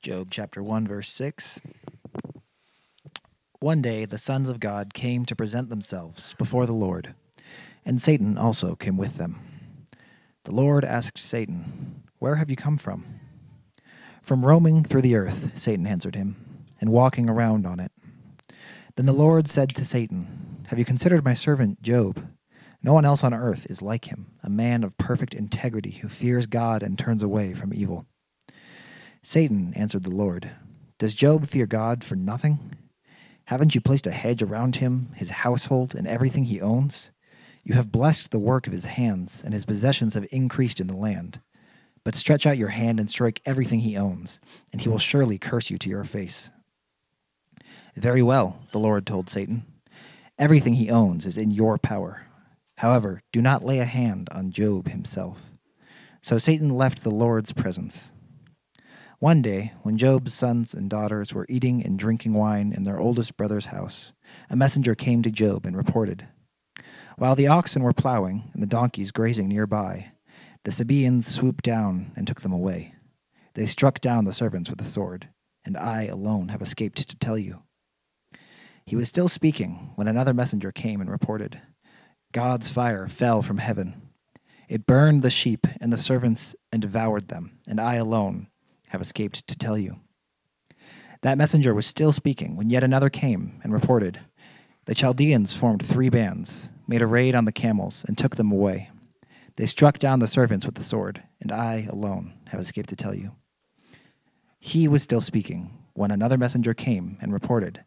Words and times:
Job 0.00 0.28
chapter 0.30 0.62
1, 0.62 0.86
verse 0.86 1.08
6. 1.08 1.60
One 3.58 3.82
day 3.82 4.04
the 4.04 4.18
sons 4.18 4.48
of 4.48 4.60
God 4.60 4.94
came 4.94 5.24
to 5.24 5.34
present 5.34 5.70
themselves 5.70 6.34
before 6.38 6.66
the 6.66 6.72
Lord, 6.72 7.14
and 7.84 8.00
Satan 8.00 8.38
also 8.38 8.76
came 8.76 8.96
with 8.96 9.16
them. 9.16 9.40
The 10.44 10.52
Lord 10.52 10.84
asked 10.84 11.18
Satan, 11.18 12.04
Where 12.20 12.36
have 12.36 12.48
you 12.48 12.54
come 12.54 12.78
from? 12.78 13.04
From 14.22 14.46
roaming 14.46 14.84
through 14.84 15.02
the 15.02 15.16
earth, 15.16 15.58
Satan 15.58 15.86
answered 15.86 16.14
him, 16.14 16.36
and 16.80 16.90
walking 16.90 17.28
around 17.28 17.66
on 17.66 17.80
it. 17.80 17.90
Then 18.94 19.06
the 19.06 19.12
Lord 19.12 19.48
said 19.48 19.70
to 19.70 19.84
Satan, 19.84 20.64
Have 20.68 20.78
you 20.78 20.84
considered 20.84 21.24
my 21.24 21.34
servant 21.34 21.82
Job? 21.82 22.28
No 22.84 22.92
one 22.92 23.04
else 23.04 23.24
on 23.24 23.34
earth 23.34 23.66
is 23.68 23.82
like 23.82 24.04
him, 24.04 24.32
a 24.44 24.48
man 24.48 24.84
of 24.84 24.96
perfect 24.96 25.34
integrity 25.34 25.90
who 25.90 26.08
fears 26.08 26.46
God 26.46 26.84
and 26.84 26.96
turns 26.96 27.24
away 27.24 27.52
from 27.52 27.74
evil. 27.74 28.06
Satan 29.28 29.74
answered 29.74 30.04
the 30.04 30.10
Lord, 30.10 30.52
Does 30.98 31.14
Job 31.14 31.46
fear 31.46 31.66
God 31.66 32.02
for 32.02 32.16
nothing? 32.16 32.74
Haven't 33.44 33.74
you 33.74 33.80
placed 33.82 34.06
a 34.06 34.10
hedge 34.10 34.42
around 34.42 34.76
him, 34.76 35.10
his 35.16 35.28
household, 35.28 35.94
and 35.94 36.08
everything 36.08 36.44
he 36.44 36.62
owns? 36.62 37.10
You 37.62 37.74
have 37.74 37.92
blessed 37.92 38.30
the 38.30 38.38
work 38.38 38.66
of 38.66 38.72
his 38.72 38.86
hands, 38.86 39.42
and 39.44 39.52
his 39.52 39.66
possessions 39.66 40.14
have 40.14 40.26
increased 40.32 40.80
in 40.80 40.86
the 40.86 40.96
land. 40.96 41.42
But 42.04 42.14
stretch 42.14 42.46
out 42.46 42.56
your 42.56 42.70
hand 42.70 42.98
and 42.98 43.10
strike 43.10 43.42
everything 43.44 43.80
he 43.80 43.98
owns, 43.98 44.40
and 44.72 44.80
he 44.80 44.88
will 44.88 44.98
surely 44.98 45.36
curse 45.36 45.68
you 45.68 45.76
to 45.76 45.90
your 45.90 46.04
face. 46.04 46.48
Very 47.96 48.22
well, 48.22 48.62
the 48.72 48.78
Lord 48.78 49.06
told 49.06 49.28
Satan. 49.28 49.66
Everything 50.38 50.72
he 50.72 50.88
owns 50.88 51.26
is 51.26 51.36
in 51.36 51.50
your 51.50 51.76
power. 51.76 52.22
However, 52.78 53.22
do 53.30 53.42
not 53.42 53.62
lay 53.62 53.80
a 53.80 53.84
hand 53.84 54.30
on 54.32 54.52
Job 54.52 54.88
himself. 54.88 55.50
So 56.22 56.38
Satan 56.38 56.70
left 56.70 57.04
the 57.04 57.10
Lord's 57.10 57.52
presence. 57.52 58.10
One 59.20 59.42
day, 59.42 59.72
when 59.82 59.98
Job's 59.98 60.32
sons 60.32 60.74
and 60.74 60.88
daughters 60.88 61.34
were 61.34 61.46
eating 61.48 61.84
and 61.84 61.98
drinking 61.98 62.34
wine 62.34 62.72
in 62.72 62.84
their 62.84 63.00
oldest 63.00 63.36
brother's 63.36 63.66
house, 63.66 64.12
a 64.48 64.54
messenger 64.54 64.94
came 64.94 65.22
to 65.22 65.30
Job 65.32 65.66
and 65.66 65.76
reported 65.76 66.28
While 67.16 67.34
the 67.34 67.48
oxen 67.48 67.82
were 67.82 67.92
plowing 67.92 68.48
and 68.54 68.62
the 68.62 68.66
donkeys 68.68 69.10
grazing 69.10 69.48
nearby, 69.48 70.12
the 70.62 70.70
Sabaeans 70.70 71.26
swooped 71.26 71.64
down 71.64 72.12
and 72.14 72.28
took 72.28 72.42
them 72.42 72.52
away. 72.52 72.94
They 73.54 73.66
struck 73.66 74.00
down 74.00 74.24
the 74.24 74.32
servants 74.32 74.70
with 74.70 74.80
a 74.80 74.84
sword, 74.84 75.28
and 75.64 75.76
I 75.76 76.04
alone 76.04 76.50
have 76.50 76.62
escaped 76.62 77.08
to 77.08 77.18
tell 77.18 77.36
you. 77.36 77.64
He 78.86 78.94
was 78.94 79.08
still 79.08 79.28
speaking 79.28 79.90
when 79.96 80.06
another 80.06 80.32
messenger 80.32 80.70
came 80.70 81.00
and 81.00 81.10
reported 81.10 81.60
God's 82.30 82.68
fire 82.68 83.08
fell 83.08 83.42
from 83.42 83.58
heaven. 83.58 84.10
It 84.68 84.86
burned 84.86 85.22
the 85.22 85.30
sheep 85.30 85.66
and 85.80 85.92
the 85.92 85.98
servants 85.98 86.54
and 86.70 86.80
devoured 86.80 87.26
them, 87.28 87.58
and 87.66 87.80
I 87.80 87.96
alone 87.96 88.46
have 88.88 89.00
escaped 89.00 89.46
to 89.48 89.56
tell 89.56 89.78
you. 89.78 90.00
That 91.22 91.38
messenger 91.38 91.74
was 91.74 91.86
still 91.86 92.12
speaking 92.12 92.56
when 92.56 92.70
yet 92.70 92.84
another 92.84 93.10
came 93.10 93.60
and 93.62 93.72
reported 93.72 94.20
The 94.84 94.94
Chaldeans 94.94 95.54
formed 95.54 95.82
three 95.82 96.08
bands, 96.08 96.70
made 96.86 97.02
a 97.02 97.06
raid 97.06 97.34
on 97.34 97.44
the 97.44 97.52
camels, 97.52 98.04
and 98.06 98.16
took 98.16 98.36
them 98.36 98.52
away. 98.52 98.90
They 99.56 99.66
struck 99.66 99.98
down 99.98 100.20
the 100.20 100.28
servants 100.28 100.64
with 100.64 100.76
the 100.76 100.84
sword, 100.84 101.24
and 101.40 101.50
I 101.50 101.88
alone 101.90 102.34
have 102.48 102.60
escaped 102.60 102.88
to 102.90 102.96
tell 102.96 103.14
you. 103.14 103.32
He 104.60 104.86
was 104.86 105.02
still 105.02 105.20
speaking 105.20 105.84
when 105.94 106.10
another 106.10 106.38
messenger 106.38 106.74
came 106.74 107.18
and 107.20 107.32
reported 107.32 107.84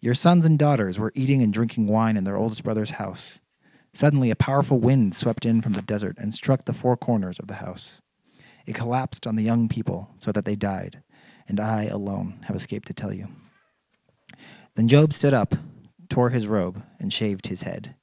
Your 0.00 0.14
sons 0.14 0.44
and 0.44 0.58
daughters 0.58 0.98
were 0.98 1.12
eating 1.14 1.42
and 1.42 1.52
drinking 1.52 1.88
wine 1.88 2.16
in 2.16 2.24
their 2.24 2.36
oldest 2.36 2.62
brother's 2.62 2.90
house. 2.90 3.40
Suddenly, 3.92 4.30
a 4.30 4.36
powerful 4.36 4.78
wind 4.78 5.14
swept 5.14 5.44
in 5.44 5.60
from 5.60 5.72
the 5.72 5.82
desert 5.82 6.16
and 6.16 6.32
struck 6.32 6.64
the 6.64 6.72
four 6.72 6.96
corners 6.96 7.40
of 7.40 7.48
the 7.48 7.54
house. 7.54 7.99
It 8.70 8.76
collapsed 8.76 9.26
on 9.26 9.34
the 9.34 9.42
young 9.42 9.68
people 9.68 10.14
so 10.20 10.30
that 10.30 10.44
they 10.44 10.54
died, 10.54 11.02
and 11.48 11.58
I 11.58 11.86
alone 11.86 12.38
have 12.44 12.54
escaped 12.54 12.86
to 12.86 12.94
tell 12.94 13.12
you. 13.12 13.26
Then 14.76 14.86
Job 14.86 15.12
stood 15.12 15.34
up, 15.34 15.56
tore 16.08 16.30
his 16.30 16.46
robe, 16.46 16.80
and 17.00 17.12
shaved 17.12 17.48
his 17.48 17.62
head. 17.62 17.96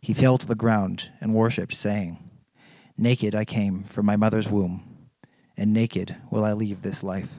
He 0.00 0.14
fell 0.14 0.38
to 0.38 0.46
the 0.46 0.54
ground 0.54 1.10
and 1.20 1.34
worshipped, 1.34 1.74
saying, 1.74 2.30
Naked 2.96 3.34
I 3.34 3.44
came 3.44 3.82
from 3.82 4.06
my 4.06 4.14
mother's 4.14 4.48
womb, 4.48 5.08
and 5.56 5.72
naked 5.72 6.14
will 6.30 6.44
I 6.44 6.52
leave 6.52 6.82
this 6.82 7.02
life. 7.02 7.34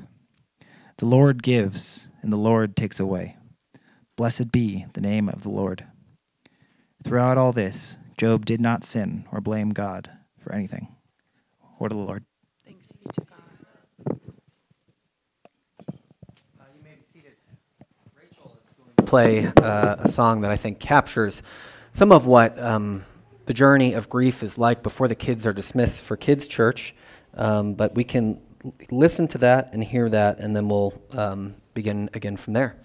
The 0.97 1.05
Lord 1.05 1.41
gives, 1.41 2.09
and 2.21 2.33
the 2.33 2.37
Lord 2.37 2.75
takes 2.75 2.99
away. 2.99 3.37
Blessed 4.17 4.51
be 4.51 4.87
the 4.91 4.99
name 4.99 5.29
of 5.29 5.43
the 5.43 5.49
Lord. 5.49 5.85
Throughout 7.01 7.37
all 7.37 7.53
this, 7.53 7.95
Job 8.17 8.45
did 8.45 8.59
not 8.59 8.83
sin 8.83 9.23
or 9.31 9.39
blame 9.39 9.69
God 9.69 10.11
for 10.37 10.51
anything. 10.51 10.93
Word 11.79 11.93
of 11.93 11.97
the 11.97 12.03
Lord. 12.03 12.25
Be 13.03 13.09
to 13.13 13.21
God. 13.21 13.43
play 19.05 19.45
uh, 19.61 19.95
a 19.99 20.07
song 20.07 20.41
that 20.41 20.49
I 20.49 20.57
think 20.57 20.79
captures 20.79 21.43
some 21.91 22.11
of 22.11 22.25
what 22.25 22.57
um, 22.57 23.03
the 23.45 23.53
journey 23.53 23.93
of 23.93 24.09
grief 24.09 24.41
is 24.41 24.57
like 24.57 24.81
before 24.81 25.07
the 25.07 25.13
kids 25.15 25.45
are 25.45 25.53
dismissed 25.53 26.03
for 26.03 26.17
kids' 26.17 26.47
church. 26.47 26.95
Um, 27.35 27.75
but 27.75 27.93
we 27.93 28.03
can 28.03 28.41
listen 28.89 29.27
to 29.27 29.37
that 29.39 29.73
and 29.73 29.83
hear 29.83 30.09
that, 30.09 30.39
and 30.39 30.55
then 30.55 30.67
we'll 30.67 30.99
um, 31.11 31.55
begin 31.73 32.09
again 32.13 32.37
from 32.37 32.53
there. 32.53 32.75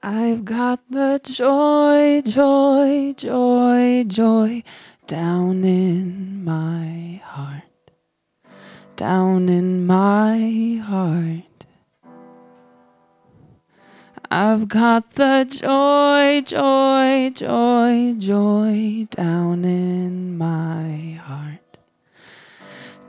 I've 0.00 0.44
got 0.44 0.78
the 0.88 1.20
joy, 1.24 2.22
joy, 2.24 3.14
joy, 3.16 4.04
joy 4.06 4.62
down 5.08 5.64
in 5.64 6.44
my 6.44 7.20
heart. 7.24 7.64
Down 8.94 9.48
in 9.48 9.84
my 9.86 10.80
heart. 10.84 11.66
I've 14.30 14.68
got 14.68 15.14
the 15.14 15.44
joy, 15.50 16.42
joy, 16.46 17.30
joy, 17.34 18.14
joy 18.18 19.08
down 19.10 19.64
in 19.64 20.38
my 20.38 21.18
heart. 21.24 21.78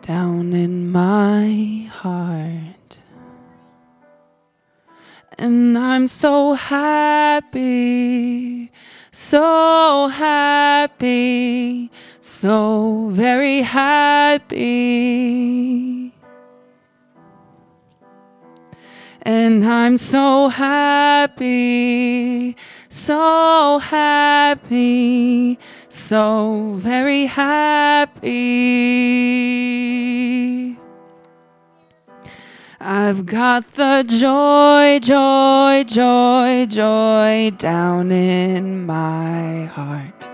Down 0.01 0.53
in 0.53 0.91
my 0.91 1.87
heart. 1.91 2.78
And 5.41 5.77
I'm 5.77 6.07
so 6.07 6.51
happy, 6.51 7.89
so 9.13 10.09
happy, 10.09 11.89
so 12.19 13.07
very 13.13 13.61
happy. 13.61 14.59
And 19.21 19.63
I'm 19.65 19.95
so 19.95 20.49
happy, 20.49 21.37
so 22.89 23.79
happy, 23.79 25.57
so 25.87 26.73
very 26.79 27.27
happy. 27.27 28.29
I've 32.81 33.25
got 33.25 33.73
the 33.73 34.05
joy, 34.07 34.99
joy, 35.01 35.83
joy, 35.85 36.65
joy 36.65 37.51
down 37.57 38.09
in 38.09 38.85
my 38.85 39.65
heart. 39.65 40.29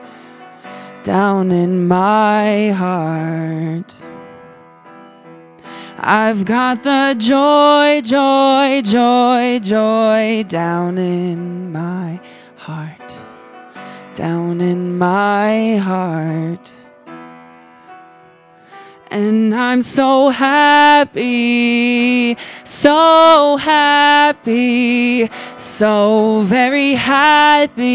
Down 1.04 1.52
in 1.52 1.88
my 1.88 2.70
heart. 2.70 3.96
I've 5.98 6.46
got 6.46 6.84
the 6.84 7.16
joy, 7.18 8.02
joy, 8.02 8.82
joy, 8.84 9.60
joy 9.64 10.46
down 10.48 11.00
in 11.00 11.72
my 11.72 12.22
heart. 12.58 13.24
Down 14.14 14.62
in 14.62 15.00
my 15.00 15.78
heart. 15.78 16.75
And 19.12 19.54
I'm 19.54 19.82
so 19.82 20.30
happy, 20.30 22.38
so 22.64 23.58
happy, 23.58 25.30
so 25.58 26.44
very 26.46 26.94
happy. 26.94 27.86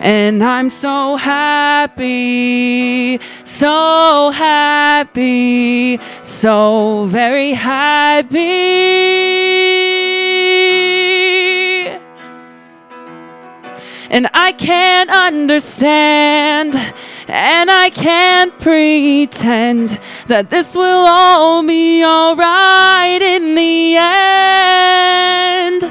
And 0.00 0.44
I'm 0.44 0.68
so 0.68 1.16
happy, 1.16 3.18
so 3.44 4.30
happy, 4.30 5.98
so 6.22 7.06
very 7.06 7.52
happy. 7.52 8.38
And 14.10 14.26
I 14.32 14.52
can't 14.52 15.10
understand, 15.10 16.76
and 17.28 17.70
I 17.70 17.90
can't 17.90 18.58
pretend 18.58 20.00
that 20.28 20.48
this 20.48 20.74
will 20.74 21.06
all 21.06 21.62
be 21.62 22.02
alright 22.02 23.20
in 23.20 23.54
the 23.54 23.96
end. 23.98 25.82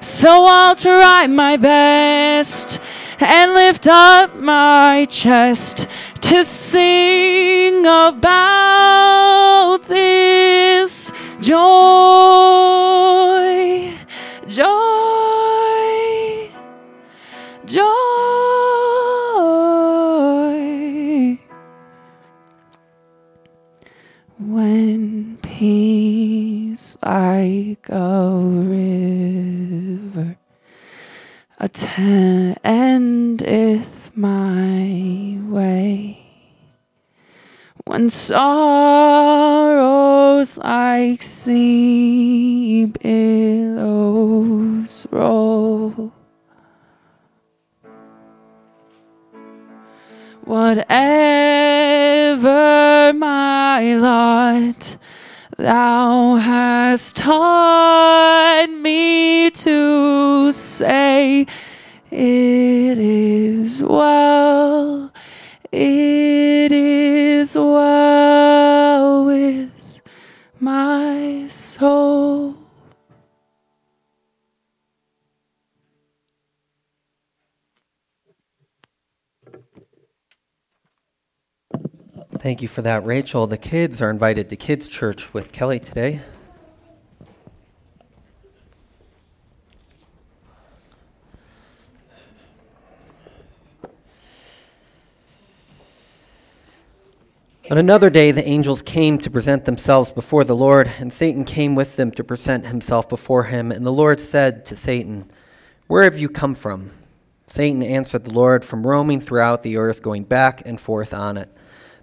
So 0.00 0.44
I'll 0.44 0.76
try 0.76 1.26
my 1.26 1.56
best 1.56 2.78
and 3.18 3.54
lift 3.54 3.86
up 3.86 4.36
my 4.36 5.06
chest 5.08 5.86
to 6.20 6.44
sing 6.44 7.86
about 7.86 9.78
this 9.88 11.10
joy, 11.40 11.52
joy, 14.46 16.01
joy. 17.72 17.80
When 24.38 25.38
peace 25.40 26.98
like 27.02 27.88
a 27.88 28.30
river 28.68 30.36
attendeth 31.58 32.60
my 34.14 35.38
way, 35.48 36.18
when 37.86 38.10
sorrows 38.10 39.38
like 40.58 41.22
sea 41.22 42.84
billows 43.00 44.26
roll. 45.10 46.12
Whatever 50.44 50.90
my 53.14 53.94
lot, 53.94 54.96
thou 55.56 56.34
hast 56.34 57.14
taught 57.14 58.66
me 58.68 59.50
to 59.50 60.50
say, 60.50 61.46
It 62.10 62.98
is 62.98 63.84
well, 63.84 65.12
it 65.70 66.72
is 66.72 67.54
well 67.54 69.24
with 69.24 69.70
my 70.58 71.46
soul. 71.48 72.61
Thank 82.42 82.60
you 82.60 82.66
for 82.66 82.82
that, 82.82 83.04
Rachel. 83.04 83.46
The 83.46 83.56
kids 83.56 84.02
are 84.02 84.10
invited 84.10 84.50
to 84.50 84.56
Kids 84.56 84.88
Church 84.88 85.32
with 85.32 85.52
Kelly 85.52 85.78
today. 85.78 86.22
On 97.70 97.78
another 97.78 98.10
day, 98.10 98.32
the 98.32 98.44
angels 98.44 98.82
came 98.82 99.18
to 99.18 99.30
present 99.30 99.64
themselves 99.64 100.10
before 100.10 100.42
the 100.42 100.56
Lord, 100.56 100.90
and 100.98 101.12
Satan 101.12 101.44
came 101.44 101.76
with 101.76 101.94
them 101.94 102.10
to 102.10 102.24
present 102.24 102.66
himself 102.66 103.08
before 103.08 103.44
him. 103.44 103.70
And 103.70 103.86
the 103.86 103.92
Lord 103.92 104.18
said 104.18 104.66
to 104.66 104.74
Satan, 104.74 105.30
Where 105.86 106.02
have 106.02 106.18
you 106.18 106.28
come 106.28 106.56
from? 106.56 106.90
Satan 107.46 107.84
answered 107.84 108.24
the 108.24 108.32
Lord, 108.32 108.64
From 108.64 108.84
roaming 108.84 109.20
throughout 109.20 109.62
the 109.62 109.76
earth, 109.76 110.02
going 110.02 110.24
back 110.24 110.66
and 110.66 110.80
forth 110.80 111.14
on 111.14 111.36
it. 111.36 111.48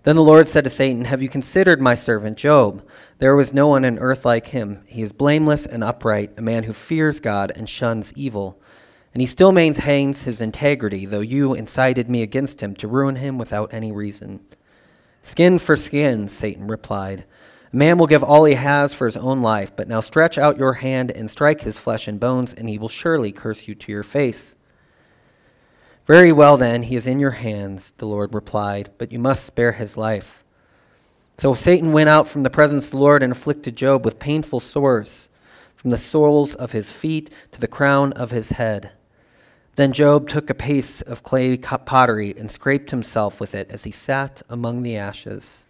Then 0.04 0.16
the 0.16 0.24
Lord 0.24 0.48
said 0.48 0.64
to 0.64 0.70
Satan, 0.70 1.06
Have 1.06 1.22
you 1.22 1.28
considered 1.28 1.82
my 1.82 1.94
servant 1.94 2.38
Job? 2.38 2.88
There 3.18 3.36
was 3.36 3.54
no 3.54 3.68
one 3.68 3.84
on 3.84 4.00
earth 4.00 4.24
like 4.24 4.48
him. 4.48 4.84
He 4.86 5.02
is 5.02 5.12
blameless 5.12 5.66
and 5.66 5.84
upright, 5.84 6.32
a 6.38 6.42
man 6.42 6.64
who 6.64 6.74
fears 6.74 7.20
God 7.20 7.52
and 7.54 7.70
shuns 7.70 8.14
evil. 8.14 8.62
And 9.14 9.22
he 9.22 9.28
still 9.28 9.52
maintains 9.52 10.24
his 10.24 10.40
integrity, 10.40 11.06
though 11.06 11.20
you 11.20 11.54
incited 11.54 12.10
me 12.10 12.22
against 12.22 12.62
him 12.62 12.76
to 12.76 12.88
ruin 12.88 13.18
him 13.18 13.38
without 13.38 13.74
any 13.74 13.92
reason. 13.92 14.46
Skin 15.22 15.60
for 15.60 15.76
skin, 15.76 16.30
Satan 16.30 16.68
replied. 16.68 17.26
A 17.74 17.76
man 17.76 17.98
will 17.98 18.08
give 18.08 18.24
all 18.24 18.46
he 18.46 18.56
has 18.56 18.94
for 18.94 19.06
his 19.06 19.18
own 19.18 19.42
life, 19.42 19.76
but 19.76 19.90
now 19.90 20.00
stretch 20.00 20.38
out 20.38 20.58
your 20.58 20.74
hand 20.74 21.12
and 21.12 21.30
strike 21.30 21.62
his 21.62 21.78
flesh 21.78 22.08
and 22.08 22.20
bones, 22.20 22.54
and 22.54 22.70
he 22.70 22.78
will 22.78 22.90
surely 22.90 23.34
curse 23.34 23.68
you 23.68 23.76
to 23.76 23.92
your 23.92 24.04
face. 24.04 24.56
Very 26.10 26.32
well, 26.32 26.58
then, 26.58 26.82
he 26.82 26.96
is 26.96 27.06
in 27.06 27.20
your 27.20 27.30
hands, 27.30 27.94
the 28.00 28.08
Lord 28.08 28.34
replied, 28.34 28.90
but 28.98 29.12
you 29.12 29.20
must 29.20 29.46
spare 29.46 29.74
his 29.74 29.96
life. 29.96 30.44
So 31.38 31.54
Satan 31.54 31.92
went 31.92 32.10
out 32.10 32.28
from 32.28 32.42
the 32.42 32.50
presence 32.50 32.88
of 32.88 32.94
the 32.94 32.98
Lord 32.98 33.22
and 33.22 33.32
afflicted 33.32 33.76
Job 33.76 34.04
with 34.04 34.18
painful 34.18 34.60
sores, 34.60 35.30
from 35.76 35.92
the 35.92 36.00
soles 36.00 36.56
of 36.56 36.72
his 36.72 36.92
feet 36.92 37.30
to 37.52 37.62
the 37.62 37.68
crown 37.68 38.12
of 38.14 38.32
his 38.32 38.54
head. 38.54 38.90
Then 39.76 39.94
Job 39.94 40.28
took 40.28 40.50
a 40.50 40.56
piece 40.56 41.02
of 41.02 41.22
clay 41.22 41.56
pottery 41.58 42.34
and 42.36 42.50
scraped 42.50 42.90
himself 42.90 43.40
with 43.40 43.54
it 43.54 43.70
as 43.70 43.84
he 43.84 43.92
sat 43.92 44.42
among 44.50 44.82
the 44.82 44.98
ashes. 44.98 45.68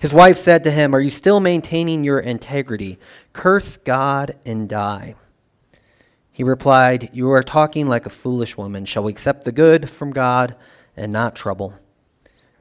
His 0.00 0.14
wife 0.14 0.38
said 0.38 0.64
to 0.64 0.70
him, 0.70 0.94
Are 0.94 1.00
you 1.00 1.10
still 1.10 1.40
maintaining 1.40 2.04
your 2.04 2.20
integrity? 2.20 2.98
Curse 3.34 3.76
God 3.76 4.34
and 4.46 4.66
die. 4.66 5.14
He 6.32 6.42
replied, 6.42 7.10
You 7.12 7.30
are 7.30 7.42
talking 7.42 7.88
like 7.88 8.06
a 8.06 8.10
foolish 8.10 8.56
woman. 8.56 8.86
Shall 8.86 9.04
we 9.04 9.12
accept 9.12 9.44
the 9.44 9.52
good 9.52 9.88
from 9.88 10.12
God 10.12 10.56
and 10.96 11.12
not 11.12 11.36
trouble? 11.36 11.74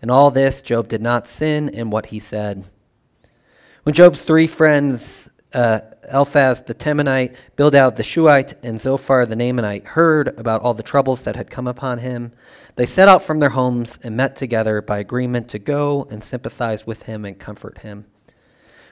In 0.02 0.10
all 0.10 0.30
this, 0.30 0.62
Job 0.62 0.90
did 0.90 1.02
not 1.02 1.26
sin 1.26 1.70
in 1.70 1.90
what 1.90 2.08
he 2.08 2.20
said. 2.20 2.66
When 3.84 3.96
Job's 3.96 4.26
three 4.26 4.46
friends, 4.46 5.30
uh, 5.54 5.80
Eliphaz 6.12 6.64
the 6.64 6.74
Temanite, 6.74 7.36
Bildad 7.56 7.96
the 7.96 8.04
Shuhite, 8.04 8.56
and 8.64 8.80
Zophar 8.80 9.26
the 9.26 9.36
Naamathite, 9.36 9.86
heard 9.86 10.28
about 10.40 10.62
all 10.62 10.74
the 10.74 10.84
troubles 10.84 11.24
that 11.24 11.38
had 11.38 11.50
come 11.50 11.68
upon 11.68 12.00
him, 12.00 12.34
they 12.76 12.86
set 12.86 13.08
out 13.08 13.22
from 13.22 13.40
their 13.40 13.50
homes 13.50 14.00
and 14.04 14.18
met 14.18 14.36
together 14.36 14.82
by 14.82 15.00
agreement 15.00 15.48
to 15.50 15.60
go 15.60 16.08
and 16.10 16.24
sympathize 16.24 16.86
with 16.86 17.04
him 17.04 17.24
and 17.24 17.40
comfort 17.40 17.80
him. 17.80 18.06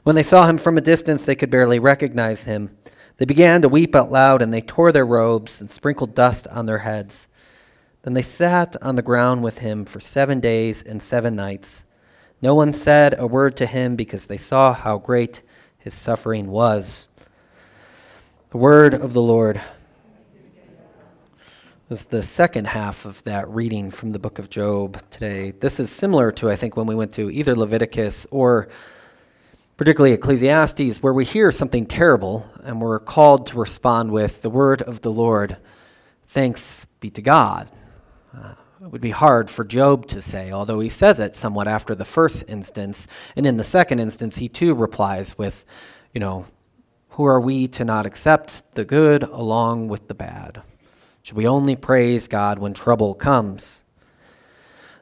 When 0.04 0.16
they 0.16 0.24
saw 0.24 0.48
him 0.48 0.58
from 0.58 0.78
a 0.78 0.82
distance, 0.82 1.26
they 1.26 1.36
could 1.36 1.50
barely 1.50 1.80
recognize 1.80 2.44
him. 2.44 2.78
They 3.20 3.26
began 3.26 3.62
to 3.64 3.70
weep 3.70 3.96
out 3.96 4.14
loud, 4.14 4.42
and 4.42 4.54
they 4.54 4.62
tore 4.62 4.94
their 4.94 5.06
robes 5.06 5.60
and 5.60 5.70
sprinkled 5.70 6.16
dust 6.16 6.48
on 6.48 6.66
their 6.66 6.78
heads. 6.78 7.28
Then 8.04 8.14
they 8.14 8.22
sat 8.22 8.78
on 8.82 8.96
the 8.96 9.02
ground 9.02 9.44
with 9.44 9.58
him 9.58 9.84
for 9.84 10.00
seven 10.00 10.40
days 10.40 10.82
and 10.82 11.04
seven 11.04 11.36
nights. 11.36 11.84
No 12.42 12.56
one 12.56 12.72
said 12.72 13.20
a 13.20 13.28
word 13.28 13.58
to 13.58 13.66
him 13.66 13.98
because 13.98 14.28
they 14.28 14.38
saw 14.38 14.74
how 14.74 14.98
great 15.00 15.42
his 15.78 15.94
suffering 15.94 16.50
was. 16.50 17.10
The 18.52 18.58
word 18.58 18.94
of 18.94 19.12
the 19.12 19.22
Lord. 19.22 19.62
This 21.90 22.00
is 22.00 22.06
the 22.06 22.24
second 22.24 22.68
half 22.68 23.04
of 23.04 23.22
that 23.26 23.50
reading 23.50 23.92
from 23.92 24.12
the 24.12 24.20
book 24.20 24.40
of 24.40 24.50
Job 24.50 24.98
today. 25.10 25.52
This 25.52 25.82
is 25.82 25.92
similar 25.92 26.32
to, 26.32 26.50
I 26.50 26.56
think, 26.56 26.78
when 26.78 26.88
we 26.88 26.96
went 26.96 27.12
to 27.16 27.30
either 27.30 27.54
Leviticus 27.54 28.26
or 28.32 28.70
particularly 29.80 30.14
Ecclesiastes, 30.14 31.02
where 31.02 31.14
we 31.14 31.24
hear 31.24 31.54
something 31.54 31.86
terrible 31.86 32.46
and 32.66 32.82
we're 32.82 33.00
called 33.00 33.48
to 33.48 33.58
respond 33.58 34.12
with 34.12 34.42
the 34.42 34.50
word 34.50 34.82
of 34.82 35.00
the 35.00 35.10
Lord. 35.10 35.56
Thanks 36.28 36.86
be 37.00 37.10
to 37.12 37.22
God. 37.22 37.72
Uh, 38.38 38.56
it 38.82 38.88
would 38.92 39.00
be 39.00 39.12
hard 39.12 39.50
for 39.50 39.64
Job 39.64 40.06
to 40.08 40.22
say, 40.22 40.52
although 40.52 40.82
he 40.82 40.90
says 40.90 41.18
it 41.22 41.34
somewhat 41.34 41.70
after 41.70 41.96
the 41.96 42.04
first 42.04 42.44
instance. 42.50 43.08
And 43.38 43.48
in 43.48 43.56
the 43.56 43.64
second 43.64 44.00
instance, 44.02 44.36
he 44.36 44.50
too 44.50 44.74
replies 44.74 45.38
with, 45.38 45.66
you 46.14 46.20
know, 46.20 46.46
who 47.12 47.24
are 47.24 47.40
we 47.40 47.70
to 47.70 47.86
not 47.86 48.06
accept 48.06 48.76
the 48.76 48.84
good 48.84 49.24
along 49.24 49.88
with 49.88 50.10
the 50.10 50.14
bad? 50.14 50.62
Should 51.22 51.38
we 51.38 51.48
only 51.48 51.78
praise 51.78 52.28
God 52.28 52.60
when 52.60 52.74
trouble 52.74 53.14
comes? 53.14 53.86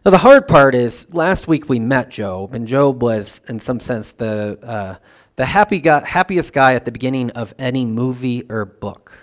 Now, 0.08 0.12
the 0.12 0.20
hard 0.20 0.48
part 0.48 0.74
is 0.74 1.14
last 1.14 1.50
week 1.50 1.68
we 1.68 1.80
met 1.80 2.10
Job, 2.10 2.54
and 2.54 2.66
Job 2.66 3.04
was, 3.04 3.42
in 3.50 3.60
some 3.60 3.82
sense, 3.82 4.14
the, 4.14 4.58
uh, 4.64 4.96
the 5.36 5.44
happy 5.44 5.82
guy, 5.82 6.06
happiest 6.08 6.54
guy 6.54 6.76
at 6.76 6.86
the 6.86 6.94
beginning 6.94 7.30
of 7.32 7.54
any 7.60 7.84
movie 7.84 8.44
or 8.50 8.64
book. 8.64 9.18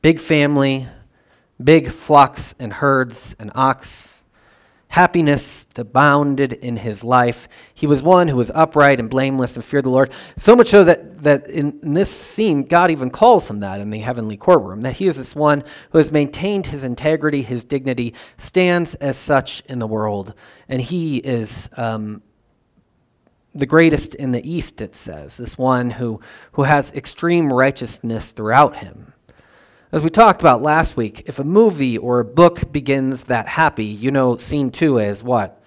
Big 0.00 0.20
family, 0.20 0.86
big 1.60 1.88
flocks 1.90 2.54
and 2.60 2.74
herds 2.74 3.34
and 3.40 3.50
ox. 3.56 4.21
Happiness 4.92 5.66
abounded 5.76 6.52
in 6.52 6.76
his 6.76 7.02
life. 7.02 7.48
He 7.74 7.86
was 7.86 8.02
one 8.02 8.28
who 8.28 8.36
was 8.36 8.50
upright 8.54 9.00
and 9.00 9.08
blameless 9.08 9.56
and 9.56 9.64
feared 9.64 9.86
the 9.86 9.90
Lord. 9.90 10.12
So 10.36 10.54
much 10.54 10.68
so 10.68 10.84
that, 10.84 11.22
that 11.22 11.46
in, 11.46 11.80
in 11.82 11.94
this 11.94 12.10
scene, 12.10 12.64
God 12.64 12.90
even 12.90 13.08
calls 13.08 13.48
him 13.48 13.60
that 13.60 13.80
in 13.80 13.88
the 13.88 14.00
heavenly 14.00 14.36
courtroom, 14.36 14.82
that 14.82 14.96
he 14.96 15.06
is 15.08 15.16
this 15.16 15.34
one 15.34 15.64
who 15.92 15.96
has 15.96 16.12
maintained 16.12 16.66
his 16.66 16.84
integrity, 16.84 17.40
his 17.40 17.64
dignity, 17.64 18.12
stands 18.36 18.94
as 18.96 19.16
such 19.16 19.62
in 19.66 19.78
the 19.78 19.86
world. 19.86 20.34
And 20.68 20.82
he 20.82 21.16
is 21.16 21.70
um, 21.78 22.22
the 23.54 23.64
greatest 23.64 24.14
in 24.14 24.32
the 24.32 24.46
East, 24.46 24.82
it 24.82 24.94
says, 24.94 25.38
this 25.38 25.56
one 25.56 25.88
who, 25.88 26.20
who 26.52 26.64
has 26.64 26.92
extreme 26.92 27.50
righteousness 27.50 28.32
throughout 28.32 28.76
him. 28.76 29.11
As 29.92 30.02
we 30.02 30.08
talked 30.08 30.40
about 30.40 30.62
last 30.62 30.96
week, 30.96 31.24
if 31.26 31.38
a 31.38 31.44
movie 31.44 31.98
or 31.98 32.18
a 32.18 32.24
book 32.24 32.72
begins 32.72 33.24
that 33.24 33.46
happy, 33.46 33.84
you 33.84 34.10
know 34.10 34.38
scene 34.38 34.70
two 34.70 34.96
is 34.96 35.22
what? 35.22 35.62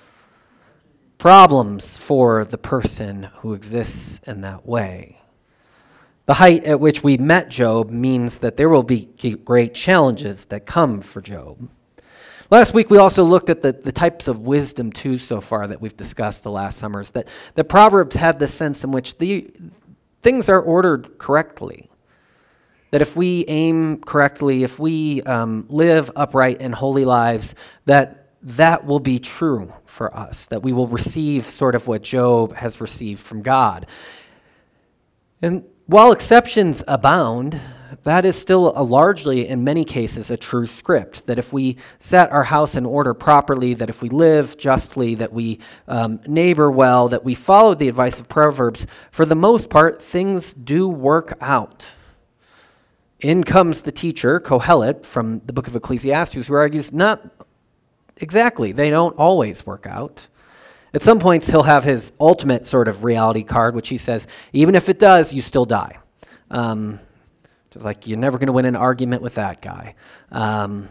Problems 1.19 1.95
for 1.95 2.43
the 2.43 2.57
person 2.57 3.29
who 3.41 3.53
exists 3.53 4.19
in 4.27 4.41
that 4.41 4.65
way. 4.65 5.21
The 6.25 6.33
height 6.33 6.63
at 6.63 6.79
which 6.79 7.03
we 7.03 7.17
met 7.17 7.49
Job 7.49 7.91
means 7.91 8.39
that 8.39 8.57
there 8.57 8.67
will 8.67 8.81
be 8.81 9.05
great 9.45 9.75
challenges 9.75 10.45
that 10.45 10.65
come 10.65 11.01
for 11.01 11.21
Job. 11.21 11.69
Last 12.49 12.73
week, 12.73 12.89
we 12.89 12.97
also 12.97 13.23
looked 13.23 13.51
at 13.51 13.61
the, 13.61 13.73
the 13.73 13.91
types 13.91 14.27
of 14.27 14.39
wisdom, 14.39 14.91
too, 14.91 15.19
so 15.19 15.39
far 15.39 15.67
that 15.67 15.81
we've 15.81 15.95
discussed 15.95 16.41
the 16.41 16.49
last 16.49 16.79
summers. 16.79 17.11
That 17.11 17.27
the 17.53 17.63
Proverbs 17.63 18.15
have 18.15 18.39
the 18.39 18.47
sense 18.47 18.83
in 18.83 18.89
which 18.89 19.19
the, 19.19 19.51
things 20.23 20.49
are 20.49 20.61
ordered 20.61 21.19
correctly. 21.19 21.91
That 22.95 23.01
if 23.01 23.17
we 23.17 23.43
aim 23.49 23.99
correctly, 23.99 24.63
if 24.63 24.79
we 24.79 25.21
um, 25.23 25.65
live 25.67 26.09
upright 26.15 26.61
and 26.61 26.73
holy 26.73 27.03
lives, 27.03 27.53
that 27.83 28.29
that 28.41 28.85
will 28.85 29.01
be 29.01 29.19
true 29.19 29.73
for 29.83 30.15
us, 30.15 30.47
that 30.47 30.63
we 30.63 30.71
will 30.71 30.87
receive 30.87 31.45
sort 31.45 31.75
of 31.75 31.89
what 31.89 32.03
Job 32.03 32.55
has 32.55 32.79
received 32.79 33.19
from 33.19 33.41
God. 33.41 33.87
And 35.41 35.65
while 35.87 36.13
exceptions 36.13 36.85
abound, 36.87 37.59
that 38.03 38.23
is 38.23 38.37
still 38.37 38.71
largely, 38.71 39.45
in 39.45 39.65
many 39.65 39.83
cases, 39.83 40.31
a 40.31 40.37
true 40.37 40.65
script. 40.65 41.27
That 41.27 41.37
if 41.37 41.51
we 41.51 41.75
set 41.99 42.31
our 42.31 42.45
house 42.45 42.75
in 42.75 42.85
order 42.85 43.13
properly, 43.13 43.73
that 43.73 43.89
if 43.89 44.01
we 44.01 44.07
live 44.07 44.55
justly, 44.55 45.15
that 45.15 45.33
we 45.33 45.59
um, 45.89 46.21
neighbor 46.27 46.71
well, 46.71 47.09
that 47.09 47.25
we 47.25 47.35
follow 47.35 47.75
the 47.75 47.89
advice 47.89 48.21
of 48.21 48.29
Proverbs, 48.29 48.87
for 49.11 49.25
the 49.25 49.35
most 49.35 49.69
part, 49.69 50.01
things 50.01 50.53
do 50.53 50.87
work 50.87 51.37
out. 51.41 51.85
In 53.25 53.43
comes 53.43 53.81
the 53.81 53.91
teacher, 53.91 54.39
Kohelet, 54.39 55.03
from 55.03 55.41
the 55.47 55.51
book 55.51 55.67
of 55.67 55.75
Ecclesiastes, 55.75 56.45
who 56.45 56.53
argues 56.53 56.93
not 56.93 57.27
exactly, 58.17 58.71
they 58.71 58.91
don't 58.91 59.17
always 59.17 59.65
work 59.65 59.87
out. 59.87 60.27
At 60.93 61.01
some 61.01 61.19
points, 61.19 61.49
he'll 61.49 61.63
have 61.63 61.83
his 61.83 62.11
ultimate 62.19 62.67
sort 62.67 62.87
of 62.87 63.03
reality 63.03 63.41
card, 63.41 63.73
which 63.73 63.89
he 63.89 63.97
says, 63.97 64.27
even 64.53 64.75
if 64.75 64.89
it 64.89 64.99
does, 64.99 65.33
you 65.33 65.41
still 65.41 65.65
die. 65.65 65.97
Um, 66.51 66.99
just 67.71 67.83
like 67.83 68.05
you're 68.05 68.19
never 68.19 68.37
going 68.37 68.45
to 68.45 68.53
win 68.53 68.65
an 68.65 68.75
argument 68.75 69.23
with 69.23 69.33
that 69.33 69.59
guy. 69.59 69.95
Um, 70.31 70.87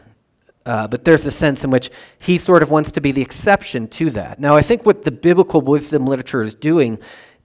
uh, 0.67 0.89
but 0.89 1.05
there's 1.05 1.27
a 1.27 1.31
sense 1.31 1.63
in 1.63 1.71
which 1.71 1.89
he 2.19 2.37
sort 2.37 2.65
of 2.65 2.71
wants 2.73 2.91
to 2.91 3.01
be 3.01 3.13
the 3.13 3.23
exception 3.23 3.87
to 3.91 4.11
that. 4.11 4.41
Now, 4.41 4.57
I 4.57 4.63
think 4.63 4.85
what 4.85 5.05
the 5.05 5.13
biblical 5.13 5.61
wisdom 5.61 6.05
literature 6.05 6.43
is 6.43 6.53
doing 6.53 6.99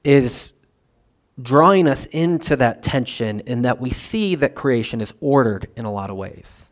is 0.03 0.53
drawing 1.41 1.87
us 1.87 2.05
into 2.07 2.55
that 2.57 2.83
tension 2.83 3.39
in 3.41 3.63
that 3.63 3.79
we 3.79 3.89
see 3.89 4.35
that 4.35 4.55
creation 4.55 5.01
is 5.01 5.13
ordered 5.21 5.67
in 5.75 5.85
a 5.85 5.91
lot 5.91 6.09
of 6.09 6.15
ways. 6.15 6.71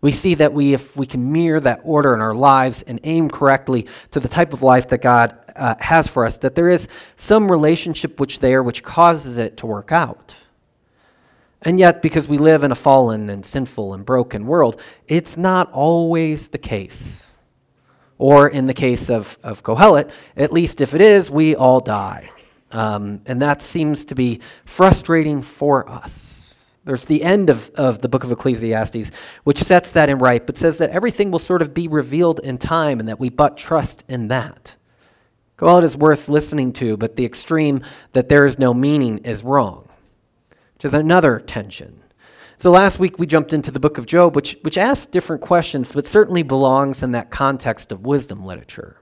We 0.00 0.10
see 0.10 0.34
that 0.34 0.52
we, 0.52 0.74
if 0.74 0.96
we 0.96 1.06
can 1.06 1.32
mirror 1.32 1.60
that 1.60 1.80
order 1.84 2.12
in 2.12 2.20
our 2.20 2.34
lives 2.34 2.82
and 2.82 2.98
aim 3.04 3.30
correctly 3.30 3.86
to 4.10 4.18
the 4.18 4.28
type 4.28 4.52
of 4.52 4.62
life 4.62 4.88
that 4.88 5.00
God 5.00 5.38
uh, 5.54 5.76
has 5.78 6.08
for 6.08 6.26
us, 6.26 6.38
that 6.38 6.56
there 6.56 6.68
is 6.68 6.88
some 7.14 7.50
relationship 7.50 8.18
which 8.18 8.40
there 8.40 8.64
which 8.64 8.82
causes 8.82 9.36
it 9.36 9.58
to 9.58 9.66
work 9.66 9.92
out. 9.92 10.34
And 11.64 11.78
yet, 11.78 12.02
because 12.02 12.26
we 12.26 12.38
live 12.38 12.64
in 12.64 12.72
a 12.72 12.74
fallen 12.74 13.30
and 13.30 13.46
sinful 13.46 13.94
and 13.94 14.04
broken 14.04 14.46
world, 14.46 14.80
it's 15.06 15.36
not 15.36 15.70
always 15.70 16.48
the 16.48 16.58
case. 16.58 17.30
Or 18.18 18.48
in 18.48 18.66
the 18.66 18.74
case 18.74 19.08
of, 19.08 19.38
of 19.44 19.62
Kohelet, 19.62 20.10
at 20.36 20.52
least 20.52 20.80
if 20.80 20.94
it 20.94 21.00
is, 21.00 21.30
we 21.30 21.54
all 21.54 21.78
die. 21.78 22.30
Um, 22.72 23.20
and 23.26 23.40
that 23.42 23.62
seems 23.62 24.06
to 24.06 24.14
be 24.14 24.40
frustrating 24.64 25.42
for 25.42 25.88
us. 25.88 26.32
There's 26.84 27.04
the 27.04 27.22
end 27.22 27.48
of, 27.48 27.70
of 27.76 28.00
the 28.00 28.08
book 28.08 28.24
of 28.24 28.32
Ecclesiastes, 28.32 29.12
which 29.44 29.62
sets 29.62 29.92
that 29.92 30.08
in 30.08 30.18
right, 30.18 30.44
but 30.44 30.56
says 30.56 30.78
that 30.78 30.90
everything 30.90 31.30
will 31.30 31.38
sort 31.38 31.62
of 31.62 31.72
be 31.72 31.86
revealed 31.86 32.40
in 32.40 32.58
time 32.58 32.98
and 32.98 33.08
that 33.08 33.20
we 33.20 33.28
but 33.28 33.56
trust 33.56 34.04
in 34.08 34.28
that. 34.28 34.74
God 35.56 35.84
is 35.84 35.96
worth 35.96 36.28
listening 36.28 36.72
to, 36.74 36.96
but 36.96 37.14
the 37.14 37.24
extreme 37.24 37.82
that 38.12 38.28
there 38.28 38.46
is 38.46 38.58
no 38.58 38.74
meaning 38.74 39.18
is 39.18 39.44
wrong. 39.44 39.88
To 40.78 40.96
another 40.96 41.38
tension. 41.38 42.02
So 42.56 42.72
last 42.72 42.98
week 42.98 43.18
we 43.18 43.26
jumped 43.28 43.52
into 43.52 43.70
the 43.70 43.78
book 43.78 43.98
of 43.98 44.06
Job, 44.06 44.34
which, 44.34 44.56
which 44.62 44.76
asks 44.76 45.06
different 45.06 45.40
questions, 45.42 45.92
but 45.92 46.08
certainly 46.08 46.42
belongs 46.42 47.04
in 47.04 47.12
that 47.12 47.30
context 47.30 47.92
of 47.92 48.04
wisdom 48.04 48.44
literature. 48.44 49.01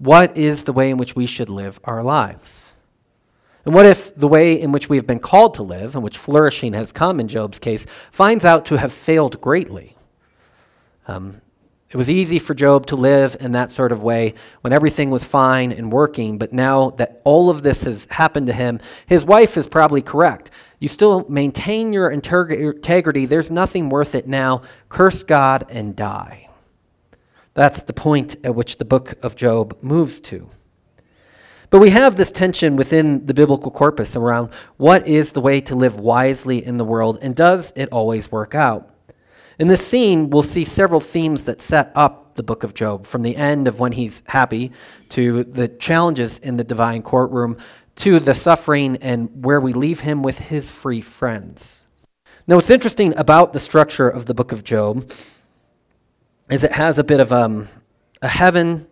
What 0.00 0.34
is 0.34 0.64
the 0.64 0.72
way 0.72 0.88
in 0.88 0.96
which 0.96 1.14
we 1.14 1.26
should 1.26 1.50
live 1.50 1.78
our 1.84 2.02
lives? 2.02 2.72
And 3.66 3.74
what 3.74 3.84
if 3.84 4.14
the 4.16 4.28
way 4.28 4.58
in 4.58 4.72
which 4.72 4.88
we 4.88 4.96
have 4.96 5.06
been 5.06 5.18
called 5.18 5.54
to 5.54 5.62
live, 5.62 5.94
in 5.94 6.00
which 6.00 6.16
flourishing 6.16 6.72
has 6.72 6.90
come 6.90 7.20
in 7.20 7.28
Job's 7.28 7.58
case, 7.58 7.84
finds 8.10 8.46
out 8.46 8.64
to 8.66 8.78
have 8.78 8.94
failed 8.94 9.42
greatly? 9.42 9.98
Um, 11.06 11.42
it 11.90 11.98
was 11.98 12.08
easy 12.08 12.38
for 12.38 12.54
Job 12.54 12.86
to 12.86 12.96
live 12.96 13.36
in 13.40 13.52
that 13.52 13.70
sort 13.70 13.92
of 13.92 14.02
way 14.02 14.32
when 14.62 14.72
everything 14.72 15.10
was 15.10 15.24
fine 15.24 15.70
and 15.70 15.92
working, 15.92 16.38
but 16.38 16.50
now 16.50 16.90
that 16.92 17.20
all 17.24 17.50
of 17.50 17.62
this 17.62 17.84
has 17.84 18.08
happened 18.10 18.46
to 18.46 18.54
him, 18.54 18.80
his 19.04 19.22
wife 19.22 19.58
is 19.58 19.66
probably 19.66 20.00
correct. 20.00 20.50
You 20.78 20.88
still 20.88 21.28
maintain 21.28 21.92
your 21.92 22.08
integrity. 22.08 23.26
There's 23.26 23.50
nothing 23.50 23.90
worth 23.90 24.14
it 24.14 24.26
now. 24.26 24.62
Curse 24.88 25.24
God 25.24 25.66
and 25.68 25.94
die. 25.94 26.49
That's 27.54 27.82
the 27.82 27.92
point 27.92 28.36
at 28.44 28.54
which 28.54 28.78
the 28.78 28.84
book 28.84 29.14
of 29.22 29.36
Job 29.36 29.76
moves 29.82 30.20
to. 30.22 30.48
But 31.70 31.80
we 31.80 31.90
have 31.90 32.16
this 32.16 32.32
tension 32.32 32.76
within 32.76 33.26
the 33.26 33.34
biblical 33.34 33.70
corpus 33.70 34.16
around 34.16 34.50
what 34.76 35.06
is 35.06 35.32
the 35.32 35.40
way 35.40 35.60
to 35.62 35.76
live 35.76 36.00
wisely 36.00 36.64
in 36.64 36.76
the 36.76 36.84
world, 36.84 37.18
and 37.22 37.34
does 37.34 37.72
it 37.76 37.88
always 37.90 38.32
work 38.32 38.54
out? 38.54 38.92
In 39.58 39.68
this 39.68 39.86
scene, 39.86 40.30
we'll 40.30 40.42
see 40.42 40.64
several 40.64 41.00
themes 41.00 41.44
that 41.44 41.60
set 41.60 41.92
up 41.94 42.34
the 42.34 42.42
book 42.42 42.64
of 42.64 42.74
Job, 42.74 43.06
from 43.06 43.22
the 43.22 43.36
end 43.36 43.68
of 43.68 43.78
when 43.78 43.92
he's 43.92 44.22
happy 44.26 44.72
to 45.10 45.44
the 45.44 45.68
challenges 45.68 46.38
in 46.38 46.56
the 46.56 46.64
divine 46.64 47.02
courtroom 47.02 47.56
to 47.96 48.18
the 48.18 48.34
suffering 48.34 48.96
and 48.96 49.44
where 49.44 49.60
we 49.60 49.72
leave 49.74 50.00
him 50.00 50.22
with 50.22 50.38
his 50.38 50.70
free 50.70 51.02
friends. 51.02 51.86
Now, 52.46 52.56
what's 52.56 52.70
interesting 52.70 53.16
about 53.16 53.52
the 53.52 53.60
structure 53.60 54.08
of 54.08 54.26
the 54.26 54.34
book 54.34 54.52
of 54.52 54.64
Job 54.64 55.12
is 56.50 56.64
it 56.64 56.72
has 56.72 56.98
a 56.98 57.04
bit 57.04 57.20
of 57.20 57.32
um, 57.32 57.68
a 58.22 58.28
heaven, 58.28 58.86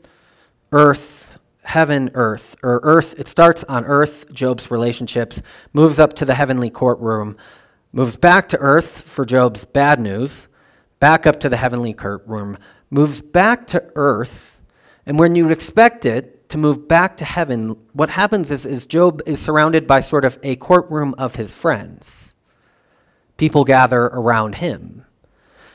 earth, 0.72 1.38
heaven, 1.62 2.10
earth, 2.14 2.56
or 2.62 2.80
earth, 2.82 3.14
it 3.18 3.28
starts 3.28 3.64
on 3.64 3.84
earth, 3.84 4.32
Job's 4.32 4.70
relationships, 4.70 5.42
moves 5.72 5.98
up 5.98 6.14
to 6.14 6.24
the 6.24 6.34
heavenly 6.34 6.70
courtroom, 6.70 7.36
moves 7.92 8.16
back 8.16 8.48
to 8.48 8.58
earth 8.58 9.02
for 9.02 9.26
Job's 9.26 9.64
bad 9.64 10.00
news, 10.00 10.48
back 11.00 11.26
up 11.26 11.40
to 11.40 11.48
the 11.48 11.56
heavenly 11.56 11.92
courtroom, 11.92 12.56
moves 12.90 13.20
back 13.20 13.66
to 13.66 13.84
earth, 13.96 14.60
and 15.04 15.18
when 15.18 15.34
you'd 15.34 15.50
expect 15.50 16.06
it 16.06 16.48
to 16.50 16.58
move 16.58 16.88
back 16.88 17.16
to 17.18 17.24
heaven, 17.24 17.76
what 17.92 18.10
happens 18.10 18.50
is, 18.50 18.64
is 18.64 18.86
Job 18.86 19.20
is 19.26 19.40
surrounded 19.40 19.86
by 19.86 20.00
sort 20.00 20.24
of 20.24 20.38
a 20.42 20.56
courtroom 20.56 21.14
of 21.18 21.34
his 21.34 21.52
friends. 21.52 22.34
People 23.36 23.64
gather 23.64 24.04
around 24.04 24.54
him. 24.56 25.04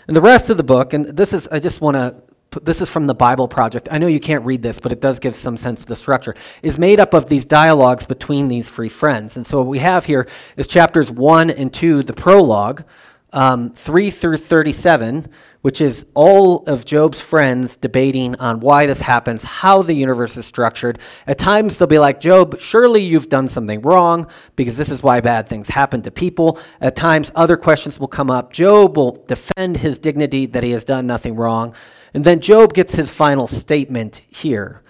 And 0.07 0.15
the 0.15 0.21
rest 0.21 0.49
of 0.49 0.57
the 0.57 0.63
book, 0.63 0.93
and 0.93 1.05
this 1.05 1.33
is, 1.33 1.47
I 1.47 1.59
just 1.59 1.81
want 1.81 1.95
to 1.95 2.15
this 2.61 2.81
is 2.81 2.89
from 2.89 3.07
the 3.07 3.15
Bible 3.15 3.47
Project. 3.47 3.87
I 3.91 3.97
know 3.97 4.07
you 4.07 4.19
can't 4.19 4.45
read 4.45 4.61
this, 4.61 4.79
but 4.79 4.91
it 4.91 5.01
does 5.01 5.19
give 5.19 5.35
some 5.35 5.57
sense 5.57 5.81
of 5.81 5.87
the 5.87 5.95
structure. 5.95 6.35
Is 6.61 6.77
made 6.77 6.99
up 6.99 7.13
of 7.13 7.27
these 7.27 7.45
dialogues 7.45 8.05
between 8.05 8.47
these 8.47 8.69
free 8.69 8.89
friends. 8.89 9.37
And 9.37 9.45
so 9.45 9.57
what 9.59 9.67
we 9.67 9.79
have 9.79 10.05
here 10.05 10.27
is 10.57 10.67
chapters 10.67 11.09
1 11.09 11.49
and 11.49 11.73
2, 11.73 12.03
the 12.03 12.13
prologue, 12.13 12.83
um, 13.31 13.71
3 13.71 14.11
through 14.11 14.37
37, 14.37 15.29
which 15.63 15.79
is 15.79 16.05
all 16.13 16.61
of 16.67 16.83
Job's 16.83 17.21
friends 17.21 17.77
debating 17.77 18.35
on 18.35 18.59
why 18.59 18.85
this 18.85 18.99
happens, 18.99 19.43
how 19.43 19.81
the 19.81 19.93
universe 19.93 20.35
is 20.35 20.45
structured. 20.45 20.99
At 21.25 21.37
times 21.37 21.77
they'll 21.77 21.87
be 21.87 21.99
like, 21.99 22.19
Job, 22.19 22.59
surely 22.59 23.01
you've 23.01 23.29
done 23.29 23.47
something 23.47 23.81
wrong 23.81 24.27
because 24.57 24.75
this 24.75 24.89
is 24.89 25.01
why 25.01 25.21
bad 25.21 25.47
things 25.47 25.69
happen 25.69 26.01
to 26.01 26.11
people. 26.11 26.59
At 26.81 26.97
times 26.97 27.31
other 27.33 27.55
questions 27.55 27.97
will 27.97 28.09
come 28.09 28.29
up. 28.29 28.51
Job 28.51 28.97
will 28.97 29.23
defend 29.25 29.77
his 29.77 29.97
dignity 29.97 30.47
that 30.47 30.63
he 30.63 30.71
has 30.71 30.83
done 30.83 31.07
nothing 31.07 31.37
wrong. 31.37 31.73
And 32.13 32.25
then 32.25 32.41
Job 32.41 32.73
gets 32.73 32.95
his 32.95 33.09
final 33.09 33.47
statement 33.47 34.21
here. 34.27 34.83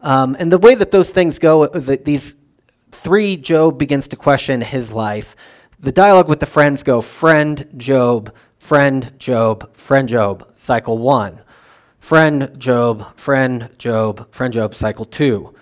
Um, 0.00 0.36
and 0.38 0.52
the 0.52 0.58
way 0.58 0.76
that 0.76 0.92
those 0.92 1.12
things 1.12 1.40
go, 1.40 1.66
the, 1.66 1.96
these 1.96 2.36
three, 2.92 3.36
Job 3.36 3.78
begins 3.78 4.06
to 4.06 4.16
question 4.16 4.60
his 4.60 4.92
life. 4.92 5.34
The 5.80 5.90
dialogue 5.90 6.28
with 6.28 6.38
the 6.38 6.46
friends 6.46 6.84
go 6.84 7.00
friend, 7.00 7.68
Job, 7.76 8.32
friend, 8.60 9.12
Job, 9.18 9.74
friend, 9.74 10.08
Job, 10.08 10.48
cycle 10.54 10.98
one. 10.98 11.40
Friend, 11.98 12.58
Job, 12.58 13.16
friend, 13.18 13.68
Job, 13.78 14.32
friend, 14.32 14.54
Job, 14.54 14.74
cycle 14.76 15.04
two. 15.04 15.52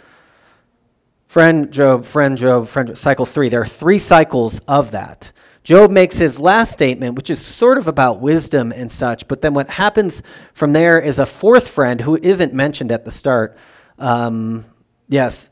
Friend, 1.27 1.73
Job, 1.73 2.05
friend, 2.05 2.37
Job, 2.37 2.69
friend, 2.69 2.89
Job, 2.89 2.99
cycle 2.99 3.25
three. 3.25 3.49
There 3.49 3.63
are 3.63 3.67
three 3.67 3.99
cycles 3.99 4.61
of 4.69 4.91
that. 4.91 5.33
Job 5.63 5.91
makes 5.91 6.17
his 6.17 6.41
last 6.41 6.73
statement, 6.73 7.15
which 7.15 7.31
is 7.31 7.45
sort 7.45 7.79
of 7.79 7.89
about 7.89 8.21
wisdom 8.21 8.73
and 8.73 8.91
such, 8.91 9.29
but 9.29 9.43
then 9.43 9.55
what 9.55 9.69
happens 9.69 10.23
from 10.55 10.73
there 10.73 10.99
is 10.99 11.19
a 11.19 11.27
fourth 11.27 11.69
friend 11.69 12.01
who 12.01 12.19
isn't 12.23 12.55
mentioned 12.55 12.91
at 12.91 13.05
the 13.05 13.11
start. 13.11 13.57
Um, 13.99 14.65
yes, 15.09 15.51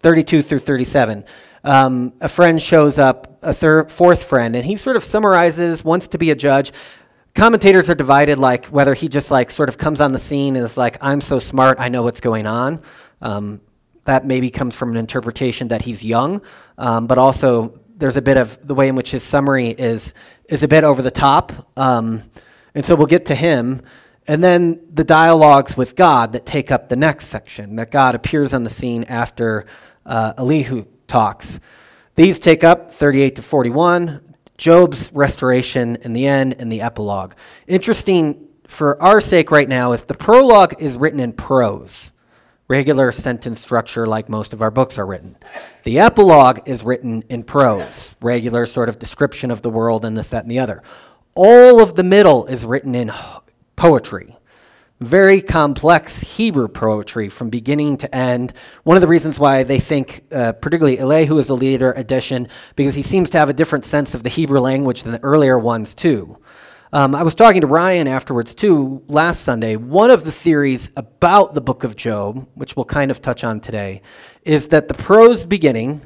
32 0.00 0.42
through 0.42 0.58
37. 0.58 1.24
Um, 1.64 2.12
a 2.20 2.28
friend 2.28 2.60
shows 2.60 2.98
up, 2.98 3.38
a 3.42 3.52
third, 3.52 3.90
fourth 3.90 4.24
friend, 4.24 4.56
and 4.56 4.64
he 4.64 4.76
sort 4.76 4.96
of 4.96 5.04
summarizes, 5.04 5.84
wants 5.84 6.08
to 6.08 6.18
be 6.18 6.30
a 6.30 6.34
judge. 6.34 6.72
Commentators 7.34 7.88
are 7.88 7.94
divided, 7.94 8.38
like 8.38 8.66
whether 8.66 8.94
he 8.94 9.08
just 9.08 9.30
like 9.30 9.50
sort 9.50 9.68
of 9.68 9.78
comes 9.78 10.00
on 10.00 10.12
the 10.12 10.18
scene 10.18 10.56
and 10.56 10.64
is 10.64 10.76
like, 10.76 10.98
"I'm 11.00 11.20
so 11.20 11.38
smart, 11.38 11.78
I 11.80 11.88
know 11.88 12.02
what's 12.02 12.20
going 12.20 12.46
on." 12.46 12.82
Um, 13.20 13.60
that 14.04 14.26
maybe 14.26 14.50
comes 14.50 14.74
from 14.74 14.90
an 14.90 14.96
interpretation 14.96 15.68
that 15.68 15.82
he's 15.82 16.04
young, 16.04 16.42
um, 16.78 17.06
but 17.06 17.18
also 17.18 17.78
there's 17.96 18.16
a 18.16 18.22
bit 18.22 18.36
of 18.36 18.66
the 18.66 18.74
way 18.74 18.88
in 18.88 18.96
which 18.96 19.12
his 19.12 19.22
summary 19.22 19.68
is 19.68 20.14
is 20.48 20.64
a 20.64 20.68
bit 20.68 20.82
over 20.82 21.00
the 21.00 21.10
top, 21.10 21.52
um, 21.78 22.22
and 22.74 22.84
so 22.84 22.96
we'll 22.96 23.06
get 23.06 23.26
to 23.26 23.34
him, 23.36 23.80
and 24.26 24.42
then 24.42 24.80
the 24.92 25.04
dialogues 25.04 25.76
with 25.76 25.94
God 25.94 26.32
that 26.32 26.44
take 26.44 26.72
up 26.72 26.88
the 26.88 26.96
next 26.96 27.26
section. 27.26 27.76
That 27.76 27.92
God 27.92 28.16
appears 28.16 28.52
on 28.52 28.64
the 28.64 28.70
scene 28.70 29.04
after 29.04 29.64
uh, 30.04 30.34
Elihu 30.36 30.84
talks. 31.12 31.60
These 32.14 32.38
take 32.38 32.64
up 32.64 32.90
38 32.90 33.36
to 33.36 33.42
41. 33.42 34.34
Job's 34.56 35.12
restoration 35.12 35.96
in 35.96 36.14
the 36.14 36.26
end 36.26 36.56
and 36.58 36.72
the 36.72 36.80
epilogue. 36.80 37.34
Interesting 37.66 38.48
for 38.66 39.00
our 39.02 39.20
sake 39.20 39.50
right 39.50 39.68
now 39.68 39.92
is 39.92 40.04
the 40.04 40.14
prologue 40.14 40.74
is 40.80 40.96
written 40.96 41.20
in 41.20 41.34
prose 41.34 42.10
regular 42.68 43.12
sentence 43.12 43.60
structure 43.60 44.06
like 44.06 44.30
most 44.30 44.54
of 44.54 44.62
our 44.62 44.70
books 44.70 44.98
are 44.98 45.04
written. 45.04 45.36
The 45.82 45.98
epilogue 45.98 46.60
is 46.64 46.82
written 46.82 47.22
in 47.28 47.42
prose, 47.42 48.14
regular 48.22 48.64
sort 48.64 48.88
of 48.88 48.98
description 48.98 49.50
of 49.50 49.60
the 49.60 49.68
world 49.68 50.06
and 50.06 50.16
this, 50.16 50.30
that, 50.30 50.44
and 50.44 50.50
the 50.50 50.60
other. 50.60 50.82
All 51.34 51.82
of 51.82 51.96
the 51.96 52.02
middle 52.02 52.46
is 52.46 52.64
written 52.64 52.94
in 52.94 53.12
poetry. 53.76 54.38
Very 55.02 55.42
complex 55.42 56.20
Hebrew 56.20 56.68
poetry 56.68 57.28
from 57.28 57.50
beginning 57.50 57.96
to 57.98 58.14
end. 58.14 58.52
One 58.84 58.96
of 58.96 59.00
the 59.00 59.08
reasons 59.08 59.36
why 59.36 59.64
they 59.64 59.80
think, 59.80 60.22
uh, 60.30 60.52
particularly 60.52 61.00
Elihu 61.00 61.38
is 61.38 61.48
a 61.48 61.56
later 61.56 61.92
addition, 61.94 62.46
because 62.76 62.94
he 62.94 63.02
seems 63.02 63.28
to 63.30 63.38
have 63.38 63.48
a 63.48 63.52
different 63.52 63.84
sense 63.84 64.14
of 64.14 64.22
the 64.22 64.28
Hebrew 64.28 64.60
language 64.60 65.02
than 65.02 65.10
the 65.10 65.22
earlier 65.24 65.58
ones, 65.58 65.96
too. 65.96 66.38
Um, 66.92 67.16
I 67.16 67.24
was 67.24 67.34
talking 67.34 67.62
to 67.62 67.66
Ryan 67.66 68.06
afterwards 68.06 68.54
too 68.54 69.02
last 69.08 69.40
Sunday. 69.40 69.74
One 69.74 70.10
of 70.10 70.24
the 70.24 70.30
theories 70.30 70.92
about 70.96 71.54
the 71.54 71.60
book 71.60 71.82
of 71.82 71.96
Job, 71.96 72.46
which 72.54 72.76
we'll 72.76 72.84
kind 72.84 73.10
of 73.10 73.20
touch 73.20 73.42
on 73.42 73.58
today, 73.58 74.02
is 74.44 74.68
that 74.68 74.86
the 74.86 74.94
prose 74.94 75.44
beginning 75.44 76.02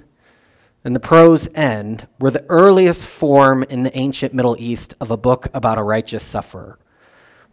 and 0.84 0.96
the 0.96 1.00
prose 1.00 1.50
end 1.54 2.08
were 2.18 2.30
the 2.30 2.46
earliest 2.48 3.06
form 3.06 3.62
in 3.64 3.82
the 3.82 3.94
ancient 3.98 4.32
Middle 4.32 4.56
East 4.58 4.94
of 5.02 5.10
a 5.10 5.18
book 5.18 5.48
about 5.52 5.76
a 5.76 5.82
righteous 5.82 6.24
sufferer, 6.24 6.78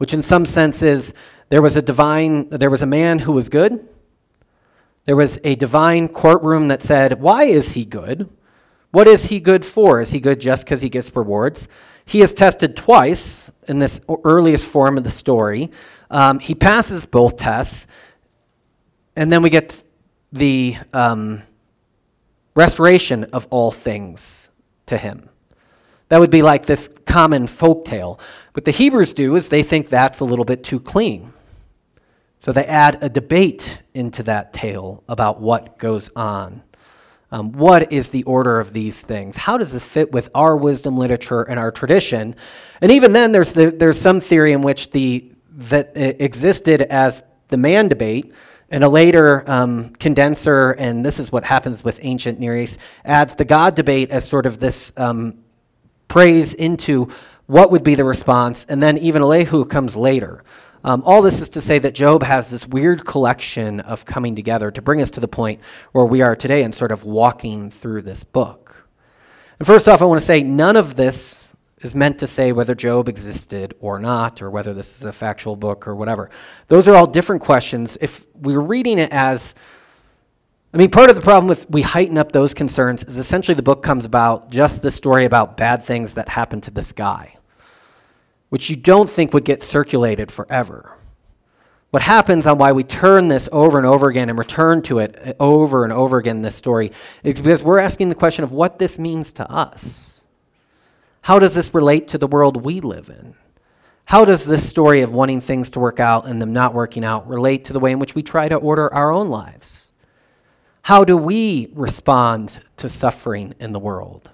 which 0.03 0.13
in 0.13 0.21
some 0.21 0.45
sense 0.45 0.81
is 0.81 1.13
there 1.47 1.61
was 1.61 1.77
a 1.77 1.81
divine, 1.81 2.49
there 2.49 2.69
was 2.69 2.81
a 2.81 2.85
man 2.85 3.19
who 3.19 3.31
was 3.31 3.47
good. 3.47 3.87
There 5.05 5.15
was 5.15 5.39
a 5.45 5.55
divine 5.55 6.09
courtroom 6.09 6.67
that 6.67 6.81
said, 6.81 7.21
Why 7.21 7.45
is 7.45 7.71
he 7.71 7.85
good? 7.85 8.29
What 8.91 9.07
is 9.07 9.27
he 9.27 9.39
good 9.39 9.65
for? 9.65 10.01
Is 10.01 10.11
he 10.11 10.19
good 10.19 10.41
just 10.41 10.65
because 10.65 10.81
he 10.81 10.89
gets 10.89 11.15
rewards? 11.15 11.69
He 12.03 12.21
is 12.21 12.33
tested 12.33 12.75
twice 12.75 13.49
in 13.69 13.79
this 13.79 14.01
earliest 14.25 14.65
form 14.65 14.97
of 14.97 15.05
the 15.05 15.09
story. 15.09 15.71
Um, 16.11 16.39
he 16.39 16.53
passes 16.53 17.05
both 17.05 17.37
tests, 17.37 17.87
and 19.15 19.31
then 19.31 19.41
we 19.41 19.49
get 19.49 19.81
the 20.33 20.75
um, 20.91 21.43
restoration 22.55 23.23
of 23.31 23.47
all 23.51 23.71
things 23.71 24.49
to 24.87 24.97
him. 24.97 25.29
That 26.13 26.19
would 26.19 26.29
be 26.29 26.43
like 26.43 26.67
this 26.67 26.93
common 27.07 27.47
folk 27.47 27.85
tale. 27.85 28.19
What 28.51 28.65
the 28.65 28.71
Hebrews 28.71 29.15
do 29.15 29.35
is 29.35 29.49
they 29.49 29.63
think 29.63 29.89
that's 29.89 30.19
a 30.19 30.25
little 30.25 30.45
bit 30.45 30.63
too 30.63 30.79
clean. 30.79 31.33
So 32.37 32.51
they 32.51 32.65
add 32.65 32.99
a 33.01 33.09
debate 33.09 33.81
into 33.95 34.21
that 34.21 34.53
tale 34.53 35.03
about 35.09 35.41
what 35.41 35.79
goes 35.79 36.11
on. 36.15 36.61
Um, 37.31 37.51
what 37.53 37.91
is 37.91 38.11
the 38.11 38.21
order 38.25 38.59
of 38.59 38.73
these 38.73 39.01
things? 39.01 39.37
How 39.37 39.57
does 39.57 39.73
this 39.73 39.87
fit 39.87 40.11
with 40.11 40.29
our 40.35 40.55
wisdom 40.55 40.99
literature 40.99 41.41
and 41.41 41.57
our 41.57 41.71
tradition? 41.71 42.35
And 42.79 42.91
even 42.91 43.13
then, 43.13 43.31
there's, 43.31 43.53
the, 43.53 43.71
there's 43.71 43.99
some 43.99 44.19
theory 44.19 44.53
in 44.53 44.61
which 44.61 44.91
the, 44.91 45.33
that 45.53 45.93
existed 45.95 46.83
as 46.83 47.23
the 47.47 47.57
man 47.57 47.87
debate, 47.87 48.31
and 48.69 48.83
a 48.83 48.89
later 48.89 49.43
um, 49.49 49.89
condenser, 49.95 50.73
and 50.73 51.03
this 51.03 51.17
is 51.17 51.31
what 51.31 51.43
happens 51.43 51.83
with 51.83 51.99
ancient 52.03 52.39
Near 52.39 52.55
East, 52.55 52.77
adds 53.03 53.33
the 53.33 53.45
God 53.45 53.73
debate 53.73 54.11
as 54.11 54.29
sort 54.29 54.45
of 54.45 54.59
this 54.59 54.93
um, 54.95 55.42
praise 56.13 56.53
into 56.53 57.09
what 57.47 57.71
would 57.71 57.83
be 57.83 57.95
the 57.95 58.03
response, 58.03 58.67
and 58.69 58.83
then 58.83 58.99
even 58.99 59.23
Elihu 59.23 59.65
comes 59.65 59.95
later. 59.95 60.43
Um, 60.83 61.01
all 61.07 61.23
this 61.23 61.41
is 61.41 61.49
to 61.49 61.59
say 61.59 61.79
that 61.79 61.95
Job 61.95 62.21
has 62.21 62.51
this 62.51 62.67
weird 62.67 63.03
collection 63.03 63.79
of 63.79 64.05
coming 64.05 64.35
together 64.35 64.69
to 64.69 64.79
bring 64.79 65.01
us 65.01 65.09
to 65.09 65.19
the 65.19 65.27
point 65.27 65.59
where 65.91 66.05
we 66.05 66.21
are 66.21 66.35
today 66.35 66.61
and 66.61 66.71
sort 66.71 66.91
of 66.91 67.03
walking 67.03 67.71
through 67.71 68.03
this 68.03 68.23
book. 68.23 68.87
And 69.57 69.65
first 69.65 69.89
off, 69.89 70.03
I 70.03 70.05
want 70.05 70.19
to 70.19 70.25
say 70.25 70.43
none 70.43 70.75
of 70.75 70.97
this 70.97 71.49
is 71.81 71.95
meant 71.95 72.19
to 72.19 72.27
say 72.27 72.51
whether 72.51 72.75
Job 72.75 73.09
existed 73.09 73.73
or 73.79 73.97
not, 73.97 74.39
or 74.39 74.51
whether 74.51 74.71
this 74.71 74.95
is 74.95 75.05
a 75.05 75.11
factual 75.11 75.55
book 75.55 75.87
or 75.87 75.95
whatever. 75.95 76.29
Those 76.67 76.87
are 76.87 76.93
all 76.93 77.07
different 77.07 77.41
questions. 77.41 77.97
If 77.99 78.27
we're 78.35 78.59
reading 78.61 78.99
it 78.99 79.11
as 79.11 79.55
I 80.73 80.77
mean, 80.77 80.89
part 80.89 81.09
of 81.09 81.15
the 81.15 81.21
problem 81.21 81.47
with 81.47 81.69
we 81.69 81.83
heighten 81.83 82.17
up 82.17 82.31
those 82.31 82.53
concerns 82.53 83.03
is 83.03 83.19
essentially 83.19 83.53
the 83.53 83.61
book 83.61 83.83
comes 83.83 84.05
about 84.05 84.49
just 84.49 84.81
the 84.81 84.89
story 84.89 85.25
about 85.25 85.55
bad 85.55 85.83
things 85.83 86.15
that 86.15 86.29
happened 86.29 86.63
to 86.63 86.71
this 86.71 86.91
guy 86.91 87.37
which 88.53 88.69
you 88.69 88.75
don't 88.75 89.09
think 89.09 89.33
would 89.33 89.45
get 89.45 89.63
circulated 89.63 90.31
forever. 90.31 90.95
What 91.89 92.03
happens 92.03 92.45
on 92.45 92.59
why 92.59 92.71
we 92.71 92.83
turn 92.83 93.27
this 93.27 93.49
over 93.51 93.79
and 93.79 93.87
over 93.87 94.09
again 94.09 94.29
and 94.29 94.37
return 94.37 94.83
to 94.83 94.99
it 94.99 95.19
uh, 95.25 95.33
over 95.39 95.83
and 95.83 95.91
over 95.91 96.19
again, 96.19 96.43
this 96.43 96.53
story, 96.53 96.91
is 97.23 97.41
because 97.41 97.63
we're 97.63 97.79
asking 97.79 98.09
the 98.09 98.15
question 98.15 98.43
of 98.43 98.51
what 98.51 98.77
this 98.77 98.99
means 98.99 99.33
to 99.33 99.51
us. 99.51 100.21
How 101.21 101.39
does 101.39 101.55
this 101.55 101.73
relate 101.73 102.09
to 102.09 102.19
the 102.19 102.27
world 102.27 102.63
we 102.63 102.79
live 102.79 103.09
in? 103.09 103.33
How 104.05 104.23
does 104.23 104.45
this 104.45 104.69
story 104.69 105.01
of 105.01 105.11
wanting 105.11 105.41
things 105.41 105.71
to 105.71 105.79
work 105.79 105.99
out 105.99 106.27
and 106.27 106.39
them 106.39 106.53
not 106.53 106.75
working 106.75 107.03
out 107.03 107.27
relate 107.27 107.65
to 107.65 107.73
the 107.73 107.79
way 107.79 107.91
in 107.91 107.97
which 107.97 108.13
we 108.13 108.21
try 108.21 108.47
to 108.49 108.55
order 108.55 108.93
our 108.93 109.11
own 109.11 109.29
lives? 109.29 109.92
How 110.83 111.05
do 111.05 111.15
we 111.15 111.69
respond 111.73 112.59
to 112.75 112.89
suffering 112.89 113.55
in 113.61 113.71
the 113.71 113.79
world? 113.79 114.29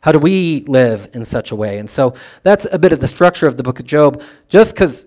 How 0.00 0.10
do 0.10 0.18
we 0.18 0.64
live 0.66 1.08
in 1.14 1.24
such 1.24 1.52
a 1.52 1.56
way? 1.56 1.78
And 1.78 1.88
so 1.88 2.14
that's 2.42 2.66
a 2.70 2.80
bit 2.80 2.90
of 2.90 2.98
the 2.98 3.06
structure 3.06 3.46
of 3.46 3.56
the 3.56 3.62
book 3.62 3.78
of 3.78 3.86
Job. 3.86 4.20
Just 4.48 4.74
because 4.74 5.06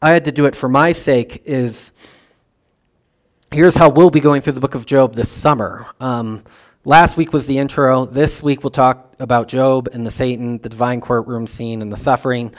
I 0.00 0.10
had 0.10 0.24
to 0.26 0.32
do 0.32 0.46
it 0.46 0.54
for 0.54 0.68
my 0.68 0.92
sake 0.92 1.42
is 1.44 1.92
here's 3.50 3.76
how 3.76 3.88
we'll 3.88 4.10
be 4.10 4.20
going 4.20 4.40
through 4.40 4.52
the 4.52 4.60
book 4.60 4.76
of 4.76 4.86
Job 4.86 5.16
this 5.16 5.28
summer. 5.28 5.88
Um, 5.98 6.44
last 6.84 7.16
week 7.16 7.32
was 7.32 7.48
the 7.48 7.58
intro. 7.58 8.06
This 8.06 8.40
week 8.40 8.62
we'll 8.62 8.70
talk 8.70 9.16
about 9.18 9.48
Job 9.48 9.88
and 9.88 10.06
the 10.06 10.12
Satan, 10.12 10.58
the 10.58 10.68
divine 10.68 11.00
courtroom 11.00 11.48
scene, 11.48 11.82
and 11.82 11.92
the 11.92 11.96
suffering. 11.96 12.54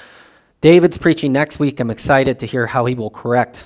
David's 0.60 0.98
preaching 0.98 1.32
next 1.32 1.58
week. 1.58 1.80
I'm 1.80 1.90
excited 1.90 2.40
to 2.40 2.46
hear 2.46 2.68
how 2.68 2.86
he 2.86 2.96
will 2.96 3.10
correct 3.10 3.66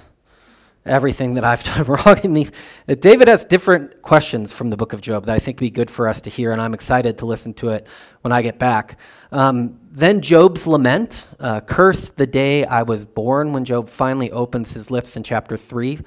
everything 0.85 1.33
that 1.35 1.43
I've 1.43 1.63
done 1.75 1.83
wrong 1.85 2.19
in 2.23 2.33
these. 2.33 2.51
David 2.87 3.27
has 3.27 3.45
different 3.45 4.01
questions 4.01 4.53
from 4.53 4.69
the 4.69 4.77
book 4.77 4.93
of 4.93 5.01
Job 5.01 5.25
that 5.25 5.35
I 5.35 5.39
think 5.39 5.57
would 5.57 5.65
be 5.65 5.69
good 5.69 5.89
for 5.89 6.07
us 6.07 6.21
to 6.21 6.29
hear, 6.29 6.51
and 6.51 6.61
I'm 6.61 6.73
excited 6.73 7.17
to 7.19 7.25
listen 7.25 7.53
to 7.55 7.69
it 7.69 7.87
when 8.21 8.31
I 8.31 8.41
get 8.41 8.59
back. 8.59 8.99
Um, 9.31 9.79
then 9.91 10.21
Job's 10.21 10.67
lament, 10.67 11.27
uh, 11.39 11.61
curse 11.61 12.09
the 12.09 12.27
day 12.27 12.65
I 12.65 12.83
was 12.83 13.05
born, 13.05 13.53
when 13.53 13.65
Job 13.65 13.89
finally 13.89 14.31
opens 14.31 14.73
his 14.73 14.91
lips 14.91 15.17
in 15.17 15.23
chapter 15.23 15.57
3. 15.57 15.99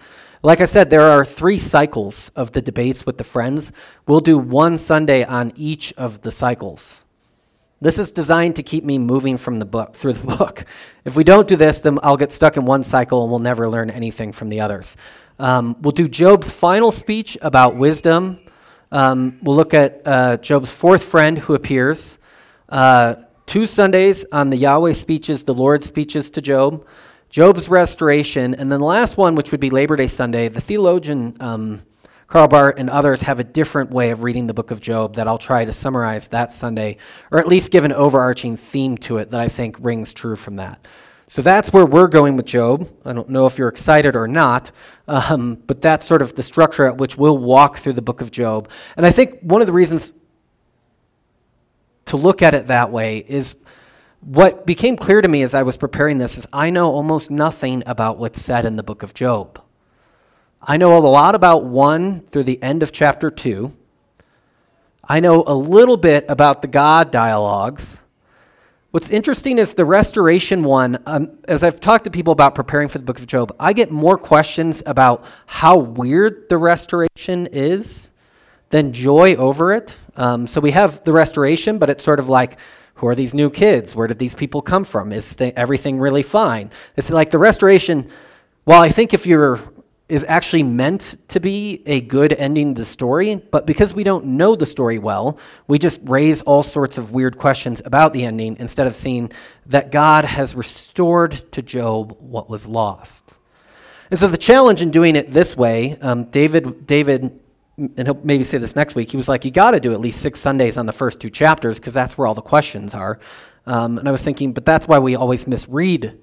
Like 0.42 0.60
I 0.60 0.66
said, 0.66 0.88
there 0.88 1.02
are 1.02 1.24
three 1.24 1.58
cycles 1.58 2.30
of 2.36 2.52
the 2.52 2.62
debates 2.62 3.04
with 3.04 3.18
the 3.18 3.24
friends. 3.24 3.72
We'll 4.06 4.20
do 4.20 4.38
one 4.38 4.78
Sunday 4.78 5.24
on 5.24 5.52
each 5.56 5.92
of 5.96 6.20
the 6.20 6.30
cycles. 6.30 7.04
This 7.80 7.98
is 7.98 8.10
designed 8.10 8.56
to 8.56 8.64
keep 8.64 8.84
me 8.84 8.98
moving 8.98 9.38
from 9.38 9.60
the 9.60 9.64
book 9.64 9.94
through 9.94 10.14
the 10.14 10.26
book. 10.36 10.64
If 11.04 11.14
we 11.14 11.22
don't 11.22 11.46
do 11.46 11.54
this, 11.54 11.80
then 11.80 11.98
I'll 12.02 12.16
get 12.16 12.32
stuck 12.32 12.56
in 12.56 12.64
one 12.64 12.82
cycle 12.82 13.22
and 13.22 13.30
we'll 13.30 13.38
never 13.38 13.68
learn 13.68 13.88
anything 13.90 14.32
from 14.32 14.48
the 14.48 14.60
others. 14.60 14.96
Um, 15.38 15.76
we'll 15.80 15.92
do 15.92 16.08
Job's 16.08 16.50
final 16.50 16.90
speech 16.90 17.38
about 17.40 17.76
wisdom. 17.76 18.40
Um, 18.90 19.38
we'll 19.42 19.54
look 19.54 19.74
at 19.74 20.02
uh, 20.04 20.38
Job's 20.38 20.72
fourth 20.72 21.04
friend 21.04 21.38
who 21.38 21.54
appears. 21.54 22.18
Uh, 22.68 23.14
two 23.46 23.66
Sundays 23.66 24.24
on 24.32 24.50
the 24.50 24.56
Yahweh 24.56 24.92
speeches, 24.92 25.44
the 25.44 25.54
Lord's 25.54 25.86
speeches 25.86 26.30
to 26.30 26.42
Job. 26.42 26.84
Job's 27.30 27.68
restoration, 27.68 28.54
and 28.54 28.72
then 28.72 28.80
the 28.80 28.86
last 28.86 29.16
one, 29.18 29.34
which 29.34 29.52
would 29.52 29.60
be 29.60 29.70
Labor 29.70 29.96
Day 29.96 30.06
Sunday, 30.06 30.48
the 30.48 30.62
theologian 30.62 31.36
um, 31.40 31.82
Karl 32.28 32.46
Barth 32.46 32.74
and 32.76 32.90
others 32.90 33.22
have 33.22 33.40
a 33.40 33.44
different 33.44 33.90
way 33.90 34.10
of 34.10 34.22
reading 34.22 34.46
the 34.46 34.54
book 34.54 34.70
of 34.70 34.82
Job 34.82 35.14
that 35.16 35.26
I'll 35.26 35.38
try 35.38 35.64
to 35.64 35.72
summarize 35.72 36.28
that 36.28 36.52
Sunday, 36.52 36.98
or 37.30 37.38
at 37.38 37.48
least 37.48 37.72
give 37.72 37.84
an 37.84 37.92
overarching 37.92 38.58
theme 38.58 38.98
to 38.98 39.16
it 39.16 39.30
that 39.30 39.40
I 39.40 39.48
think 39.48 39.76
rings 39.80 40.12
true 40.12 40.36
from 40.36 40.56
that. 40.56 40.86
So 41.26 41.40
that's 41.40 41.72
where 41.72 41.86
we're 41.86 42.06
going 42.08 42.36
with 42.36 42.44
Job. 42.44 42.86
I 43.06 43.14
don't 43.14 43.30
know 43.30 43.46
if 43.46 43.56
you're 43.56 43.68
excited 43.68 44.14
or 44.14 44.28
not, 44.28 44.70
um, 45.06 45.54
but 45.66 45.80
that's 45.80 46.06
sort 46.06 46.20
of 46.20 46.34
the 46.34 46.42
structure 46.42 46.84
at 46.84 46.98
which 46.98 47.16
we'll 47.16 47.38
walk 47.38 47.78
through 47.78 47.94
the 47.94 48.02
book 48.02 48.20
of 48.20 48.30
Job. 48.30 48.68
And 48.98 49.06
I 49.06 49.10
think 49.10 49.40
one 49.40 49.62
of 49.62 49.66
the 49.66 49.72
reasons 49.72 50.12
to 52.06 52.18
look 52.18 52.42
at 52.42 52.54
it 52.54 52.66
that 52.66 52.90
way 52.90 53.18
is 53.18 53.56
what 54.20 54.66
became 54.66 54.96
clear 54.96 55.22
to 55.22 55.28
me 55.28 55.42
as 55.42 55.54
I 55.54 55.62
was 55.62 55.78
preparing 55.78 56.18
this 56.18 56.36
is 56.36 56.46
I 56.52 56.68
know 56.68 56.90
almost 56.90 57.30
nothing 57.30 57.82
about 57.86 58.18
what's 58.18 58.40
said 58.40 58.66
in 58.66 58.76
the 58.76 58.82
book 58.82 59.02
of 59.02 59.14
Job. 59.14 59.62
I 60.60 60.76
know 60.76 60.96
a 60.96 60.98
lot 60.98 61.34
about 61.34 61.64
1 61.64 62.20
through 62.32 62.42
the 62.42 62.60
end 62.62 62.82
of 62.82 62.90
chapter 62.90 63.30
2. 63.30 63.72
I 65.04 65.20
know 65.20 65.44
a 65.46 65.54
little 65.54 65.96
bit 65.96 66.24
about 66.28 66.62
the 66.62 66.68
God 66.68 67.12
dialogues. 67.12 68.00
What's 68.90 69.08
interesting 69.08 69.58
is 69.58 69.74
the 69.74 69.84
restoration 69.84 70.64
one. 70.64 70.98
Um, 71.06 71.38
as 71.46 71.62
I've 71.62 71.80
talked 71.80 72.04
to 72.04 72.10
people 72.10 72.32
about 72.32 72.54
preparing 72.54 72.88
for 72.88 72.98
the 72.98 73.04
book 73.04 73.18
of 73.18 73.26
Job, 73.26 73.54
I 73.60 73.72
get 73.72 73.90
more 73.90 74.18
questions 74.18 74.82
about 74.84 75.24
how 75.46 75.78
weird 75.78 76.48
the 76.48 76.58
restoration 76.58 77.46
is 77.52 78.10
than 78.70 78.92
joy 78.92 79.36
over 79.36 79.72
it. 79.72 79.96
Um, 80.16 80.46
so 80.46 80.60
we 80.60 80.72
have 80.72 81.04
the 81.04 81.12
restoration, 81.12 81.78
but 81.78 81.88
it's 81.88 82.02
sort 82.02 82.18
of 82.18 82.28
like, 82.28 82.58
who 82.94 83.06
are 83.06 83.14
these 83.14 83.32
new 83.32 83.48
kids? 83.48 83.94
Where 83.94 84.08
did 84.08 84.18
these 84.18 84.34
people 84.34 84.60
come 84.60 84.84
from? 84.84 85.12
Is 85.12 85.36
th- 85.36 85.54
everything 85.56 85.98
really 85.98 86.24
fine? 86.24 86.70
It's 86.96 87.10
like 87.10 87.30
the 87.30 87.38
restoration. 87.38 88.10
Well, 88.66 88.82
I 88.82 88.88
think 88.88 89.14
if 89.14 89.24
you're 89.24 89.60
is 90.08 90.24
actually 90.26 90.62
meant 90.62 91.18
to 91.28 91.38
be 91.38 91.82
a 91.84 92.00
good 92.00 92.32
ending 92.32 92.74
to 92.74 92.80
the 92.80 92.84
story, 92.86 93.36
but 93.50 93.66
because 93.66 93.92
we 93.92 94.04
don't 94.04 94.24
know 94.24 94.56
the 94.56 94.64
story 94.64 94.98
well, 94.98 95.38
we 95.66 95.78
just 95.78 96.00
raise 96.04 96.40
all 96.42 96.62
sorts 96.62 96.96
of 96.96 97.12
weird 97.12 97.36
questions 97.36 97.82
about 97.84 98.12
the 98.12 98.24
ending 98.24 98.56
instead 98.58 98.86
of 98.86 98.96
seeing 98.96 99.30
that 99.66 99.92
God 99.92 100.24
has 100.24 100.54
restored 100.54 101.52
to 101.52 101.60
Job 101.60 102.16
what 102.20 102.48
was 102.48 102.66
lost. 102.66 103.34
And 104.10 104.18
so 104.18 104.28
the 104.28 104.38
challenge 104.38 104.80
in 104.80 104.90
doing 104.90 105.14
it 105.14 105.32
this 105.32 105.56
way, 105.56 105.98
um, 106.00 106.24
David, 106.24 106.86
David, 106.86 107.38
and 107.76 108.08
he'll 108.08 108.18
maybe 108.24 108.44
say 108.44 108.56
this 108.56 108.74
next 108.74 108.94
week. 108.94 109.10
He 109.10 109.16
was 109.18 109.28
like, 109.28 109.44
"You 109.44 109.50
got 109.50 109.72
to 109.72 109.80
do 109.80 109.92
at 109.92 110.00
least 110.00 110.20
six 110.20 110.40
Sundays 110.40 110.78
on 110.78 110.86
the 110.86 110.92
first 110.92 111.20
two 111.20 111.30
chapters 111.30 111.78
because 111.78 111.94
that's 111.94 112.16
where 112.16 112.26
all 112.26 112.34
the 112.34 112.40
questions 112.40 112.94
are." 112.94 113.20
Um, 113.66 113.98
and 113.98 114.08
I 114.08 114.10
was 114.10 114.24
thinking, 114.24 114.52
but 114.52 114.64
that's 114.64 114.88
why 114.88 114.98
we 114.98 115.14
always 115.14 115.46
misread 115.46 116.18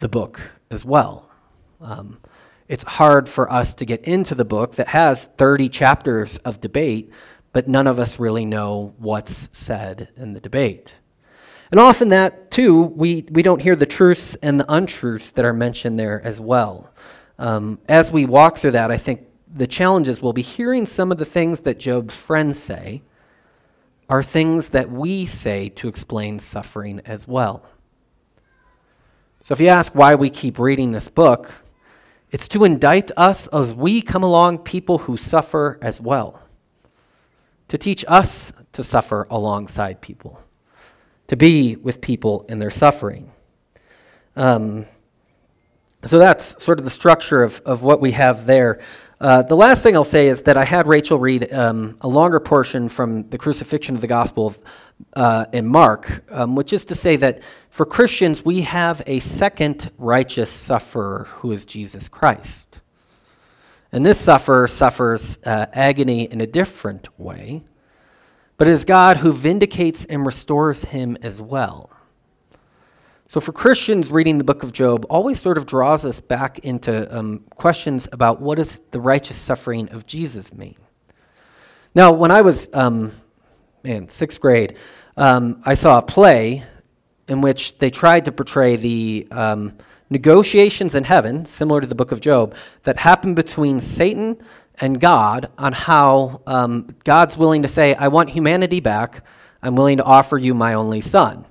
the 0.00 0.08
book 0.08 0.40
as 0.70 0.84
well. 0.84 1.30
Um, 1.80 2.18
it's 2.68 2.84
hard 2.84 3.28
for 3.28 3.50
us 3.50 3.74
to 3.74 3.86
get 3.86 4.04
into 4.04 4.34
the 4.34 4.44
book 4.44 4.74
that 4.74 4.88
has 4.88 5.24
30 5.24 5.70
chapters 5.70 6.36
of 6.38 6.60
debate, 6.60 7.10
but 7.52 7.66
none 7.66 7.86
of 7.86 7.98
us 7.98 8.18
really 8.18 8.44
know 8.44 8.94
what's 8.98 9.48
said 9.52 10.10
in 10.16 10.34
the 10.34 10.40
debate. 10.40 10.94
And 11.70 11.80
often 11.80 12.10
that, 12.10 12.50
too, 12.50 12.82
we, 12.82 13.24
we 13.30 13.42
don't 13.42 13.60
hear 13.60 13.76
the 13.76 13.86
truths 13.86 14.34
and 14.36 14.60
the 14.60 14.72
untruths 14.72 15.32
that 15.32 15.44
are 15.44 15.52
mentioned 15.52 15.98
there 15.98 16.20
as 16.22 16.38
well. 16.38 16.92
Um, 17.38 17.78
as 17.88 18.12
we 18.12 18.26
walk 18.26 18.58
through 18.58 18.72
that, 18.72 18.90
I 18.90 18.98
think 18.98 19.26
the 19.54 19.66
challenges 19.66 20.20
will 20.20 20.32
be 20.32 20.42
hearing 20.42 20.86
some 20.86 21.10
of 21.10 21.18
the 21.18 21.24
things 21.24 21.60
that 21.60 21.78
Job's 21.78 22.16
friends 22.16 22.58
say 22.58 23.02
are 24.08 24.22
things 24.22 24.70
that 24.70 24.90
we 24.90 25.26
say 25.26 25.68
to 25.70 25.88
explain 25.88 26.38
suffering 26.38 27.00
as 27.04 27.28
well. 27.28 27.64
So 29.42 29.52
if 29.52 29.60
you 29.60 29.68
ask 29.68 29.94
why 29.94 30.14
we 30.14 30.30
keep 30.30 30.58
reading 30.58 30.92
this 30.92 31.08
book, 31.08 31.50
it's 32.30 32.48
to 32.48 32.64
indict 32.64 33.10
us 33.16 33.48
as 33.48 33.74
we 33.74 34.02
come 34.02 34.22
along 34.22 34.58
people 34.58 34.98
who 34.98 35.16
suffer 35.16 35.78
as 35.80 36.00
well, 36.00 36.40
to 37.68 37.78
teach 37.78 38.04
us 38.08 38.52
to 38.72 38.84
suffer 38.84 39.26
alongside 39.30 40.00
people, 40.00 40.42
to 41.26 41.36
be 41.36 41.76
with 41.76 42.00
people 42.00 42.44
in 42.48 42.58
their 42.58 42.70
suffering. 42.70 43.32
Um, 44.36 44.86
so 46.04 46.18
that's 46.18 46.62
sort 46.62 46.78
of 46.78 46.84
the 46.84 46.90
structure 46.90 47.42
of, 47.42 47.60
of 47.64 47.82
what 47.82 48.00
we 48.00 48.12
have 48.12 48.46
there. 48.46 48.80
Uh, 49.20 49.42
the 49.42 49.56
last 49.56 49.82
thing 49.82 49.96
I'll 49.96 50.04
say 50.04 50.28
is 50.28 50.42
that 50.42 50.56
I 50.56 50.64
had 50.64 50.86
Rachel 50.86 51.18
read 51.18 51.52
um, 51.52 51.98
a 52.02 52.08
longer 52.08 52.38
portion 52.38 52.88
from 52.88 53.28
the 53.30 53.38
crucifixion 53.38 53.96
of 53.96 54.00
the 54.00 54.06
Gospel 54.06 54.46
of, 54.46 54.58
uh, 55.14 55.46
in 55.52 55.66
Mark, 55.66 56.24
um, 56.30 56.54
which 56.54 56.72
is 56.72 56.84
to 56.86 56.94
say 56.94 57.16
that 57.16 57.40
for 57.70 57.86
Christians, 57.86 58.44
we 58.44 58.62
have 58.62 59.02
a 59.06 59.18
second 59.18 59.90
righteous 59.98 60.50
sufferer 60.50 61.26
who 61.28 61.52
is 61.52 61.64
Jesus 61.64 62.08
Christ. 62.08 62.80
And 63.90 64.04
this 64.04 64.20
sufferer 64.20 64.68
suffers 64.68 65.38
uh, 65.44 65.66
agony 65.72 66.24
in 66.24 66.40
a 66.40 66.46
different 66.46 67.08
way, 67.18 67.62
but 68.56 68.68
it 68.68 68.72
is 68.72 68.84
God 68.84 69.18
who 69.18 69.32
vindicates 69.32 70.04
and 70.04 70.26
restores 70.26 70.84
him 70.84 71.16
as 71.22 71.40
well. 71.40 71.90
So, 73.30 73.40
for 73.40 73.52
Christians, 73.52 74.10
reading 74.10 74.38
the 74.38 74.44
book 74.44 74.62
of 74.62 74.72
Job 74.72 75.04
always 75.10 75.38
sort 75.38 75.58
of 75.58 75.66
draws 75.66 76.06
us 76.06 76.18
back 76.18 76.60
into 76.60 77.14
um, 77.14 77.40
questions 77.50 78.08
about 78.10 78.40
what 78.40 78.56
does 78.56 78.80
the 78.90 79.00
righteous 79.00 79.36
suffering 79.36 79.90
of 79.90 80.06
Jesus 80.06 80.54
mean. 80.54 80.76
Now, 81.94 82.10
when 82.12 82.30
I 82.30 82.40
was, 82.40 82.70
um, 82.72 83.12
man, 83.82 84.08
sixth 84.08 84.40
grade, 84.40 84.76
um, 85.16 85.60
I 85.64 85.74
saw 85.74 85.98
a 85.98 86.02
play 86.02 86.64
in 87.28 87.40
which 87.40 87.78
they 87.78 87.90
tried 87.90 88.24
to 88.24 88.32
portray 88.32 88.76
the 88.76 89.28
um, 89.30 89.76
negotiations 90.10 90.94
in 90.94 91.04
heaven, 91.04 91.44
similar 91.44 91.80
to 91.80 91.86
the 91.86 91.94
book 91.94 92.12
of 92.12 92.20
Job, 92.20 92.54
that 92.84 92.96
happened 92.96 93.36
between 93.36 93.80
Satan 93.80 94.40
and 94.80 95.00
God 95.00 95.50
on 95.58 95.72
how 95.72 96.40
um, 96.46 96.88
God's 97.04 97.36
willing 97.36 97.62
to 97.62 97.68
say, 97.68 97.94
I 97.94 98.08
want 98.08 98.30
humanity 98.30 98.80
back. 98.80 99.24
I'm 99.62 99.74
willing 99.74 99.98
to 99.98 100.04
offer 100.04 100.38
you 100.38 100.54
my 100.54 100.74
only 100.74 101.00
son. 101.00 101.44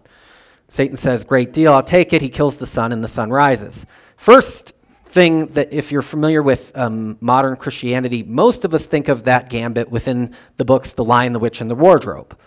Satan 0.70 0.98
says, 0.98 1.24
Great 1.24 1.54
deal, 1.54 1.74
I'll 1.74 1.84
take 1.84 2.13
it. 2.13 2.22
He 2.22 2.30
kills 2.30 2.58
the 2.58 2.66
son, 2.66 2.92
and 2.92 3.04
the 3.04 3.08
son 3.08 3.30
rises. 3.30 3.86
First 4.16 4.74
thing 5.10 5.48
that, 5.48 5.74
if 5.74 5.91
you're 5.91 6.02
familiar 6.02 6.43
with 6.43 6.72
um, 6.76 7.17
modern 7.22 7.56
Christianity, 7.56 8.24
most 8.24 8.65
of 8.65 8.74
us 8.74 8.86
think 8.86 9.08
of 9.08 9.24
that 9.26 9.50
gambit 9.50 9.89
within 9.89 10.36
the 10.58 10.65
books 10.65 10.93
The 10.93 11.04
Lion, 11.04 11.34
the 11.34 11.39
Witch, 11.39 11.62
and 11.62 11.70
the 11.70 11.76
Wardrobe. 11.76 12.38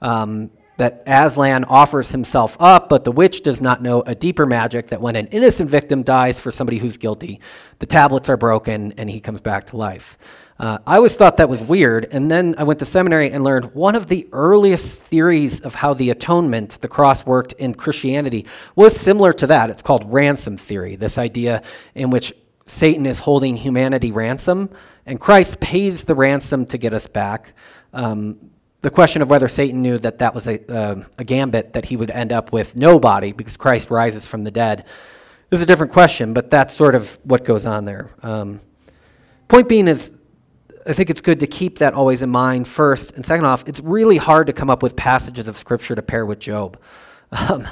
Um, 0.00 0.50
that 0.76 1.02
Aslan 1.06 1.64
offers 1.64 2.12
himself 2.12 2.56
up, 2.60 2.88
but 2.88 3.04
the 3.04 3.12
witch 3.12 3.42
does 3.42 3.60
not 3.60 3.80
know 3.80 4.02
a 4.02 4.14
deeper 4.14 4.44
magic 4.44 4.88
that 4.88 5.00
when 5.00 5.16
an 5.16 5.26
innocent 5.28 5.70
victim 5.70 6.02
dies 6.02 6.38
for 6.38 6.50
somebody 6.50 6.78
who's 6.78 6.98
guilty, 6.98 7.40
the 7.78 7.86
tablets 7.86 8.28
are 8.28 8.36
broken 8.36 8.92
and 8.98 9.08
he 9.08 9.20
comes 9.20 9.40
back 9.40 9.64
to 9.68 9.76
life. 9.76 10.18
Uh, 10.58 10.78
I 10.86 10.96
always 10.96 11.16
thought 11.16 11.36
that 11.36 11.50
was 11.50 11.60
weird, 11.60 12.08
and 12.10 12.30
then 12.30 12.54
I 12.56 12.64
went 12.64 12.78
to 12.78 12.86
seminary 12.86 13.30
and 13.30 13.44
learned 13.44 13.74
one 13.74 13.94
of 13.94 14.06
the 14.06 14.26
earliest 14.32 15.02
theories 15.02 15.60
of 15.60 15.74
how 15.74 15.92
the 15.92 16.08
atonement, 16.08 16.80
the 16.80 16.88
cross, 16.88 17.26
worked 17.26 17.52
in 17.54 17.74
Christianity 17.74 18.46
was 18.74 18.98
similar 18.98 19.34
to 19.34 19.46
that. 19.48 19.68
It's 19.68 19.82
called 19.82 20.10
ransom 20.10 20.56
theory, 20.56 20.96
this 20.96 21.18
idea 21.18 21.62
in 21.94 22.08
which 22.08 22.32
Satan 22.64 23.04
is 23.04 23.18
holding 23.18 23.54
humanity 23.56 24.12
ransom, 24.12 24.70
and 25.04 25.20
Christ 25.20 25.60
pays 25.60 26.04
the 26.04 26.14
ransom 26.14 26.64
to 26.66 26.78
get 26.78 26.94
us 26.94 27.06
back. 27.06 27.52
Um, 27.92 28.50
the 28.80 28.90
question 28.90 29.20
of 29.20 29.28
whether 29.28 29.48
Satan 29.48 29.82
knew 29.82 29.98
that 29.98 30.20
that 30.20 30.34
was 30.34 30.48
a, 30.48 30.72
uh, 30.72 31.02
a 31.18 31.24
gambit 31.24 31.74
that 31.74 31.84
he 31.84 31.96
would 31.96 32.10
end 32.10 32.32
up 32.32 32.52
with 32.52 32.76
nobody 32.76 33.32
because 33.32 33.56
Christ 33.58 33.90
rises 33.90 34.26
from 34.26 34.44
the 34.44 34.50
dead 34.50 34.86
is 35.50 35.60
a 35.60 35.66
different 35.66 35.92
question, 35.92 36.32
but 36.32 36.50
that's 36.50 36.72
sort 36.74 36.94
of 36.94 37.18
what 37.24 37.44
goes 37.44 37.66
on 37.66 37.84
there. 37.84 38.10
Um, 38.22 38.60
point 39.48 39.68
being 39.68 39.86
is 39.86 40.15
I 40.86 40.92
think 40.92 41.10
it's 41.10 41.20
good 41.20 41.40
to 41.40 41.46
keep 41.46 41.78
that 41.78 41.94
always 41.94 42.22
in 42.22 42.30
mind 42.30 42.68
first. 42.68 43.16
And 43.16 43.26
second 43.26 43.44
off, 43.44 43.64
it's 43.66 43.80
really 43.80 44.18
hard 44.18 44.46
to 44.46 44.52
come 44.52 44.70
up 44.70 44.82
with 44.82 44.94
passages 44.94 45.48
of 45.48 45.56
Scripture 45.56 45.94
to 45.94 46.02
pair 46.02 46.24
with 46.26 46.38
Job. 46.38 46.78
Um, 47.32 47.66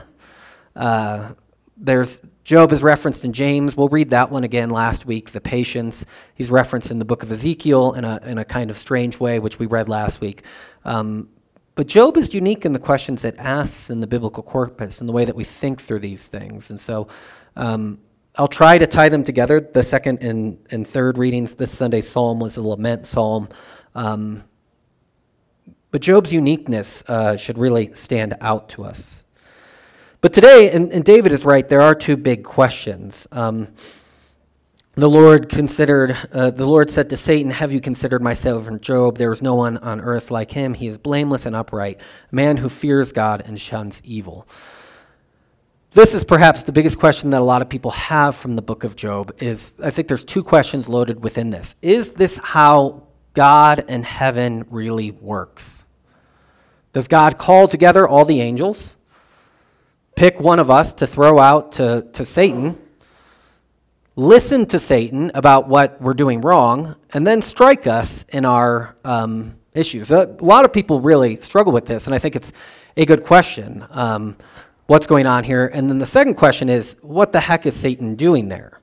uh, 0.74 1.32
there's 1.76 2.26
Job 2.42 2.72
is 2.72 2.82
referenced 2.82 3.24
in 3.24 3.32
James. 3.32 3.76
We'll 3.76 3.88
read 3.88 4.10
that 4.10 4.32
one 4.32 4.42
again 4.42 4.68
last 4.68 5.06
week, 5.06 5.30
the 5.30 5.40
patience. 5.40 6.04
He's 6.34 6.50
referenced 6.50 6.90
in 6.90 6.98
the 6.98 7.04
book 7.04 7.22
of 7.22 7.30
Ezekiel 7.30 7.92
in 7.92 8.04
a, 8.04 8.20
in 8.24 8.38
a 8.38 8.44
kind 8.44 8.68
of 8.68 8.76
strange 8.76 9.20
way, 9.20 9.38
which 9.38 9.60
we 9.60 9.66
read 9.66 9.88
last 9.88 10.20
week. 10.20 10.42
Um, 10.84 11.28
but 11.76 11.86
Job 11.86 12.16
is 12.16 12.34
unique 12.34 12.66
in 12.66 12.72
the 12.72 12.80
questions 12.80 13.24
it 13.24 13.36
asks 13.38 13.90
in 13.90 14.00
the 14.00 14.08
biblical 14.08 14.42
corpus 14.42 14.98
and 14.98 15.08
the 15.08 15.12
way 15.12 15.24
that 15.24 15.36
we 15.36 15.44
think 15.44 15.80
through 15.80 16.00
these 16.00 16.26
things. 16.26 16.70
And 16.70 16.80
so 16.80 17.06
um, 17.54 17.98
I'll 18.36 18.48
try 18.48 18.78
to 18.78 18.86
tie 18.86 19.08
them 19.08 19.22
together. 19.22 19.60
The 19.60 19.82
second 19.84 20.22
and, 20.22 20.58
and 20.70 20.86
third 20.86 21.18
readings 21.18 21.54
this 21.54 21.70
Sunday's 21.70 22.08
psalm 22.08 22.40
was 22.40 22.56
a 22.56 22.62
lament 22.62 23.06
psalm. 23.06 23.48
Um, 23.94 24.42
but 25.92 26.00
Job's 26.00 26.32
uniqueness 26.32 27.04
uh, 27.06 27.36
should 27.36 27.58
really 27.58 27.94
stand 27.94 28.34
out 28.40 28.70
to 28.70 28.84
us. 28.84 29.24
But 30.20 30.32
today, 30.32 30.72
and, 30.72 30.90
and 30.90 31.04
David 31.04 31.30
is 31.30 31.44
right, 31.44 31.68
there 31.68 31.82
are 31.82 31.94
two 31.94 32.16
big 32.16 32.42
questions. 32.42 33.28
Um, 33.30 33.68
the 34.96 35.08
Lord 35.08 35.48
considered, 35.48 36.16
uh, 36.32 36.50
the 36.50 36.66
Lord 36.66 36.90
said 36.90 37.10
to 37.10 37.16
Satan, 37.16 37.52
Have 37.52 37.70
you 37.70 37.80
considered 37.80 38.22
my 38.22 38.34
servant 38.34 38.82
Job? 38.82 39.16
There 39.16 39.30
is 39.30 39.42
no 39.42 39.54
one 39.54 39.76
on 39.78 40.00
earth 40.00 40.32
like 40.32 40.50
him. 40.50 40.74
He 40.74 40.88
is 40.88 40.98
blameless 40.98 41.46
and 41.46 41.54
upright, 41.54 42.00
a 42.32 42.34
man 42.34 42.56
who 42.56 42.68
fears 42.68 43.12
God 43.12 43.42
and 43.44 43.60
shuns 43.60 44.02
evil. 44.04 44.48
This 45.94 46.12
is 46.12 46.24
perhaps 46.24 46.64
the 46.64 46.72
biggest 46.72 46.98
question 46.98 47.30
that 47.30 47.40
a 47.40 47.44
lot 47.44 47.62
of 47.62 47.68
people 47.68 47.92
have 47.92 48.34
from 48.34 48.56
the 48.56 48.62
book 48.62 48.82
of 48.82 48.96
Job 48.96 49.32
is 49.38 49.78
I 49.80 49.90
think 49.90 50.08
there's 50.08 50.24
two 50.24 50.42
questions 50.42 50.88
loaded 50.88 51.22
within 51.22 51.50
this. 51.50 51.76
Is 51.82 52.14
this 52.14 52.36
how 52.36 53.04
God 53.32 53.84
and 53.86 54.04
heaven 54.04 54.66
really 54.70 55.12
works? 55.12 55.84
Does 56.92 57.06
God 57.06 57.38
call 57.38 57.68
together 57.68 58.08
all 58.08 58.24
the 58.24 58.40
angels, 58.40 58.96
pick 60.16 60.40
one 60.40 60.58
of 60.58 60.68
us 60.68 60.94
to 60.94 61.06
throw 61.06 61.38
out 61.38 61.70
to, 61.72 62.04
to 62.12 62.24
Satan, 62.24 62.76
listen 64.16 64.66
to 64.66 64.80
Satan 64.80 65.30
about 65.32 65.68
what 65.68 66.02
we're 66.02 66.14
doing 66.14 66.40
wrong, 66.40 66.96
and 67.12 67.24
then 67.24 67.40
strike 67.40 67.86
us 67.86 68.24
in 68.30 68.44
our 68.44 68.96
um, 69.04 69.54
issues? 69.74 70.10
A 70.10 70.36
lot 70.40 70.64
of 70.64 70.72
people 70.72 71.00
really 71.00 71.36
struggle 71.36 71.72
with 71.72 71.86
this, 71.86 72.06
and 72.06 72.14
I 72.16 72.18
think 72.18 72.34
it's 72.34 72.50
a 72.96 73.06
good 73.06 73.22
question. 73.22 73.86
Um, 73.90 74.36
what's 74.86 75.06
going 75.06 75.26
on 75.26 75.44
here. 75.44 75.66
And 75.72 75.88
then 75.88 75.98
the 75.98 76.06
second 76.06 76.34
question 76.34 76.68
is, 76.68 76.96
what 77.02 77.32
the 77.32 77.40
heck 77.40 77.66
is 77.66 77.74
Satan 77.74 78.16
doing 78.16 78.48
there? 78.48 78.80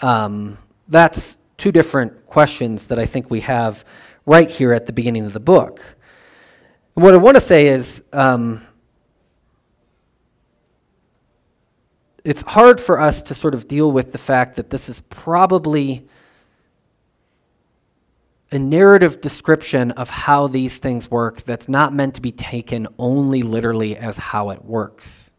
Um, 0.00 0.58
that's 0.88 1.40
two 1.56 1.72
different 1.72 2.26
questions 2.26 2.88
that 2.88 2.98
I 2.98 3.06
think 3.06 3.30
we 3.30 3.40
have 3.40 3.84
right 4.26 4.50
here 4.50 4.72
at 4.72 4.86
the 4.86 4.92
beginning 4.92 5.24
of 5.24 5.32
the 5.32 5.40
book. 5.40 5.80
And 6.96 7.04
what 7.04 7.14
I 7.14 7.16
want 7.18 7.36
to 7.36 7.40
say 7.40 7.68
is, 7.68 8.04
um, 8.12 8.62
it's 12.24 12.42
hard 12.42 12.80
for 12.80 13.00
us 13.00 13.22
to 13.22 13.34
sort 13.34 13.54
of 13.54 13.68
deal 13.68 13.90
with 13.90 14.12
the 14.12 14.18
fact 14.18 14.56
that 14.56 14.70
this 14.70 14.88
is 14.88 15.00
probably 15.02 16.06
a 18.50 18.58
narrative 18.58 19.20
description 19.20 19.90
of 19.92 20.08
how 20.08 20.46
these 20.46 20.78
things 20.78 21.10
work 21.10 21.42
that's 21.42 21.68
not 21.68 21.92
meant 21.92 22.14
to 22.14 22.20
be 22.20 22.32
taken 22.32 22.88
only 22.98 23.42
literally 23.42 23.96
as 23.96 24.16
how 24.16 24.50
it 24.50 24.64
works. 24.64 25.32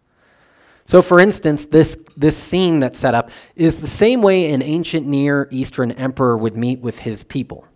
So, 0.86 1.02
for 1.02 1.20
instance, 1.20 1.68
this, 1.68 1.98
this 2.18 2.36
scene 2.36 2.80
that's 2.80 2.98
set 2.98 3.14
up 3.14 3.30
is 3.56 3.80
the 3.80 3.88
same 3.88 4.22
way 4.22 4.52
an 4.52 4.64
ancient 4.64 5.06
Near 5.06 5.48
Eastern 5.52 5.92
emperor 5.92 6.38
would 6.38 6.58
meet 6.58 6.80
with 6.80 7.00
his 7.00 7.24
people. 7.24 7.68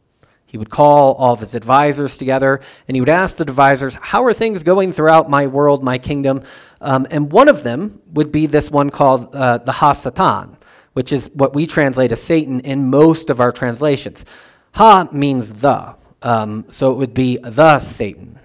He 0.45 0.57
would 0.57 0.69
call 0.69 1.15
all 1.15 1.33
of 1.33 1.39
his 1.39 1.55
advisors 1.55 2.17
together 2.17 2.61
and 2.87 2.95
he 2.95 3.01
would 3.01 3.09
ask 3.09 3.37
the 3.37 3.43
advisors, 3.43 3.95
How 4.01 4.23
are 4.23 4.33
things 4.33 4.61
going 4.61 4.91
throughout 4.91 5.29
my 5.29 5.47
world, 5.47 5.83
my 5.83 5.97
kingdom? 5.97 6.43
Um, 6.81 7.07
and 7.09 7.31
one 7.31 7.47
of 7.47 7.63
them 7.63 8.01
would 8.13 8.31
be 8.31 8.45
this 8.45 8.69
one 8.69 8.89
called 8.89 9.33
uh, 9.33 9.59
the 9.59 9.71
Ha-Satan, 9.71 10.57
which 10.93 11.11
is 11.11 11.31
what 11.33 11.55
we 11.55 11.65
translate 11.65 12.11
as 12.11 12.21
Satan 12.21 12.59
in 12.59 12.89
most 12.89 13.29
of 13.29 13.39
our 13.39 13.51
translations. 13.51 14.25
Ha 14.73 15.07
means 15.11 15.53
the, 15.53 15.95
um, 16.21 16.65
so 16.69 16.91
it 16.91 16.97
would 16.97 17.13
be 17.13 17.37
the 17.37 17.79
Satan. 17.79 18.39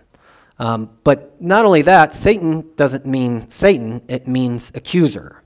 Um, 0.59 0.91
but 1.05 1.41
not 1.41 1.65
only 1.65 1.83
that, 1.83 2.13
Satan 2.13 2.71
doesn't 2.75 3.07
mean 3.07 3.49
Satan, 3.49 4.03
it 4.09 4.27
means 4.27 4.73
accuser. 4.75 5.43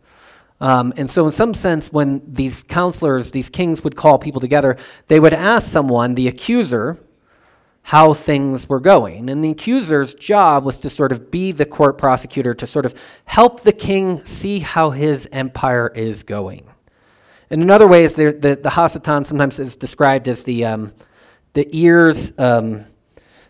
Um, 0.60 0.92
and 0.96 1.10
so, 1.10 1.26
in 1.26 1.32
some 1.32 1.54
sense, 1.54 1.92
when 1.92 2.22
these 2.26 2.62
counselors, 2.62 3.32
these 3.32 3.50
kings 3.50 3.82
would 3.82 3.96
call 3.96 4.18
people 4.18 4.40
together, 4.40 4.76
they 5.08 5.18
would 5.18 5.34
ask 5.34 5.66
someone, 5.66 6.14
the 6.14 6.28
accuser, 6.28 6.98
how 7.82 8.14
things 8.14 8.68
were 8.68 8.80
going. 8.80 9.28
And 9.28 9.44
the 9.44 9.50
accuser's 9.50 10.14
job 10.14 10.64
was 10.64 10.78
to 10.78 10.90
sort 10.90 11.12
of 11.12 11.30
be 11.30 11.52
the 11.52 11.66
court 11.66 11.98
prosecutor 11.98 12.54
to 12.54 12.66
sort 12.66 12.86
of 12.86 12.94
help 13.24 13.60
the 13.60 13.72
king 13.72 14.24
see 14.24 14.60
how 14.60 14.90
his 14.90 15.28
empire 15.32 15.88
is 15.94 16.22
going. 16.22 16.71
And 17.52 17.60
in 17.60 17.70
other 17.70 17.86
ways, 17.86 18.14
the, 18.14 18.58
the, 18.62 18.70
Ha-Satan 18.70 19.24
sometimes 19.24 19.58
is 19.58 19.76
described 19.76 20.26
as 20.26 20.42
the, 20.42 20.64
um, 20.64 20.90
the 21.52 21.68
ears, 21.70 22.32
um, 22.38 22.86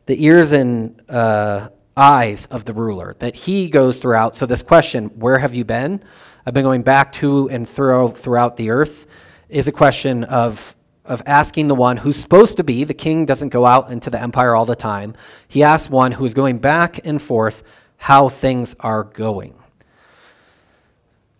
the 0.06 0.24
ears 0.24 0.50
and 0.50 1.00
uh, 1.08 1.68
eyes 1.96 2.46
of 2.46 2.64
the 2.64 2.74
ruler, 2.74 3.14
that 3.20 3.36
he 3.36 3.70
goes 3.70 4.00
throughout. 4.00 4.34
So, 4.34 4.44
this 4.44 4.60
question, 4.60 5.06
where 5.20 5.38
have 5.38 5.54
you 5.54 5.64
been? 5.64 6.02
I've 6.44 6.52
been 6.52 6.64
going 6.64 6.82
back 6.82 7.12
to 7.12 7.48
and 7.50 7.66
through, 7.66 8.14
throughout 8.16 8.56
the 8.56 8.70
earth, 8.70 9.06
is 9.48 9.68
a 9.68 9.72
question 9.72 10.24
of, 10.24 10.74
of 11.04 11.22
asking 11.24 11.68
the 11.68 11.76
one 11.76 11.96
who's 11.96 12.16
supposed 12.16 12.56
to 12.56 12.64
be, 12.64 12.82
the 12.82 12.94
king 12.94 13.24
doesn't 13.24 13.50
go 13.50 13.64
out 13.64 13.92
into 13.92 14.10
the 14.10 14.20
empire 14.20 14.56
all 14.56 14.66
the 14.66 14.74
time. 14.74 15.14
He 15.46 15.62
asks 15.62 15.88
one 15.88 16.10
who 16.10 16.24
is 16.24 16.34
going 16.34 16.58
back 16.58 17.06
and 17.06 17.22
forth 17.22 17.62
how 17.98 18.28
things 18.28 18.74
are 18.80 19.04
going. 19.04 19.62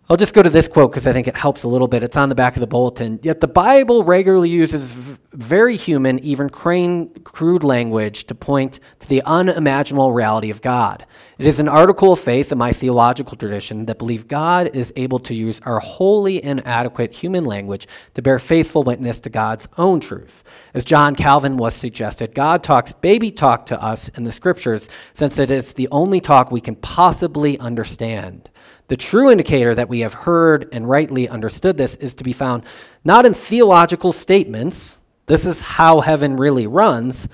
I'll 0.09 0.17
just 0.17 0.33
go 0.33 0.43
to 0.43 0.49
this 0.49 0.67
quote 0.67 0.91
because 0.91 1.07
I 1.07 1.13
think 1.13 1.29
it 1.29 1.37
helps 1.37 1.63
a 1.63 1.69
little 1.69 1.87
bit. 1.87 2.03
It's 2.03 2.17
on 2.17 2.27
the 2.27 2.35
back 2.35 2.57
of 2.57 2.59
the 2.59 2.67
bulletin. 2.67 3.21
Yet 3.23 3.39
the 3.39 3.47
Bible 3.47 4.03
regularly 4.03 4.49
uses 4.49 4.89
v- 4.89 5.17
very 5.31 5.77
human, 5.77 6.19
even 6.19 6.49
crane, 6.49 7.13
crude 7.23 7.63
language 7.63 8.25
to 8.25 8.35
point 8.35 8.81
to 8.99 9.07
the 9.07 9.21
unimaginable 9.23 10.11
reality 10.11 10.49
of 10.49 10.61
God. 10.61 11.05
It 11.37 11.45
is 11.45 11.61
an 11.61 11.69
article 11.69 12.11
of 12.11 12.19
faith 12.19 12.51
in 12.51 12.57
my 12.57 12.73
theological 12.73 13.37
tradition 13.37 13.85
that 13.85 13.97
believe 13.97 14.27
God 14.27 14.75
is 14.75 14.91
able 14.97 15.19
to 15.19 15.33
use 15.33 15.61
our 15.61 15.79
wholly 15.79 16.43
inadequate 16.43 17.13
human 17.13 17.45
language 17.45 17.87
to 18.15 18.21
bear 18.21 18.39
faithful 18.39 18.83
witness 18.83 19.21
to 19.21 19.29
God's 19.29 19.69
own 19.77 20.01
truth. 20.01 20.43
As 20.73 20.83
John 20.83 21.15
Calvin 21.15 21.55
was 21.55 21.75
suggested, 21.75 22.35
God 22.35 22.61
talks 22.61 22.91
baby 22.91 23.31
talk 23.31 23.65
to 23.67 23.81
us 23.81 24.09
in 24.09 24.25
the 24.25 24.33
scriptures 24.33 24.89
since 25.13 25.39
it 25.39 25.49
is 25.49 25.75
the 25.75 25.87
only 25.91 26.19
talk 26.19 26.51
we 26.51 26.59
can 26.59 26.75
possibly 26.75 27.57
understand. 27.57 28.49
The 28.87 28.97
true 28.97 29.31
indicator 29.31 29.73
that 29.75 29.89
we 29.89 30.01
have 30.01 30.13
heard 30.13 30.67
and 30.71 30.87
rightly 30.87 31.29
understood 31.29 31.77
this 31.77 31.95
is 31.95 32.13
to 32.15 32.23
be 32.23 32.33
found 32.33 32.63
not 33.03 33.25
in 33.25 33.33
theological 33.33 34.11
statements, 34.11 34.97
this 35.25 35.45
is 35.45 35.61
how 35.61 36.01
heaven 36.01 36.35
really 36.35 36.67
runs, 36.67 37.27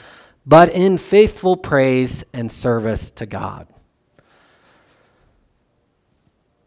but 0.45 0.69
in 0.69 0.97
faithful 0.97 1.57
praise 1.57 2.23
and 2.33 2.51
service 2.51 3.11
to 3.11 3.25
God. 3.25 3.67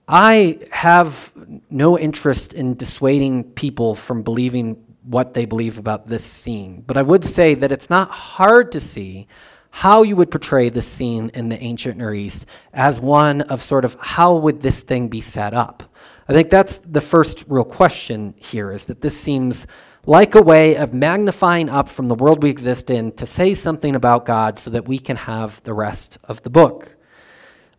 I 0.08 0.58
have 0.72 1.32
no 1.70 1.98
interest 1.98 2.52
in 2.52 2.74
dissuading 2.74 3.44
people 3.52 3.94
from 3.94 4.22
believing 4.22 4.84
what 5.04 5.34
they 5.34 5.46
believe 5.46 5.78
about 5.78 6.06
this 6.06 6.24
scene, 6.24 6.82
but 6.86 6.96
I 6.96 7.02
would 7.02 7.24
say 7.24 7.54
that 7.54 7.72
it's 7.72 7.88
not 7.88 8.10
hard 8.10 8.72
to 8.72 8.80
see 8.80 9.26
how 9.74 10.02
you 10.02 10.14
would 10.16 10.30
portray 10.30 10.68
this 10.68 10.86
scene 10.86 11.30
in 11.32 11.48
the 11.48 11.58
ancient 11.60 11.96
Near 11.96 12.12
East 12.12 12.44
as 12.74 13.00
one 13.00 13.40
of 13.40 13.62
sort 13.62 13.86
of 13.86 13.96
how 13.98 14.36
would 14.36 14.60
this 14.60 14.82
thing 14.82 15.08
be 15.08 15.22
set 15.22 15.54
up? 15.54 15.82
I 16.28 16.34
think 16.34 16.50
that's 16.50 16.78
the 16.80 17.00
first 17.00 17.44
real 17.48 17.64
question 17.64 18.34
here 18.36 18.70
is 18.70 18.84
that 18.86 19.00
this 19.00 19.18
seems 19.18 19.66
like 20.04 20.34
a 20.34 20.42
way 20.42 20.76
of 20.76 20.92
magnifying 20.92 21.70
up 21.70 21.88
from 21.88 22.08
the 22.08 22.14
world 22.14 22.42
we 22.42 22.50
exist 22.50 22.90
in 22.90 23.12
to 23.12 23.24
say 23.24 23.54
something 23.54 23.96
about 23.96 24.26
God 24.26 24.58
so 24.58 24.68
that 24.70 24.86
we 24.86 24.98
can 24.98 25.16
have 25.16 25.62
the 25.62 25.72
rest 25.72 26.18
of 26.24 26.42
the 26.42 26.50
book. 26.50 26.94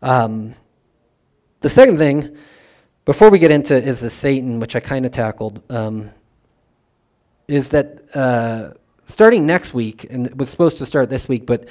Um, 0.02 0.54
the 1.60 1.68
second 1.68 1.98
thing, 1.98 2.36
before 3.04 3.30
we 3.30 3.38
get 3.38 3.52
into 3.52 3.76
is 3.76 4.00
the 4.00 4.10
Satan, 4.10 4.58
which 4.58 4.74
I 4.74 4.80
kind 4.80 5.06
of 5.06 5.12
tackled, 5.12 5.62
um, 5.70 6.10
is 7.46 7.70
that. 7.70 8.02
Uh, 8.12 8.74
starting 9.06 9.46
next 9.46 9.74
week, 9.74 10.06
and 10.10 10.26
it 10.26 10.36
was 10.36 10.48
supposed 10.48 10.78
to 10.78 10.86
start 10.86 11.10
this 11.10 11.28
week, 11.28 11.46
but 11.46 11.68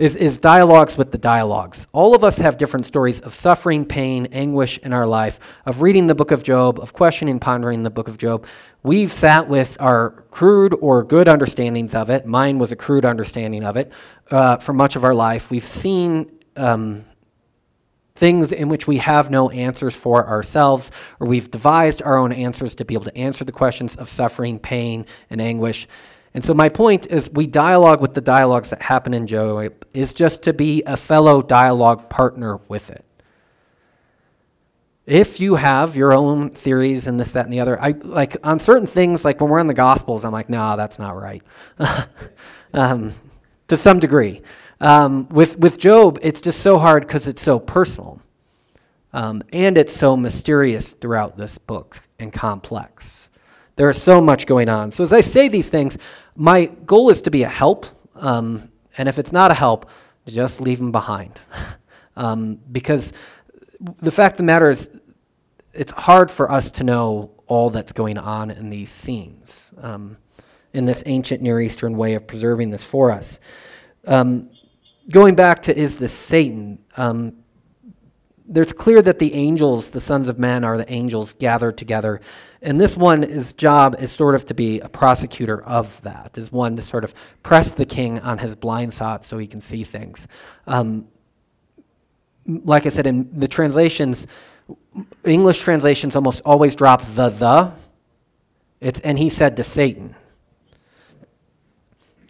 is, 0.00 0.16
is 0.16 0.38
dialogues 0.38 0.96
with 0.96 1.12
the 1.12 1.18
dialogues. 1.18 1.86
All 1.92 2.14
of 2.14 2.24
us 2.24 2.38
have 2.38 2.56
different 2.56 2.86
stories 2.86 3.20
of 3.20 3.34
suffering, 3.34 3.84
pain, 3.84 4.28
anguish 4.32 4.78
in 4.78 4.94
our 4.94 5.06
life, 5.06 5.38
of 5.66 5.82
reading 5.82 6.06
the 6.06 6.14
book 6.14 6.30
of 6.30 6.42
Job, 6.42 6.80
of 6.80 6.94
questioning, 6.94 7.38
pondering 7.38 7.82
the 7.82 7.90
book 7.90 8.08
of 8.08 8.16
Job. 8.16 8.46
We've 8.82 9.12
sat 9.12 9.46
with 9.46 9.76
our 9.78 10.24
crude 10.30 10.74
or 10.80 11.04
good 11.04 11.28
understandings 11.28 11.94
of 11.94 12.08
it. 12.08 12.24
Mine 12.24 12.58
was 12.58 12.72
a 12.72 12.76
crude 12.76 13.04
understanding 13.04 13.62
of 13.62 13.76
it 13.76 13.92
uh, 14.30 14.56
for 14.56 14.72
much 14.72 14.96
of 14.96 15.04
our 15.04 15.14
life. 15.14 15.50
We've 15.50 15.66
seen 15.66 16.30
um, 16.56 17.04
things 18.14 18.52
in 18.52 18.70
which 18.70 18.86
we 18.86 18.98
have 18.98 19.30
no 19.30 19.50
answers 19.50 19.94
for 19.94 20.26
ourselves, 20.26 20.90
or 21.20 21.26
we've 21.26 21.50
devised 21.50 22.02
our 22.02 22.16
own 22.16 22.32
answers 22.32 22.74
to 22.76 22.86
be 22.86 22.94
able 22.94 23.04
to 23.04 23.16
answer 23.18 23.44
the 23.44 23.52
questions 23.52 23.96
of 23.96 24.08
suffering, 24.08 24.58
pain, 24.58 25.04
and 25.28 25.42
anguish. 25.42 25.86
And 26.32 26.44
so 26.44 26.54
my 26.54 26.68
point 26.68 27.08
is 27.08 27.30
we 27.30 27.46
dialogue 27.46 28.00
with 28.00 28.14
the 28.14 28.20
dialogues 28.20 28.70
that 28.70 28.82
happen 28.82 29.14
in 29.14 29.26
Job 29.26 29.84
is 29.92 30.14
just 30.14 30.42
to 30.44 30.52
be 30.52 30.82
a 30.86 30.96
fellow 30.96 31.42
dialogue 31.42 32.08
partner 32.08 32.58
with 32.68 32.90
it. 32.90 33.04
If 35.06 35.40
you 35.40 35.56
have 35.56 35.96
your 35.96 36.12
own 36.12 36.50
theories 36.50 37.08
and 37.08 37.18
this, 37.18 37.32
that, 37.32 37.44
and 37.44 37.52
the 37.52 37.58
other, 37.58 37.80
I 37.80 37.96
like 38.02 38.36
on 38.44 38.60
certain 38.60 38.86
things, 38.86 39.24
like 39.24 39.40
when 39.40 39.50
we're 39.50 39.58
in 39.58 39.66
the 39.66 39.74
Gospels, 39.74 40.24
I'm 40.24 40.32
like, 40.32 40.48
nah, 40.48 40.76
that's 40.76 41.00
not 41.00 41.16
right. 41.16 41.42
um, 42.74 43.12
to 43.66 43.76
some 43.76 43.98
degree. 43.98 44.42
Um, 44.80 45.28
with, 45.30 45.58
with 45.58 45.78
Job, 45.78 46.20
it's 46.22 46.40
just 46.40 46.60
so 46.60 46.78
hard 46.78 47.06
because 47.08 47.26
it's 47.26 47.42
so 47.42 47.58
personal. 47.58 48.20
Um, 49.12 49.42
and 49.52 49.76
it's 49.76 49.96
so 49.96 50.16
mysterious 50.16 50.94
throughout 50.94 51.36
this 51.36 51.58
book 51.58 52.00
and 52.20 52.32
complex. 52.32 53.29
There 53.80 53.88
is 53.88 54.02
so 54.02 54.20
much 54.20 54.44
going 54.44 54.68
on. 54.68 54.90
So 54.90 55.02
as 55.02 55.10
I 55.10 55.22
say 55.22 55.48
these 55.48 55.70
things, 55.70 55.96
my 56.36 56.66
goal 56.84 57.08
is 57.08 57.22
to 57.22 57.30
be 57.30 57.44
a 57.44 57.48
help. 57.48 57.86
Um, 58.14 58.70
and 58.98 59.08
if 59.08 59.18
it's 59.18 59.32
not 59.32 59.50
a 59.50 59.54
help, 59.54 59.88
just 60.26 60.60
leave 60.60 60.76
them 60.76 60.92
behind. 60.92 61.40
um, 62.14 62.56
because 62.70 63.14
the 64.02 64.10
fact 64.10 64.34
of 64.34 64.36
the 64.36 64.42
matter 64.42 64.68
is, 64.68 64.90
it's 65.72 65.92
hard 65.92 66.30
for 66.30 66.52
us 66.52 66.70
to 66.72 66.84
know 66.84 67.30
all 67.46 67.70
that's 67.70 67.94
going 67.94 68.18
on 68.18 68.50
in 68.50 68.68
these 68.68 68.90
scenes, 68.90 69.72
um, 69.78 70.18
in 70.74 70.84
this 70.84 71.02
ancient 71.06 71.40
Near 71.40 71.58
Eastern 71.58 71.96
way 71.96 72.12
of 72.12 72.26
preserving 72.26 72.68
this 72.68 72.84
for 72.84 73.10
us. 73.10 73.40
Um, 74.06 74.50
going 75.08 75.36
back 75.36 75.62
to 75.62 75.74
is 75.74 75.96
this 75.96 76.12
Satan? 76.12 76.84
There's 78.52 78.72
clear 78.72 79.00
that 79.00 79.18
the 79.18 79.32
angels, 79.32 79.90
the 79.90 80.00
sons 80.00 80.28
of 80.28 80.38
men, 80.38 80.64
are 80.64 80.76
the 80.76 80.90
angels 80.92 81.34
gathered 81.34 81.78
together 81.78 82.20
and 82.62 82.78
this 82.78 82.96
one, 82.96 83.22
job 83.54 83.96
is 83.98 84.12
sort 84.12 84.34
of 84.34 84.44
to 84.46 84.54
be 84.54 84.80
a 84.80 84.88
prosecutor 84.88 85.62
of 85.62 86.00
that, 86.02 86.36
is 86.36 86.52
one 86.52 86.76
to 86.76 86.82
sort 86.82 87.04
of 87.04 87.14
press 87.42 87.72
the 87.72 87.86
king 87.86 88.18
on 88.20 88.36
his 88.36 88.54
blind 88.54 88.92
spot 88.92 89.24
so 89.24 89.38
he 89.38 89.46
can 89.46 89.62
see 89.62 89.82
things. 89.82 90.28
Um, 90.66 91.08
like 92.46 92.84
I 92.84 92.90
said, 92.90 93.06
in 93.06 93.38
the 93.38 93.48
translations, 93.48 94.26
English 95.24 95.60
translations 95.60 96.16
almost 96.16 96.42
always 96.44 96.74
drop 96.74 97.02
the 97.02 97.30
the. 97.30 97.72
It's, 98.80 99.00
and 99.00 99.18
he 99.18 99.30
said 99.30 99.56
to 99.56 99.64
Satan. 99.64 100.14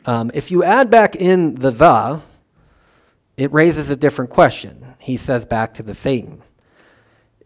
Um, 0.06 0.30
if 0.33 0.50
you 0.50 0.62
add 0.62 0.90
back 0.90 1.16
in 1.16 1.56
the 1.56 1.70
the, 1.72 2.22
it 3.40 3.53
raises 3.53 3.90
a 3.90 3.96
different 3.96 4.31
question. 4.31 4.94
He 4.98 5.16
says 5.16 5.44
back 5.44 5.74
to 5.74 5.83
the 5.83 5.94
Satan 5.94 6.42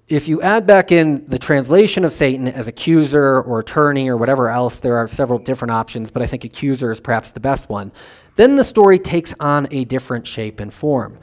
if 0.09 0.28
you 0.28 0.42
add 0.42 0.66
back 0.66 0.92
in 0.92 1.26
the 1.28 1.38
translation 1.38 2.04
of 2.04 2.12
Satan 2.12 2.46
as 2.46 2.68
accuser 2.68 3.40
or 3.40 3.61
attorney 3.61 4.09
or 4.09 4.16
whatever 4.16 4.50
else, 4.50 4.80
there 4.80 4.96
are 4.96 5.07
several 5.07 5.38
different 5.38 5.72
options, 5.72 6.11
but 6.11 6.20
I 6.22 6.26
think 6.26 6.44
accuser 6.44 6.92
is 6.92 7.00
perhaps 7.00 7.33
the 7.33 7.40
best 7.40 7.68
one. 7.70 7.90
Then 8.37 8.57
the 8.57 8.64
story 8.64 8.98
takes 8.98 9.35
on 9.40 9.66
a 9.70 9.85
different 9.85 10.26
shape 10.26 10.61
and 10.61 10.72
form. 10.72 11.18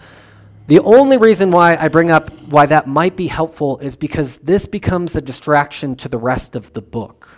The 0.66 0.80
only 0.80 1.18
reason 1.18 1.52
why 1.52 1.76
I 1.76 1.90
bring 1.90 2.10
up 2.10 2.32
why 2.44 2.66
that 2.68 2.88
might 2.88 3.16
be 3.16 3.28
helpful 3.28 3.78
is 3.80 3.96
because 3.96 4.40
this 4.40 4.66
becomes 4.66 5.16
a 5.16 5.22
distraction 5.22 5.96
to 5.98 6.10
the 6.10 6.18
rest 6.18 6.56
of 6.56 6.74
the 6.74 6.82
book. 6.82 7.30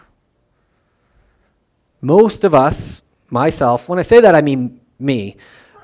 Most 2.00 2.43
of 2.43 2.54
us, 2.54 3.02
myself, 3.30 3.89
when 3.89 4.00
I 4.00 4.04
say 4.04 4.22
that, 4.22 4.36
I 4.36 4.41
mean 4.41 4.80
me. 5.00 5.36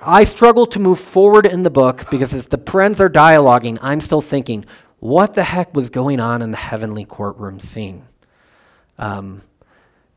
I 0.02 0.24
struggle 0.24 0.66
to 0.68 0.80
move 0.80 1.00
forward 1.00 1.46
in 1.46 1.64
the 1.64 1.70
book 1.70 2.10
because 2.10 2.34
as 2.34 2.48
the 2.48 2.58
friends 2.58 3.02
are 3.02 3.10
dialoguing, 3.10 3.78
I'm 3.82 4.00
still 4.00 4.22
thinking, 4.22 4.66
what 5.00 5.34
the 5.34 5.44
heck 5.44 5.74
was 5.76 5.90
going 5.90 6.20
on 6.20 6.42
in 6.42 6.52
the 6.52 6.58
heavenly 6.58 7.04
courtroom 7.04 7.60
scene? 7.60 8.08
Um, 8.98 9.42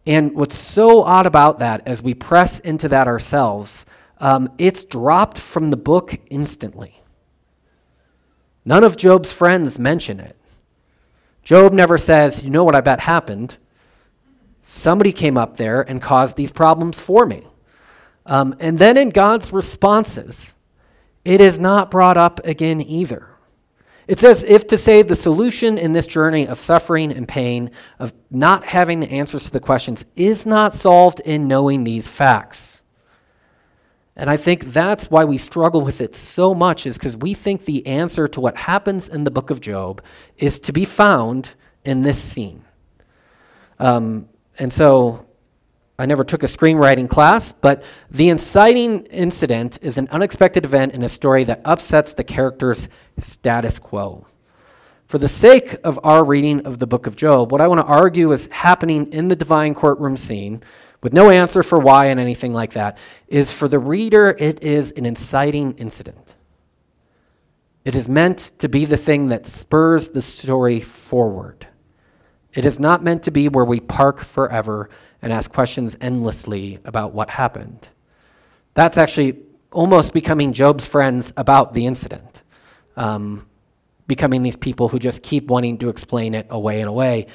and 0.07 0.35
what's 0.35 0.57
so 0.57 1.03
odd 1.03 1.27
about 1.27 1.59
that, 1.61 1.87
as 1.87 2.03
we 2.03 2.14
press 2.14 2.61
into 2.61 2.88
that 2.88 3.09
ourselves, 3.09 3.85
um, 4.18 4.51
it's 4.59 4.85
dropped 4.85 5.38
from 5.38 5.71
the 5.71 5.77
book 5.77 6.18
instantly. 6.31 7.03
None 8.64 8.85
of 8.85 8.97
Job's 8.97 9.33
friends 9.33 9.79
mention 9.79 10.21
it. 10.21 10.37
Job 11.42 11.73
never 11.73 11.99
says, 11.99 12.45
You 12.45 12.51
know 12.51 12.62
what 12.62 12.77
I 12.77 12.81
bet 12.81 13.01
happened? 13.01 13.57
Somebody 14.61 15.12
came 15.12 15.37
up 15.37 15.57
there 15.57 15.83
and 15.83 16.01
caused 16.01 16.37
these 16.37 16.53
problems 16.53 17.01
for 17.01 17.27
me. 17.27 17.42
Um, 18.25 18.55
and 18.61 18.79
then 18.79 18.97
in 18.97 19.11
God's 19.11 19.53
responses, 19.53 20.55
it 21.25 21.41
is 21.41 21.59
not 21.59 21.91
brought 21.91 22.17
up 22.17 22.41
again 22.45 22.81
either. 22.81 23.29
It's 24.09 24.25
as 24.25 24.43
if 24.45 24.67
to 24.69 24.79
say 24.79 25.03
the 25.03 25.15
solution 25.15 25.79
in 25.79 25.93
this 25.93 26.07
journey 26.07 26.47
of 26.47 26.59
suffering 26.59 27.13
and 27.13 27.27
pain, 27.27 27.71
of 27.99 28.13
not 28.31 28.65
having 28.65 29.01
the 29.01 29.11
answers 29.11 29.45
to 29.45 29.51
the 29.53 29.61
questions, 29.61 30.05
is 30.17 30.45
not 30.45 30.75
solved 30.75 31.21
in 31.21 31.47
knowing 31.47 31.85
these 31.85 32.09
facts. 32.09 32.83
And 34.17 34.29
I 34.29 34.37
think 34.37 34.67
that's 34.67 35.11
why 35.11 35.25
we 35.25 35.39
struggle 35.39 35.81
with 35.81 36.01
it 36.01 36.15
so 36.15 36.53
much, 36.53 36.87
is 36.87 36.99
because 36.99 37.17
we 37.17 37.33
think 37.33 37.65
the 37.65 37.87
answer 37.87 38.29
to 38.29 38.41
what 38.41 38.57
happens 38.57 39.09
in 39.09 39.25
the 39.25 39.31
book 39.31 39.51
of 39.51 39.61
Job 39.61 40.03
is 40.37 40.61
to 40.61 40.73
be 40.73 40.85
found 40.85 41.55
in 41.85 42.03
this 42.03 42.23
scene. 42.23 42.65
Um, 43.79 44.29
and 44.59 44.73
so 44.73 45.27
I 45.99 46.07
never 46.07 46.25
took 46.25 46.43
a 46.43 46.47
screenwriting 46.47 47.09
class, 47.09 47.53
but 47.53 47.83
the 48.11 48.31
inciting 48.31 49.05
incident 49.05 49.79
is 49.83 49.99
an 49.99 50.09
unexpected 50.11 50.65
event 50.65 50.93
in 50.95 51.03
a 51.03 51.09
story 51.09 51.45
that 51.45 51.61
upsets 51.65 52.15
the 52.15 52.25
character's 52.25 52.89
status 53.19 53.79
quo. 53.79 54.27
For 55.07 55.19
the 55.19 55.29
sake 55.29 55.77
of 55.85 56.01
our 56.03 56.25
reading 56.25 56.65
of 56.65 56.79
the 56.79 56.87
book 56.87 57.07
of 57.07 57.17
Job, 57.17 57.53
what 57.53 57.61
I 57.61 57.69
want 57.69 57.81
to 57.81 57.87
argue 57.87 58.33
is 58.33 58.49
happening 58.51 59.13
in 59.13 59.29
the 59.29 59.37
divine 59.37 59.75
courtroom 59.75 60.17
scene, 60.17 60.63
with 61.03 61.13
no 61.13 61.29
answer 61.29 61.63
for 61.63 61.79
why 61.79 62.07
and 62.07 62.19
anything 62.19 62.55
like 62.55 62.73
that, 62.73 62.97
is 63.29 63.53
for 63.53 63.69
the 63.69 63.79
reader, 63.79 64.35
it 64.39 64.63
is 64.63 64.93
an 64.93 65.05
inciting 65.05 65.75
incident. 65.75 66.35
It 67.85 67.95
is 67.95 68.09
meant 68.09 68.53
to 68.59 68.69
be 68.69 68.87
the 68.87 68.97
thing 68.97 69.29
that 69.29 69.47
spurs 69.47 70.11
the 70.11 70.23
story 70.23 70.81
forward. 70.81 71.67
It 72.55 72.65
is 72.65 72.79
not 72.79 73.03
meant 73.03 73.25
to 73.25 73.31
be 73.31 73.49
where 73.49 73.65
we 73.65 73.81
park 73.81 74.21
forever 74.21 74.89
and 75.23 75.33
ask 75.33 75.53
questions 75.53 75.97
endlessly 76.01 76.81
about 76.85 77.15
what 77.15 77.31
happened. 77.31 77.89
That's 78.75 78.99
actually 78.99 79.39
almost 79.71 80.13
becoming 80.13 80.53
Job's 80.53 80.87
friends 80.87 81.33
about 81.37 81.73
the 81.73 81.87
incident, 81.87 82.43
um, 82.97 83.47
becoming 84.07 84.43
these 84.43 84.57
people 84.57 84.89
who 84.89 84.99
just 84.99 85.23
keep 85.23 85.47
wanting 85.47 85.79
to 85.79 85.89
explain 85.89 86.35
it 86.35 86.47
away 86.51 86.81
and 86.81 86.89
away. 86.89 87.27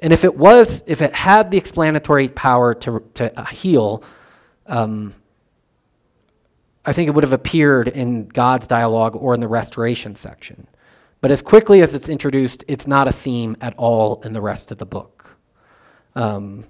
And 0.00 0.12
if 0.12 0.24
it 0.24 0.36
was, 0.36 0.82
if 0.86 1.02
it 1.02 1.14
had 1.14 1.50
the 1.50 1.58
explanatory 1.58 2.28
power 2.28 2.74
to, 2.74 3.02
to 3.14 3.44
heal, 3.46 4.02
um, 4.66 5.14
I 6.84 6.92
think 6.92 7.08
it 7.08 7.12
would 7.12 7.24
have 7.24 7.32
appeared 7.32 7.88
in 7.88 8.28
God's 8.28 8.66
dialogue 8.66 9.16
or 9.16 9.34
in 9.34 9.40
the 9.40 9.48
restoration 9.48 10.14
section. 10.14 10.66
But 11.20 11.30
as 11.30 11.40
quickly 11.40 11.80
as 11.80 11.94
it's 11.94 12.10
introduced, 12.10 12.64
it's 12.68 12.86
not 12.86 13.08
a 13.08 13.12
theme 13.12 13.56
at 13.60 13.74
all 13.78 14.20
in 14.22 14.34
the 14.34 14.42
rest 14.42 14.70
of 14.70 14.78
the 14.78 14.84
book. 14.84 15.36
Um, 16.14 16.66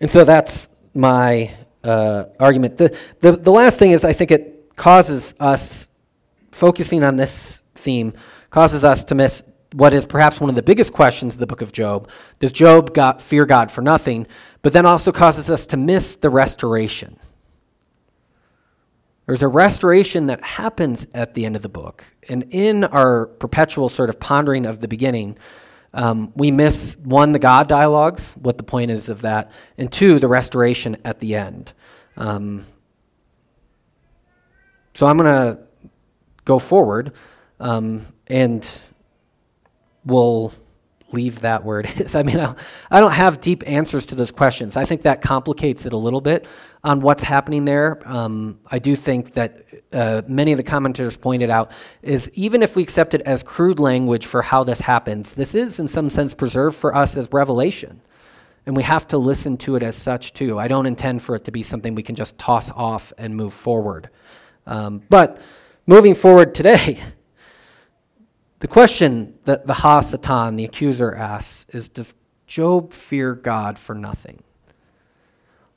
and 0.00 0.10
so 0.10 0.24
that's 0.24 0.68
my 0.94 1.54
uh, 1.82 2.24
argument. 2.40 2.76
The, 2.76 2.96
the, 3.20 3.32
the 3.32 3.52
last 3.52 3.78
thing 3.78 3.90
is 3.92 4.04
I 4.04 4.12
think 4.12 4.30
it 4.30 4.76
causes 4.76 5.34
us, 5.40 5.88
focusing 6.50 7.02
on 7.02 7.16
this 7.16 7.62
theme, 7.74 8.14
causes 8.50 8.84
us 8.84 9.04
to 9.04 9.14
miss 9.14 9.42
what 9.72 9.92
is 9.92 10.06
perhaps 10.06 10.40
one 10.40 10.48
of 10.48 10.56
the 10.56 10.62
biggest 10.62 10.92
questions 10.92 11.34
of 11.34 11.40
the 11.40 11.46
book 11.46 11.60
of 11.60 11.72
Job. 11.72 12.08
Does 12.38 12.52
Job 12.52 12.94
got, 12.94 13.20
fear 13.20 13.44
God 13.44 13.72
for 13.72 13.82
nothing? 13.82 14.26
But 14.62 14.72
then 14.72 14.86
also 14.86 15.10
causes 15.10 15.50
us 15.50 15.66
to 15.66 15.76
miss 15.76 16.16
the 16.16 16.30
restoration. 16.30 17.18
There's 19.26 19.42
a 19.42 19.48
restoration 19.48 20.26
that 20.26 20.44
happens 20.44 21.06
at 21.12 21.34
the 21.34 21.44
end 21.44 21.56
of 21.56 21.62
the 21.62 21.68
book. 21.68 22.04
And 22.28 22.44
in 22.50 22.84
our 22.84 23.26
perpetual 23.26 23.88
sort 23.88 24.10
of 24.10 24.20
pondering 24.20 24.64
of 24.64 24.80
the 24.80 24.88
beginning, 24.88 25.38
um, 25.94 26.32
we 26.34 26.50
miss 26.50 26.96
one, 27.02 27.32
the 27.32 27.38
God 27.38 27.68
dialogues, 27.68 28.32
what 28.32 28.58
the 28.58 28.64
point 28.64 28.90
is 28.90 29.08
of 29.08 29.22
that, 29.22 29.50
and 29.78 29.90
two, 29.90 30.18
the 30.18 30.28
restoration 30.28 30.96
at 31.04 31.20
the 31.20 31.36
end. 31.36 31.72
Um, 32.16 32.66
so 34.94 35.06
I'm 35.06 35.16
going 35.16 35.32
to 35.32 35.60
go 36.44 36.58
forward 36.58 37.12
um, 37.60 38.06
and 38.26 38.68
we'll 40.04 40.52
leave 41.14 41.40
that 41.40 41.64
where 41.64 41.80
it 41.84 42.00
is. 42.00 42.14
I 42.14 42.22
mean, 42.22 42.38
I, 42.38 42.54
I 42.90 43.00
don't 43.00 43.12
have 43.12 43.40
deep 43.40 43.62
answers 43.66 44.06
to 44.06 44.14
those 44.14 44.30
questions. 44.30 44.76
I 44.76 44.84
think 44.84 45.02
that 45.02 45.22
complicates 45.22 45.86
it 45.86 45.92
a 45.92 45.96
little 45.96 46.20
bit 46.20 46.46
on 46.82 47.00
what's 47.00 47.22
happening 47.22 47.64
there. 47.64 48.00
Um, 48.04 48.58
I 48.70 48.78
do 48.78 48.94
think 48.96 49.32
that 49.34 49.62
uh, 49.92 50.22
many 50.28 50.52
of 50.52 50.58
the 50.58 50.62
commentators 50.62 51.16
pointed 51.16 51.48
out 51.48 51.72
is 52.02 52.30
even 52.34 52.62
if 52.62 52.76
we 52.76 52.82
accept 52.82 53.14
it 53.14 53.22
as 53.22 53.42
crude 53.42 53.78
language 53.78 54.26
for 54.26 54.42
how 54.42 54.64
this 54.64 54.80
happens, 54.80 55.34
this 55.34 55.54
is 55.54 55.80
in 55.80 55.88
some 55.88 56.10
sense 56.10 56.34
preserved 56.34 56.76
for 56.76 56.94
us 56.94 57.16
as 57.16 57.28
revelation. 57.32 58.00
And 58.66 58.76
we 58.76 58.82
have 58.82 59.06
to 59.08 59.18
listen 59.18 59.56
to 59.58 59.76
it 59.76 59.82
as 59.82 59.96
such 59.96 60.32
too. 60.32 60.58
I 60.58 60.68
don't 60.68 60.86
intend 60.86 61.22
for 61.22 61.36
it 61.36 61.44
to 61.44 61.50
be 61.50 61.62
something 61.62 61.94
we 61.94 62.02
can 62.02 62.14
just 62.14 62.38
toss 62.38 62.70
off 62.70 63.12
and 63.18 63.36
move 63.36 63.52
forward. 63.52 64.10
Um, 64.66 65.02
but 65.08 65.38
moving 65.86 66.14
forward 66.14 66.54
today, 66.54 67.00
the 68.64 68.68
question 68.68 69.38
that 69.44 69.66
the 69.66 69.74
Ha-Satan, 69.74 70.56
the 70.56 70.64
accuser, 70.64 71.14
asks 71.14 71.66
is 71.74 71.90
Does 71.90 72.14
Job 72.46 72.94
fear 72.94 73.34
God 73.34 73.78
for 73.78 73.94
nothing? 73.94 74.42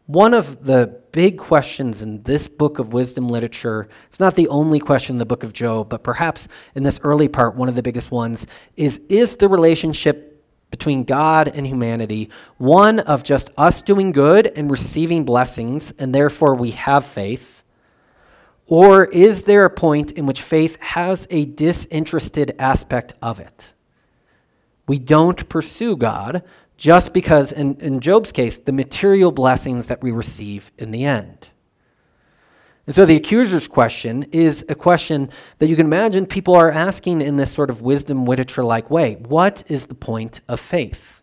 One 0.05 0.33
of 0.33 0.63
the 0.63 1.01
big 1.11 1.37
questions 1.37 2.01
in 2.01 2.23
this 2.23 2.47
book 2.47 2.79
of 2.79 2.93
wisdom 2.93 3.27
literature, 3.27 3.89
it's 4.05 4.21
not 4.21 4.35
the 4.35 4.47
only 4.47 4.79
question 4.79 5.15
in 5.15 5.17
the 5.17 5.25
book 5.25 5.43
of 5.43 5.51
Job, 5.51 5.89
but 5.89 6.01
perhaps 6.01 6.47
in 6.75 6.83
this 6.83 6.97
early 7.03 7.27
part, 7.27 7.55
one 7.55 7.67
of 7.67 7.75
the 7.75 7.83
biggest 7.83 8.09
ones 8.09 8.47
is 8.77 8.99
Is 9.09 9.35
the 9.35 9.49
relationship 9.49 10.41
between 10.71 11.03
God 11.03 11.49
and 11.49 11.67
humanity 11.67 12.29
one 12.55 13.01
of 13.01 13.21
just 13.21 13.49
us 13.57 13.81
doing 13.81 14.13
good 14.13 14.47
and 14.47 14.71
receiving 14.71 15.25
blessings, 15.25 15.91
and 15.99 16.15
therefore 16.15 16.55
we 16.55 16.71
have 16.71 17.05
faith? 17.05 17.56
Or 18.67 19.05
is 19.05 19.43
there 19.43 19.63
a 19.65 19.69
point 19.69 20.11
in 20.11 20.25
which 20.25 20.41
faith 20.41 20.77
has 20.81 21.25
a 21.29 21.45
disinterested 21.45 22.53
aspect 22.59 23.13
of 23.21 23.39
it? 23.39 23.73
We 24.87 24.99
don't 24.99 25.47
pursue 25.49 25.95
God 25.95 26.43
just 26.75 27.13
because, 27.13 27.51
in, 27.51 27.75
in 27.79 28.01
Job's 28.01 28.31
case, 28.31 28.57
the 28.59 28.71
material 28.71 29.31
blessings 29.31 29.87
that 29.87 30.03
we 30.03 30.11
receive 30.11 30.71
in 30.77 30.91
the 30.91 31.05
end. 31.05 31.49
And 32.85 32.95
so 32.95 33.05
the 33.05 33.17
accuser's 33.17 33.67
question 33.67 34.23
is 34.31 34.65
a 34.69 34.75
question 34.75 35.29
that 35.57 35.67
you 35.67 35.75
can 35.75 35.85
imagine 35.85 36.25
people 36.25 36.55
are 36.55 36.71
asking 36.71 37.21
in 37.21 37.35
this 37.35 37.51
sort 37.51 37.69
of 37.69 37.81
wisdom 37.81 38.25
literature 38.25 38.63
like 38.63 38.89
way. 38.89 39.15
What 39.15 39.63
is 39.67 39.87
the 39.87 39.95
point 39.95 40.39
of 40.47 40.59
faith? 40.59 41.21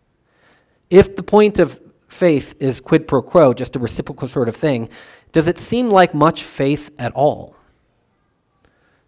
If 0.91 1.15
the 1.15 1.23
point 1.23 1.57
of 1.57 1.79
faith 2.07 2.53
is 2.59 2.79
quid 2.79 3.07
pro 3.07 3.23
quo, 3.23 3.53
just 3.53 3.75
a 3.75 3.79
reciprocal 3.79 4.27
sort 4.27 4.47
of 4.47 4.55
thing, 4.55 4.89
does 5.35 5.49
it 5.49 5.59
seem 5.59 5.89
like 5.89 6.13
much 6.13 6.43
faith 6.43 6.91
at 6.97 7.11
all? 7.11 7.57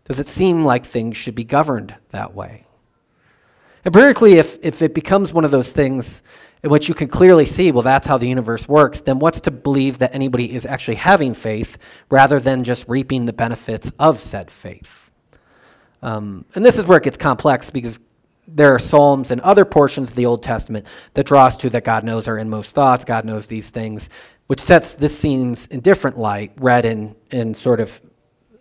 Does 0.04 0.20
it 0.20 0.28
seem 0.28 0.66
like 0.66 0.86
things 0.86 1.16
should 1.16 1.36
be 1.36 1.46
governed 1.46 1.96
that 2.10 2.36
way? 2.36 2.66
And 3.86 3.96
if, 3.96 4.58
if 4.62 4.82
it 4.82 4.94
becomes 4.94 5.32
one 5.32 5.46
of 5.46 5.52
those 5.52 5.72
things 5.72 6.24
in 6.63 6.70
which 6.70 6.90
you 6.90 6.94
can 6.94 7.08
clearly 7.08 7.46
see, 7.46 7.72
well, 7.72 7.82
that's 7.82 8.08
how 8.08 8.18
the 8.18 8.28
universe 8.28 8.68
works, 8.68 9.00
then 9.00 9.19
what's 9.19 9.40
to 9.40 9.52
believe 9.52 10.00
that 10.00 10.13
anybody 10.13 10.54
is 10.54 10.65
actually 10.65 10.96
having 10.96 11.34
faith 11.34 11.78
rather 12.10 12.42
than 12.42 12.65
just 12.65 12.84
reaping 12.90 13.25
the 13.25 13.32
benefits 13.32 13.90
of 13.98 14.19
said 14.19 14.52
faith? 14.52 15.10
Um, 16.02 16.44
and 16.56 16.65
this 16.65 16.78
is 16.78 16.86
where 16.86 16.98
it 16.98 17.06
gets 17.06 17.15
complex 17.15 17.69
because 17.69 18.02
there 18.50 18.75
are 18.75 18.80
psalms 18.80 19.32
and 19.32 19.40
other 19.42 19.63
portions 19.63 20.10
of 20.10 20.17
the 20.17 20.25
Old 20.25 20.44
Testament 20.44 20.86
that 21.13 21.25
draw 21.25 21.46
us 21.46 21.56
to 21.58 21.69
that 21.69 21.86
God 21.86 22.04
knows 22.04 22.28
our 22.28 22.38
inmost 22.38 22.75
thoughts, 22.75 23.06
God 23.06 23.23
knows 23.23 23.48
these 23.48 23.71
things, 23.71 24.10
which 24.48 24.62
sets 24.62 24.95
this 24.95 25.17
scenes 25.17 25.67
in 25.67 25.81
different 25.81 26.17
light, 26.17 26.52
read 26.58 26.85
in, 26.85 27.15
in 27.31 27.54
sort 27.54 27.79
of 27.79 28.02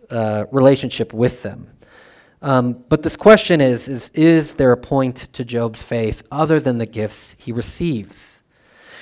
uh, 0.09 0.45
relationship 0.51 1.13
with 1.13 1.43
them. 1.43 1.69
Um, 2.41 2.83
but 2.87 3.01
this 3.01 3.15
question 3.15 3.61
is, 3.61 3.87
is 3.87 4.09
Is 4.11 4.55
there 4.55 4.71
a 4.71 4.77
point 4.77 5.15
to 5.33 5.43
Job's 5.43 5.81
faith 5.81 6.23
other 6.31 6.59
than 6.59 6.77
the 6.77 6.85
gifts 6.85 7.35
he 7.39 7.51
receives? 7.51 8.43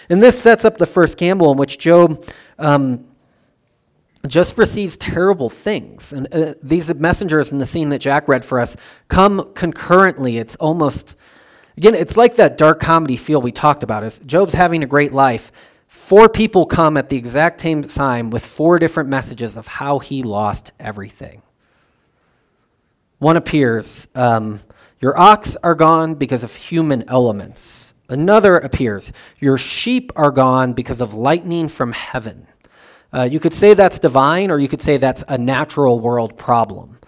And 0.10 0.22
this 0.22 0.40
sets 0.40 0.64
up 0.64 0.78
the 0.78 0.86
first 0.86 1.18
gamble 1.18 1.52
in 1.52 1.58
which 1.58 1.80
Job 1.80 2.24
um, 2.60 3.06
just 4.28 4.58
receives 4.58 4.98
terrible 4.98 5.50
things. 5.50 6.14
And 6.14 6.34
uh, 6.34 6.54
these 6.62 6.94
messengers 6.94 7.52
in 7.52 7.58
the 7.58 7.66
scene 7.66 7.90
that 7.90 8.00
Jack 8.00 8.28
read 8.28 8.46
for 8.46 8.60
us 8.60 8.78
come 9.08 9.52
concurrently. 9.54 10.38
It's 10.38 10.56
almost, 10.58 11.16
again, 11.76 11.96
it's 11.96 12.16
like 12.16 12.36
that 12.36 12.58
dark 12.58 12.80
comedy 12.80 13.18
feel 13.18 13.42
we 13.42 13.52
talked 13.52 13.84
about. 13.84 14.04
Is 14.04 14.20
Job's 14.20 14.54
having 14.54 14.84
a 14.84 14.88
great 14.88 15.12
life 15.12 15.52
Four 16.06 16.30
people 16.30 16.68
come 16.68 16.98
at 16.98 17.10
the 17.10 17.18
exact 17.18 17.62
same 17.62 17.82
time 17.82 18.30
with 18.30 18.46
four 18.46 18.78
different 18.78 19.10
messages 19.10 19.58
of 19.58 19.66
how 19.66 19.98
he 19.98 20.22
lost 20.22 20.72
everything. 20.80 21.42
One 23.18 23.38
appears, 23.38 24.08
um, 24.14 24.60
Your 25.02 25.18
ox 25.18 25.58
are 25.64 25.74
gone 25.74 26.14
because 26.14 26.44
of 26.44 26.54
human 26.54 27.10
elements. 27.10 27.96
Another 28.08 28.56
appears, 28.56 29.12
Your 29.40 29.58
sheep 29.58 30.12
are 30.16 30.30
gone 30.30 30.74
because 30.74 31.02
of 31.02 31.16
lightning 31.16 31.70
from 31.70 31.92
heaven. 31.92 32.46
Uh, 33.12 33.24
you 33.24 33.40
could 33.40 33.54
say 33.54 33.74
that's 33.74 33.98
divine, 33.98 34.52
or 34.52 34.60
you 34.60 34.68
could 34.68 34.84
say 34.84 34.98
that's 34.98 35.24
a 35.28 35.40
natural 35.40 36.00
world 36.00 36.38
problem. 36.38 37.00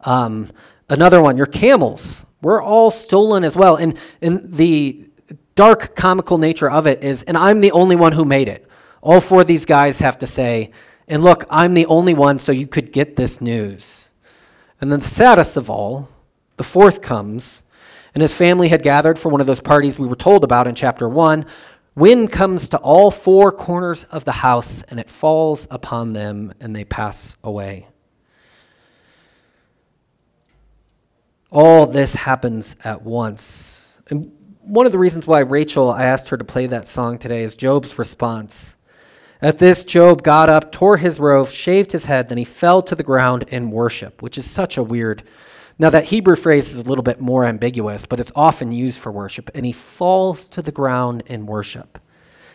Um, 0.00 0.50
another 0.88 1.20
one, 1.20 1.36
Your 1.36 1.44
camels 1.44 2.24
were 2.40 2.62
all 2.62 2.90
stolen 2.90 3.44
as 3.44 3.54
well. 3.54 3.76
And, 3.76 3.98
and 4.22 4.54
the 4.54 5.10
dark 5.56 5.96
comical 5.96 6.38
nature 6.38 6.70
of 6.70 6.86
it 6.86 7.02
is, 7.02 7.24
and 7.24 7.36
I'm 7.36 7.60
the 7.60 7.72
only 7.72 7.96
one 7.96 8.12
who 8.12 8.24
made 8.24 8.48
it. 8.48 8.68
All 9.02 9.20
four 9.20 9.40
of 9.40 9.46
these 9.48 9.64
guys 9.64 9.98
have 9.98 10.18
to 10.18 10.26
say, 10.26 10.70
and 11.08 11.24
look, 11.24 11.44
I'm 11.50 11.74
the 11.74 11.86
only 11.86 12.14
one, 12.14 12.38
so 12.38 12.52
you 12.52 12.66
could 12.66 12.92
get 12.92 13.16
this 13.16 13.40
news. 13.40 14.12
And 14.80 14.92
then 14.92 15.00
the 15.00 15.08
saddest 15.08 15.56
of 15.56 15.68
all, 15.68 16.08
the 16.56 16.64
fourth 16.64 17.00
comes, 17.02 17.62
and 18.14 18.22
his 18.22 18.34
family 18.34 18.68
had 18.68 18.82
gathered 18.82 19.18
for 19.18 19.30
one 19.30 19.40
of 19.40 19.46
those 19.46 19.60
parties 19.60 19.98
we 19.98 20.06
were 20.06 20.16
told 20.16 20.44
about 20.44 20.66
in 20.66 20.74
chapter 20.74 21.08
1. 21.08 21.46
Wind 21.94 22.30
comes 22.30 22.68
to 22.68 22.78
all 22.78 23.10
four 23.10 23.50
corners 23.50 24.04
of 24.04 24.24
the 24.24 24.32
house, 24.32 24.82
and 24.84 25.00
it 25.00 25.08
falls 25.08 25.66
upon 25.70 26.12
them, 26.12 26.52
and 26.60 26.76
they 26.76 26.84
pass 26.84 27.36
away. 27.42 27.88
All 31.50 31.86
this 31.86 32.14
happens 32.14 32.76
at 32.84 33.02
once. 33.02 33.98
And 34.08 34.30
one 34.66 34.84
of 34.84 34.92
the 34.92 34.98
reasons 34.98 35.28
why 35.28 35.40
Rachel, 35.40 35.90
I 35.90 36.04
asked 36.04 36.28
her 36.30 36.36
to 36.36 36.44
play 36.44 36.66
that 36.66 36.88
song 36.88 37.18
today, 37.18 37.44
is 37.44 37.54
Job's 37.54 37.98
response. 37.98 38.76
At 39.40 39.58
this, 39.58 39.84
Job 39.84 40.24
got 40.24 40.48
up, 40.48 40.72
tore 40.72 40.96
his 40.96 41.20
robe, 41.20 41.48
shaved 41.48 41.92
his 41.92 42.06
head, 42.06 42.28
then 42.28 42.38
he 42.38 42.44
fell 42.44 42.82
to 42.82 42.96
the 42.96 43.04
ground 43.04 43.44
in 43.48 43.70
worship, 43.70 44.22
which 44.22 44.36
is 44.36 44.48
such 44.48 44.76
a 44.76 44.82
weird. 44.82 45.22
Now, 45.78 45.90
that 45.90 46.06
Hebrew 46.06 46.34
phrase 46.34 46.72
is 46.72 46.78
a 46.78 46.88
little 46.88 47.04
bit 47.04 47.20
more 47.20 47.44
ambiguous, 47.44 48.06
but 48.06 48.18
it's 48.18 48.32
often 48.34 48.72
used 48.72 48.98
for 48.98 49.12
worship. 49.12 49.50
And 49.54 49.64
he 49.64 49.72
falls 49.72 50.48
to 50.48 50.62
the 50.62 50.72
ground 50.72 51.22
in 51.26 51.46
worship 51.46 51.98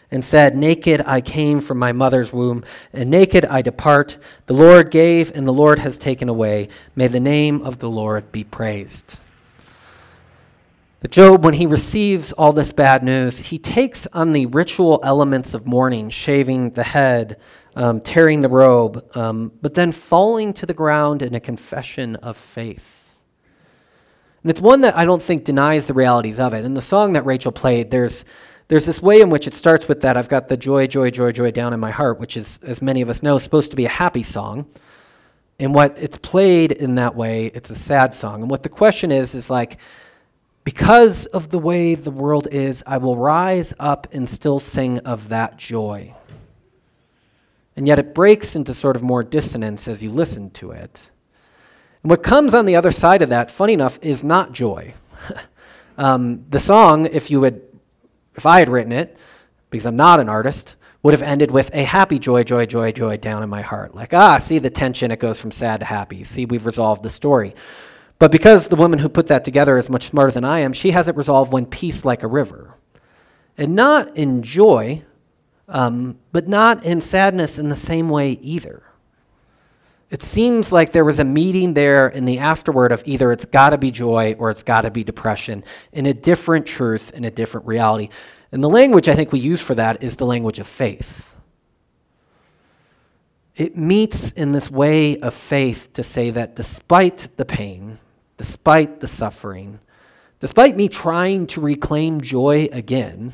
and 0.10 0.26
said, 0.26 0.56
Naked 0.56 1.04
I 1.06 1.22
came 1.22 1.62
from 1.62 1.78
my 1.78 1.94
mother's 1.94 2.34
womb, 2.34 2.66
and 2.92 3.10
naked 3.10 3.46
I 3.46 3.62
depart. 3.62 4.18
The 4.48 4.54
Lord 4.54 4.92
gave, 4.92 5.34
and 5.34 5.48
the 5.48 5.54
Lord 5.54 5.80
has 5.80 5.98
taken 5.98 6.28
away. 6.28 6.68
May 6.96 7.08
the 7.08 7.20
name 7.22 7.62
of 7.62 7.80
the 7.80 7.90
Lord 7.90 8.32
be 8.34 8.44
praised. 8.44 9.18
That 11.02 11.10
Job, 11.10 11.44
when 11.44 11.56
he 11.56 11.66
receives 11.66 12.32
all 12.34 12.54
this 12.54 12.72
bad 12.72 13.04
news, 13.04 13.40
he 13.40 13.58
takes 13.58 14.06
on 14.14 14.34
the 14.34 14.46
ritual 14.46 15.00
elements 15.02 15.56
of 15.56 15.66
mourning, 15.66 16.12
shaving 16.12 16.70
the 16.70 16.84
head, 16.84 17.38
um, 17.76 18.02
tearing 18.02 18.42
the 18.42 18.50
robe, 18.50 19.04
um, 19.18 19.52
but 19.64 19.74
then 19.74 19.92
falling 19.92 20.54
to 20.54 20.68
the 20.68 20.76
ground 20.76 21.24
in 21.24 21.34
a 21.34 21.40
confession 21.40 22.18
of 22.18 22.38
faith. 22.38 23.16
And 24.44 24.52
it's 24.52 24.62
one 24.62 24.82
that 24.82 24.96
I 24.96 25.06
don't 25.06 25.24
think 25.24 25.44
denies 25.44 25.88
the 25.88 25.96
realities 25.96 26.40
of 26.40 26.54
it. 26.54 26.66
In 26.66 26.76
the 26.76 26.82
song 26.82 27.14
that 27.14 27.26
Rachel 27.26 27.52
played, 27.52 27.90
there's, 27.90 28.24
there's 28.68 28.86
this 28.86 29.02
way 29.02 29.22
in 29.22 29.32
which 29.32 29.48
it 29.48 29.56
starts 29.56 29.88
with 29.88 30.02
that 30.02 30.18
I've 30.18 30.30
got 30.30 30.50
the 30.50 30.58
joy, 30.58 30.86
joy, 30.86 31.10
joy, 31.10 31.32
joy 31.32 31.50
down 31.50 31.74
in 31.74 31.80
my 31.80 31.90
heart, 31.90 32.20
which 32.20 32.38
is, 32.38 32.60
as 32.62 32.80
many 32.80 33.02
of 33.02 33.10
us 33.10 33.24
know, 33.24 33.40
supposed 33.40 33.72
to 33.72 33.76
be 33.76 33.86
a 33.86 33.90
happy 33.90 34.22
song. 34.22 34.68
And 35.58 35.74
what 35.74 35.98
it's 35.98 36.18
played 36.18 36.72
in 36.72 36.94
that 36.96 37.16
way, 37.16 37.48
it's 37.48 37.72
a 37.72 37.76
sad 37.76 38.14
song. 38.14 38.42
And 38.42 38.52
what 38.52 38.62
the 38.62 38.70
question 38.70 39.12
is, 39.12 39.34
is 39.34 39.50
like, 39.50 39.80
because 40.64 41.26
of 41.28 41.50
the 41.50 41.60
way 41.60 41.96
the 41.96 42.12
world 42.12 42.48
is, 42.52 42.84
I 42.86 42.98
will 42.98 43.18
rise 43.18 43.74
up 43.80 44.08
and 44.12 44.30
still 44.30 44.60
sing 44.60 45.00
of 45.00 45.30
that 45.30 45.58
joy. 45.58 46.14
And 47.76 47.88
yet 47.88 48.00
it 48.00 48.14
breaks 48.14 48.56
into 48.56 48.74
sort 48.74 48.96
of 48.96 49.02
more 49.02 49.24
dissonance 49.24 49.88
as 49.88 50.04
you 50.04 50.12
listen 50.12 50.52
to 50.52 50.72
it. 50.72 51.10
And 52.04 52.10
what 52.10 52.22
comes 52.24 52.54
on 52.54 52.66
the 52.66 52.76
other 52.76 52.92
side 52.92 53.22
of 53.22 53.30
that, 53.30 53.50
funny 53.50 53.74
enough, 53.74 53.98
is 54.02 54.24
not 54.24 54.52
joy. 54.52 54.94
um, 55.98 56.46
the 56.50 56.60
song, 56.60 57.06
if 57.06 57.32
you 57.32 57.44
had, 57.44 57.62
if 58.36 58.46
I 58.46 58.60
had 58.60 58.70
written 58.70 58.92
it, 58.92 59.18
because 59.70 59.86
I'm 59.86 59.96
not 59.96 60.20
an 60.20 60.30
artist, 60.30 60.76
would 61.04 61.14
have 61.14 61.24
ended 61.24 61.50
with 61.50 61.74
a 61.74 61.84
happy 61.84 62.20
joy, 62.20 62.44
joy, 62.44 62.66
joy, 62.66 62.92
joy 62.92 63.18
down 63.18 63.42
in 63.42 63.50
my 63.50 63.62
heart. 63.62 63.96
Like, 63.96 64.14
ah, 64.14 64.38
see 64.38 64.60
the 64.60 64.70
tension, 64.70 65.10
it 65.10 65.20
goes 65.20 65.42
from 65.42 65.52
sad 65.52 65.80
to 65.80 65.86
happy. 65.86 66.24
See, 66.24 66.46
we've 66.46 66.66
resolved 66.66 67.02
the 67.02 67.10
story. 67.10 67.56
But 68.22 68.32
because 68.32 68.68
the 68.68 68.76
woman 68.76 69.00
who 69.00 69.10
put 69.10 69.26
that 69.28 69.44
together 69.44 69.80
is 69.80 69.90
much 69.90 70.10
smarter 70.10 70.32
than 70.32 70.46
I 70.46 70.60
am, 70.60 70.74
she 70.74 70.92
has 70.92 71.08
it 71.08 71.16
resolved 71.16 71.52
when 71.52 71.66
peace 71.66 72.06
like 72.06 72.22
a 72.22 72.28
river. 72.28 72.76
And 73.58 73.74
not 73.74 74.16
in 74.16 74.44
joy, 74.44 75.02
um, 75.68 76.20
but 76.32 76.48
not 76.48 76.84
in 76.84 77.02
sadness 77.02 77.58
in 77.58 77.70
the 77.70 77.76
same 77.76 78.10
way 78.10 78.34
either. 78.34 78.84
It 80.12 80.22
seems 80.22 80.72
like 80.72 80.92
there 80.92 81.04
was 81.04 81.18
a 81.18 81.24
meeting 81.24 81.74
there 81.74 82.10
in 82.10 82.26
the 82.26 82.38
afterword 82.38 82.92
of 82.92 83.02
either 83.08 83.32
it's 83.32 83.46
got 83.46 83.72
to 83.72 83.80
be 83.80 83.90
joy 83.90 84.36
or 84.38 84.52
it's 84.52 84.62
got 84.62 84.82
to 84.82 84.92
be 84.92 85.04
depression 85.04 85.64
in 85.92 86.06
a 86.06 86.14
different 86.14 86.68
truth, 86.68 87.12
in 87.16 87.26
a 87.26 87.32
different 87.32 87.66
reality. 87.66 88.10
And 88.52 88.64
the 88.64 88.70
language 88.70 89.10
I 89.10 89.16
think 89.16 89.32
we 89.32 89.40
use 89.40 89.62
for 89.62 89.74
that 89.74 90.04
is 90.04 90.18
the 90.18 90.28
language 90.28 90.60
of 90.60 90.68
faith. 90.68 91.34
It 93.56 93.76
meets 93.76 94.32
in 94.32 94.52
this 94.52 94.70
way 94.70 95.20
of 95.22 95.34
faith 95.34 95.92
to 95.94 96.04
say 96.04 96.30
that 96.30 96.56
despite 96.56 97.28
the 97.38 97.46
pain, 97.46 97.98
despite 98.38 99.00
the 99.00 99.08
suffering, 99.08 99.80
despite 100.40 100.76
me 100.76 100.88
trying 100.88 101.48
to 101.48 101.62
reclaim 101.62 102.22
joy 102.22 102.70
again, 102.72 103.34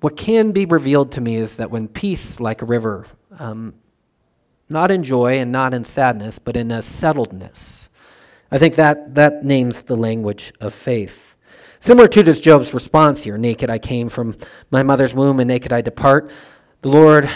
what 0.00 0.16
can 0.16 0.52
be 0.52 0.66
revealed 0.66 1.12
to 1.12 1.20
me 1.20 1.36
is 1.36 1.56
that 1.56 1.70
when 1.70 1.88
peace, 1.88 2.38
like 2.38 2.60
a 2.60 2.66
river, 2.66 3.06
um, 3.38 3.74
not 4.68 4.90
in 4.90 5.02
joy 5.02 5.38
and 5.38 5.50
not 5.50 5.72
in 5.72 5.84
sadness, 5.84 6.38
but 6.38 6.56
in 6.56 6.70
a 6.70 6.78
settledness, 6.78 7.88
I 8.50 8.58
think 8.58 8.76
that, 8.76 9.14
that 9.14 9.44
names 9.44 9.82
the 9.82 9.96
language 9.96 10.52
of 10.60 10.74
faith. 10.74 11.36
Similar 11.80 12.08
to 12.08 12.22
this 12.22 12.40
Job's 12.40 12.72
response 12.72 13.22
here 13.22 13.36
Naked 13.36 13.68
I 13.68 13.78
came 13.78 14.08
from 14.08 14.36
my 14.70 14.82
mother's 14.82 15.14
womb, 15.14 15.40
and 15.40 15.48
naked 15.48 15.72
I 15.72 15.80
depart. 15.80 16.30
The 16.82 16.88
Lord 16.88 17.28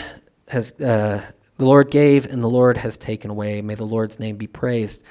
has, 0.49 0.73
uh, 0.81 1.23
the 1.59 1.65
Lord 1.65 1.91
gave 1.91 2.25
and 2.27 2.43
the 2.43 2.49
Lord 2.49 2.79
has 2.79 2.97
taken 2.97 3.31
away. 3.31 3.61
May 3.61 3.75
the 3.75 3.85
Lord's 3.85 4.19
name 4.19 4.37
be 4.37 4.47
praised. 4.47 5.03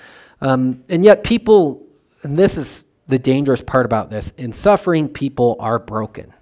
Um, 0.41 0.83
and 0.89 1.03
yet, 1.03 1.23
people, 1.23 1.85
and 2.23 2.37
this 2.37 2.57
is 2.57 2.87
the 3.07 3.19
dangerous 3.19 3.61
part 3.61 3.85
about 3.85 4.09
this, 4.09 4.31
in 4.37 4.51
suffering, 4.51 5.09
people 5.09 5.57
are 5.59 5.77
broken. 5.77 6.33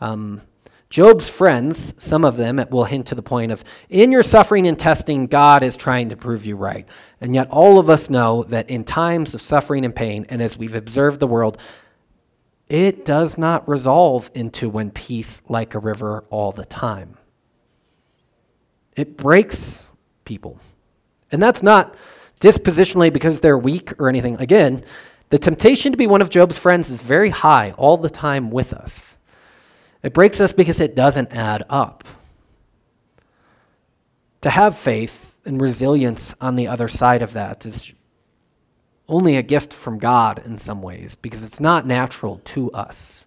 Um, 0.00 0.42
Job's 0.90 1.28
friends, 1.28 1.94
some 2.02 2.24
of 2.24 2.38
them, 2.38 2.64
will 2.70 2.84
hint 2.84 3.08
to 3.08 3.14
the 3.14 3.22
point 3.22 3.52
of 3.52 3.62
in 3.90 4.10
your 4.10 4.22
suffering 4.22 4.66
and 4.66 4.78
testing, 4.78 5.26
God 5.26 5.62
is 5.62 5.76
trying 5.76 6.08
to 6.08 6.16
prove 6.16 6.46
you 6.46 6.56
right. 6.56 6.88
And 7.20 7.34
yet, 7.34 7.50
all 7.50 7.78
of 7.78 7.90
us 7.90 8.08
know 8.08 8.44
that 8.44 8.70
in 8.70 8.84
times 8.84 9.34
of 9.34 9.42
suffering 9.42 9.84
and 9.84 9.94
pain, 9.94 10.24
and 10.30 10.40
as 10.40 10.56
we've 10.56 10.74
observed 10.74 11.20
the 11.20 11.26
world, 11.26 11.58
it 12.68 13.04
does 13.04 13.36
not 13.36 13.68
resolve 13.68 14.30
into 14.34 14.70
when 14.70 14.90
peace 14.90 15.42
like 15.48 15.74
a 15.74 15.78
river 15.78 16.24
all 16.30 16.52
the 16.52 16.64
time. 16.64 17.17
It 18.98 19.16
breaks 19.16 19.88
people. 20.24 20.58
And 21.30 21.40
that's 21.40 21.62
not 21.62 21.96
dispositionally 22.40 23.12
because 23.12 23.40
they're 23.40 23.56
weak 23.56 23.92
or 24.00 24.08
anything. 24.08 24.36
Again, 24.38 24.84
the 25.30 25.38
temptation 25.38 25.92
to 25.92 25.98
be 25.98 26.08
one 26.08 26.20
of 26.20 26.30
Job's 26.30 26.58
friends 26.58 26.90
is 26.90 27.00
very 27.00 27.30
high 27.30 27.70
all 27.78 27.96
the 27.96 28.10
time 28.10 28.50
with 28.50 28.72
us. 28.72 29.16
It 30.02 30.12
breaks 30.12 30.40
us 30.40 30.52
because 30.52 30.80
it 30.80 30.96
doesn't 30.96 31.32
add 31.32 31.62
up. 31.70 32.02
To 34.40 34.50
have 34.50 34.76
faith 34.76 35.36
and 35.44 35.60
resilience 35.60 36.34
on 36.40 36.56
the 36.56 36.66
other 36.66 36.88
side 36.88 37.22
of 37.22 37.34
that 37.34 37.64
is 37.66 37.94
only 39.08 39.36
a 39.36 39.42
gift 39.42 39.72
from 39.72 39.98
God 39.98 40.42
in 40.44 40.58
some 40.58 40.82
ways 40.82 41.14
because 41.14 41.44
it's 41.44 41.60
not 41.60 41.86
natural 41.86 42.40
to 42.46 42.72
us 42.72 43.26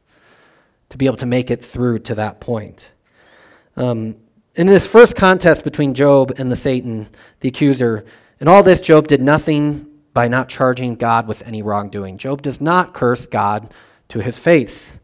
to 0.90 0.98
be 0.98 1.06
able 1.06 1.18
to 1.18 1.26
make 1.26 1.50
it 1.50 1.64
through 1.64 2.00
to 2.00 2.16
that 2.16 2.42
point. 2.42 2.92
Um, 3.78 4.18
in 4.56 4.68
this 4.68 4.86
first 4.86 5.16
contest 5.16 5.64
between 5.64 5.94
Job 5.94 6.34
and 6.38 6.52
the 6.52 6.56
Satan, 6.56 7.08
the 7.40 7.50
accuser, 7.50 8.06
in 8.40 8.48
all 8.48 8.64
this, 8.64 8.82
Job 8.82 9.08
did 9.08 9.22
nothing 9.22 9.88
by 10.14 10.28
not 10.28 10.50
charging 10.50 10.96
God 10.96 11.28
with 11.28 11.42
any 11.44 11.62
wrongdoing. 11.62 12.18
Job 12.18 12.42
does 12.42 12.60
not 12.60 12.94
curse 12.94 13.28
God 13.28 13.74
to 14.10 14.20
his 14.20 14.38
face. 14.38 15.00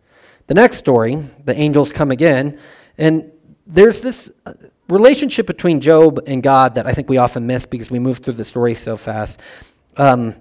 The 0.48 0.54
next 0.54 0.78
story, 0.78 1.16
the 1.46 1.56
angels 1.56 1.92
come 1.92 2.12
again, 2.12 2.60
and 2.98 3.32
there's 3.66 4.02
this 4.02 4.32
uh, 4.46 4.54
relationship 4.90 5.46
between 5.46 5.80
Job 5.80 6.20
and 6.28 6.42
God 6.42 6.76
that 6.76 6.88
I 6.88 6.94
think 6.94 7.10
we 7.10 7.18
often 7.18 7.46
miss 7.46 7.66
because 7.66 7.92
we 7.92 8.00
move 8.00 8.20
through 8.20 8.34
the 8.34 8.46
story 8.46 8.74
so 8.74 8.98
fast. 8.98 9.42
Um, 9.98 10.36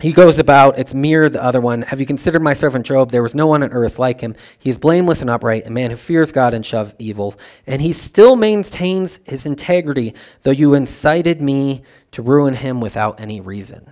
he 0.00 0.12
goes 0.12 0.38
about, 0.38 0.78
it's 0.78 0.92
Mir, 0.92 1.28
the 1.28 1.42
other 1.42 1.60
one. 1.60 1.82
Have 1.82 2.00
you 2.00 2.06
considered 2.06 2.42
my 2.42 2.52
servant 2.52 2.84
Job? 2.84 3.10
There 3.10 3.22
was 3.22 3.34
no 3.34 3.46
one 3.46 3.62
on 3.62 3.70
earth 3.70 3.98
like 3.98 4.20
him. 4.20 4.34
He 4.58 4.68
is 4.68 4.76
blameless 4.76 5.20
and 5.20 5.30
upright, 5.30 5.66
a 5.66 5.70
man 5.70 5.90
who 5.90 5.96
fears 5.96 6.32
God 6.32 6.52
and 6.52 6.66
shove 6.66 6.94
evil. 6.98 7.34
And 7.66 7.80
he 7.80 7.92
still 7.92 8.34
maintains 8.34 9.20
his 9.24 9.46
integrity, 9.46 10.14
though 10.42 10.50
you 10.50 10.74
incited 10.74 11.40
me 11.40 11.82
to 12.10 12.22
ruin 12.22 12.54
him 12.54 12.80
without 12.80 13.20
any 13.20 13.40
reason. 13.40 13.88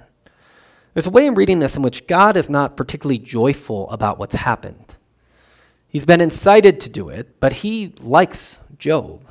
There's 0.93 1.07
a 1.07 1.11
way 1.11 1.25
in 1.25 1.35
reading 1.35 1.61
this 1.61 1.77
in 1.77 1.83
which 1.83 2.07
God 2.07 2.37
is 2.37 2.51
not 2.51 2.77
particularly 2.77 3.19
joyful 3.19 3.89
about 3.91 4.19
what's 4.19 4.35
happened. 4.35 4.97
He's 5.89 6.05
been 6.05 6.21
incited 6.21 6.81
to 6.81 6.91
do 6.91 7.11
it, 7.11 7.39
but 7.39 7.53
he 7.53 7.95
likes 8.01 8.61
Job. 8.79 9.25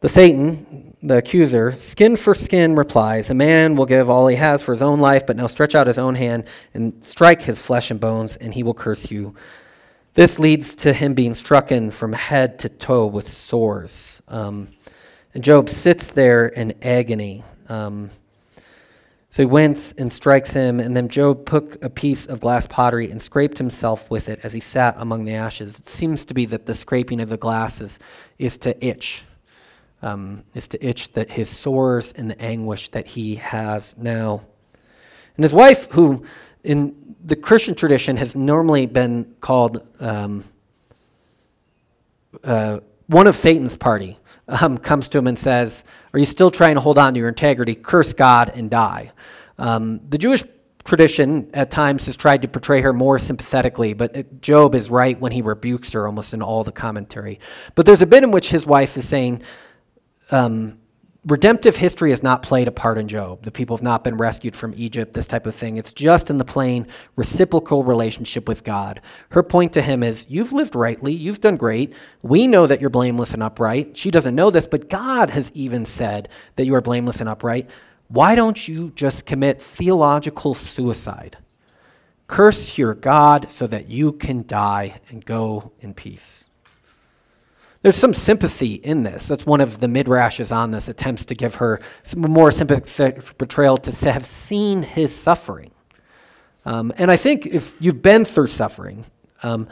The 0.00 0.08
Satan, 0.08 0.89
the 1.02 1.18
accuser, 1.18 1.72
skin 1.72 2.16
for 2.16 2.34
skin 2.34 2.76
replies, 2.76 3.30
A 3.30 3.34
man 3.34 3.74
will 3.74 3.86
give 3.86 4.10
all 4.10 4.26
he 4.26 4.36
has 4.36 4.62
for 4.62 4.72
his 4.72 4.82
own 4.82 5.00
life, 5.00 5.26
but 5.26 5.36
now 5.36 5.46
stretch 5.46 5.74
out 5.74 5.86
his 5.86 5.98
own 5.98 6.14
hand 6.14 6.44
and 6.74 7.04
strike 7.04 7.42
his 7.42 7.60
flesh 7.60 7.90
and 7.90 8.00
bones, 8.00 8.36
and 8.36 8.52
he 8.52 8.62
will 8.62 8.74
curse 8.74 9.10
you. 9.10 9.34
This 10.14 10.38
leads 10.38 10.74
to 10.76 10.92
him 10.92 11.14
being 11.14 11.32
strucken 11.32 11.92
from 11.92 12.12
head 12.12 12.58
to 12.60 12.68
toe 12.68 13.06
with 13.06 13.26
sores. 13.26 14.20
Um, 14.28 14.68
and 15.32 15.42
Job 15.42 15.70
sits 15.70 16.10
there 16.10 16.48
in 16.48 16.74
agony. 16.82 17.44
Um, 17.68 18.10
so 19.30 19.42
he 19.42 19.46
went 19.46 19.94
and 19.96 20.12
strikes 20.12 20.52
him, 20.52 20.80
and 20.80 20.96
then 20.96 21.08
Job 21.08 21.46
took 21.46 21.82
a 21.84 21.88
piece 21.88 22.26
of 22.26 22.40
glass 22.40 22.66
pottery 22.66 23.10
and 23.12 23.22
scraped 23.22 23.58
himself 23.58 24.10
with 24.10 24.28
it 24.28 24.40
as 24.42 24.52
he 24.52 24.58
sat 24.58 24.96
among 24.98 25.24
the 25.24 25.34
ashes. 25.34 25.78
It 25.78 25.86
seems 25.86 26.24
to 26.26 26.34
be 26.34 26.46
that 26.46 26.66
the 26.66 26.74
scraping 26.74 27.20
of 27.20 27.28
the 27.28 27.36
glasses 27.36 28.00
is 28.40 28.58
to 28.58 28.84
itch, 28.84 29.24
um, 30.02 30.44
is 30.54 30.68
to 30.68 30.86
itch 30.86 31.12
that 31.12 31.30
his 31.30 31.48
sores 31.48 32.12
and 32.12 32.30
the 32.30 32.40
anguish 32.40 32.88
that 32.90 33.06
he 33.06 33.36
has 33.36 33.96
now. 33.98 34.42
And 35.36 35.44
his 35.44 35.52
wife, 35.52 35.90
who 35.90 36.24
in 36.64 37.16
the 37.24 37.36
Christian 37.36 37.74
tradition 37.74 38.16
has 38.16 38.34
normally 38.34 38.86
been 38.86 39.34
called 39.40 39.86
um, 40.00 40.44
uh, 42.44 42.80
one 43.06 43.26
of 43.26 43.36
Satan's 43.36 43.76
party, 43.76 44.18
um, 44.48 44.78
comes 44.78 45.08
to 45.10 45.18
him 45.18 45.26
and 45.26 45.38
says, 45.38 45.84
Are 46.12 46.18
you 46.18 46.24
still 46.24 46.50
trying 46.50 46.74
to 46.74 46.80
hold 46.80 46.98
on 46.98 47.14
to 47.14 47.20
your 47.20 47.28
integrity? 47.28 47.74
Curse 47.74 48.12
God 48.12 48.52
and 48.54 48.70
die. 48.70 49.12
Um, 49.58 50.00
the 50.08 50.18
Jewish 50.18 50.42
tradition 50.84 51.50
at 51.54 51.70
times 51.70 52.06
has 52.06 52.16
tried 52.16 52.42
to 52.42 52.48
portray 52.48 52.80
her 52.80 52.92
more 52.92 53.18
sympathetically, 53.18 53.94
but 53.94 54.40
Job 54.40 54.74
is 54.74 54.90
right 54.90 55.18
when 55.20 55.30
he 55.30 55.42
rebukes 55.42 55.92
her 55.92 56.06
almost 56.06 56.34
in 56.34 56.42
all 56.42 56.64
the 56.64 56.72
commentary. 56.72 57.38
But 57.74 57.86
there's 57.86 58.02
a 58.02 58.06
bit 58.06 58.24
in 58.24 58.30
which 58.30 58.50
his 58.50 58.66
wife 58.66 58.96
is 58.96 59.08
saying, 59.08 59.42
um, 60.32 60.78
redemptive 61.26 61.76
history 61.76 62.10
has 62.10 62.22
not 62.22 62.42
played 62.42 62.68
a 62.68 62.72
part 62.72 62.98
in 62.98 63.08
Job. 63.08 63.42
The 63.42 63.50
people 63.50 63.76
have 63.76 63.82
not 63.82 64.04
been 64.04 64.16
rescued 64.16 64.56
from 64.56 64.72
Egypt, 64.76 65.12
this 65.12 65.26
type 65.26 65.46
of 65.46 65.54
thing. 65.54 65.76
It's 65.76 65.92
just 65.92 66.30
in 66.30 66.38
the 66.38 66.44
plain 66.44 66.86
reciprocal 67.16 67.84
relationship 67.84 68.48
with 68.48 68.64
God. 68.64 69.00
Her 69.30 69.42
point 69.42 69.72
to 69.74 69.82
him 69.82 70.02
is 70.02 70.26
You've 70.28 70.52
lived 70.52 70.74
rightly, 70.74 71.12
you've 71.12 71.40
done 71.40 71.56
great. 71.56 71.92
We 72.22 72.46
know 72.46 72.66
that 72.66 72.80
you're 72.80 72.90
blameless 72.90 73.34
and 73.34 73.42
upright. 73.42 73.96
She 73.96 74.10
doesn't 74.10 74.34
know 74.34 74.50
this, 74.50 74.66
but 74.66 74.88
God 74.88 75.30
has 75.30 75.52
even 75.54 75.84
said 75.84 76.28
that 76.56 76.64
you 76.64 76.74
are 76.74 76.80
blameless 76.80 77.20
and 77.20 77.28
upright. 77.28 77.68
Why 78.08 78.34
don't 78.34 78.66
you 78.66 78.90
just 78.96 79.24
commit 79.24 79.62
theological 79.62 80.54
suicide? 80.54 81.38
Curse 82.26 82.78
your 82.78 82.94
God 82.94 83.50
so 83.50 83.66
that 83.66 83.88
you 83.88 84.12
can 84.12 84.46
die 84.46 85.00
and 85.10 85.24
go 85.24 85.72
in 85.80 85.94
peace. 85.94 86.49
There's 87.82 87.96
some 87.96 88.12
sympathy 88.12 88.74
in 88.74 89.04
this. 89.04 89.28
That's 89.28 89.46
one 89.46 89.62
of 89.62 89.80
the 89.80 89.86
midrashes 89.86 90.54
on 90.54 90.70
this, 90.70 90.88
attempts 90.88 91.24
to 91.26 91.34
give 91.34 91.56
her 91.56 91.80
some 92.02 92.20
more 92.20 92.50
sympathetic 92.50 93.38
portrayal 93.38 93.78
to 93.78 94.10
have 94.10 94.26
seen 94.26 94.82
his 94.82 95.14
suffering. 95.14 95.70
Um, 96.66 96.92
and 96.98 97.10
I 97.10 97.16
think 97.16 97.46
if 97.46 97.74
you've 97.80 98.02
been 98.02 98.26
through 98.26 98.48
suffering, 98.48 99.06
um, 99.42 99.66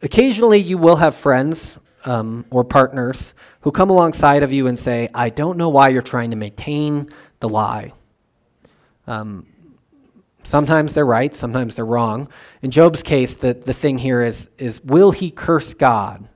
occasionally 0.00 0.58
you 0.58 0.78
will 0.78 0.96
have 0.96 1.14
friends 1.14 1.78
um, 2.06 2.46
or 2.50 2.64
partners 2.64 3.34
who 3.60 3.70
come 3.70 3.90
alongside 3.90 4.42
of 4.42 4.50
you 4.50 4.66
and 4.66 4.78
say, 4.78 5.10
I 5.14 5.28
don't 5.28 5.58
know 5.58 5.68
why 5.68 5.90
you're 5.90 6.00
trying 6.00 6.30
to 6.30 6.36
maintain 6.36 7.10
the 7.40 7.48
lie. 7.50 7.92
Um, 9.06 9.46
sometimes 10.44 10.94
they're 10.94 11.04
right, 11.04 11.34
sometimes 11.34 11.76
they're 11.76 11.84
wrong. 11.84 12.30
In 12.62 12.70
Job's 12.70 13.02
case, 13.02 13.34
the, 13.34 13.52
the 13.52 13.74
thing 13.74 13.98
here 13.98 14.22
is, 14.22 14.48
is 14.56 14.82
will 14.82 15.10
he 15.10 15.30
curse 15.30 15.74
God? 15.74 16.26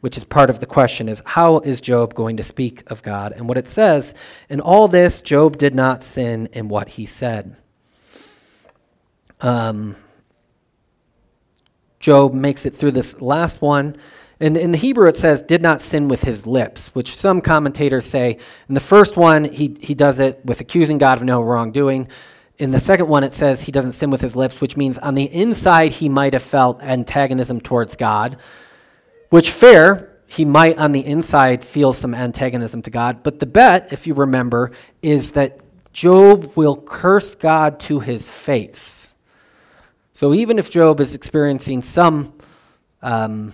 Which 0.00 0.16
is 0.16 0.24
part 0.24 0.50
of 0.50 0.60
the 0.60 0.66
question 0.66 1.08
is 1.08 1.22
how 1.24 1.58
is 1.60 1.80
Job 1.80 2.14
going 2.14 2.36
to 2.36 2.42
speak 2.42 2.82
of 2.90 3.02
God? 3.02 3.32
And 3.32 3.48
what 3.48 3.58
it 3.58 3.68
says, 3.68 4.14
in 4.48 4.60
all 4.60 4.88
this, 4.88 5.20
Job 5.20 5.58
did 5.58 5.74
not 5.74 6.02
sin 6.02 6.48
in 6.52 6.68
what 6.68 6.90
he 6.90 7.06
said. 7.06 7.56
Um, 9.40 9.96
Job 12.00 12.34
makes 12.34 12.66
it 12.66 12.74
through 12.74 12.92
this 12.92 13.20
last 13.20 13.60
one. 13.60 13.96
And 14.38 14.56
in 14.56 14.70
the 14.70 14.78
Hebrew, 14.78 15.08
it 15.08 15.16
says, 15.16 15.42
did 15.42 15.62
not 15.62 15.80
sin 15.80 16.08
with 16.08 16.22
his 16.22 16.46
lips, 16.46 16.94
which 16.94 17.16
some 17.16 17.40
commentators 17.40 18.04
say, 18.04 18.38
in 18.68 18.74
the 18.74 18.80
first 18.80 19.16
one, 19.16 19.44
he, 19.44 19.76
he 19.80 19.94
does 19.94 20.20
it 20.20 20.44
with 20.44 20.60
accusing 20.60 20.98
God 20.98 21.18
of 21.18 21.24
no 21.24 21.40
wrongdoing. 21.40 22.08
In 22.58 22.70
the 22.70 22.78
second 22.78 23.08
one, 23.08 23.24
it 23.24 23.32
says 23.32 23.62
he 23.62 23.72
doesn't 23.72 23.92
sin 23.92 24.10
with 24.10 24.20
his 24.20 24.36
lips, 24.36 24.60
which 24.60 24.76
means 24.76 24.98
on 24.98 25.14
the 25.14 25.24
inside, 25.24 25.92
he 25.92 26.08
might 26.08 26.34
have 26.34 26.42
felt 26.42 26.82
antagonism 26.82 27.60
towards 27.60 27.96
God. 27.96 28.36
Which, 29.30 29.50
fair, 29.50 30.16
he 30.28 30.44
might 30.44 30.78
on 30.78 30.92
the 30.92 31.04
inside 31.04 31.64
feel 31.64 31.92
some 31.92 32.14
antagonism 32.14 32.82
to 32.82 32.90
God. 32.90 33.22
But 33.22 33.38
the 33.38 33.46
bet, 33.46 33.92
if 33.92 34.06
you 34.06 34.14
remember, 34.14 34.72
is 35.02 35.32
that 35.32 35.60
Job 35.92 36.52
will 36.56 36.76
curse 36.76 37.34
God 37.34 37.80
to 37.80 38.00
his 38.00 38.30
face. 38.30 39.14
So 40.12 40.34
even 40.34 40.58
if 40.58 40.70
Job 40.70 41.00
is 41.00 41.14
experiencing 41.14 41.82
some 41.82 42.34
um, 43.02 43.52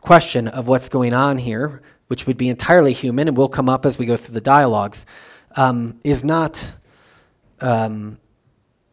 question 0.00 0.48
of 0.48 0.68
what's 0.68 0.88
going 0.88 1.12
on 1.14 1.38
here, 1.38 1.82
which 2.08 2.26
would 2.26 2.36
be 2.36 2.48
entirely 2.48 2.92
human 2.92 3.28
and 3.28 3.36
will 3.36 3.48
come 3.48 3.68
up 3.68 3.86
as 3.86 3.98
we 3.98 4.06
go 4.06 4.16
through 4.16 4.34
the 4.34 4.40
dialogues, 4.40 5.06
um, 5.56 5.98
is 6.04 6.24
not 6.24 6.74
um, 7.60 8.18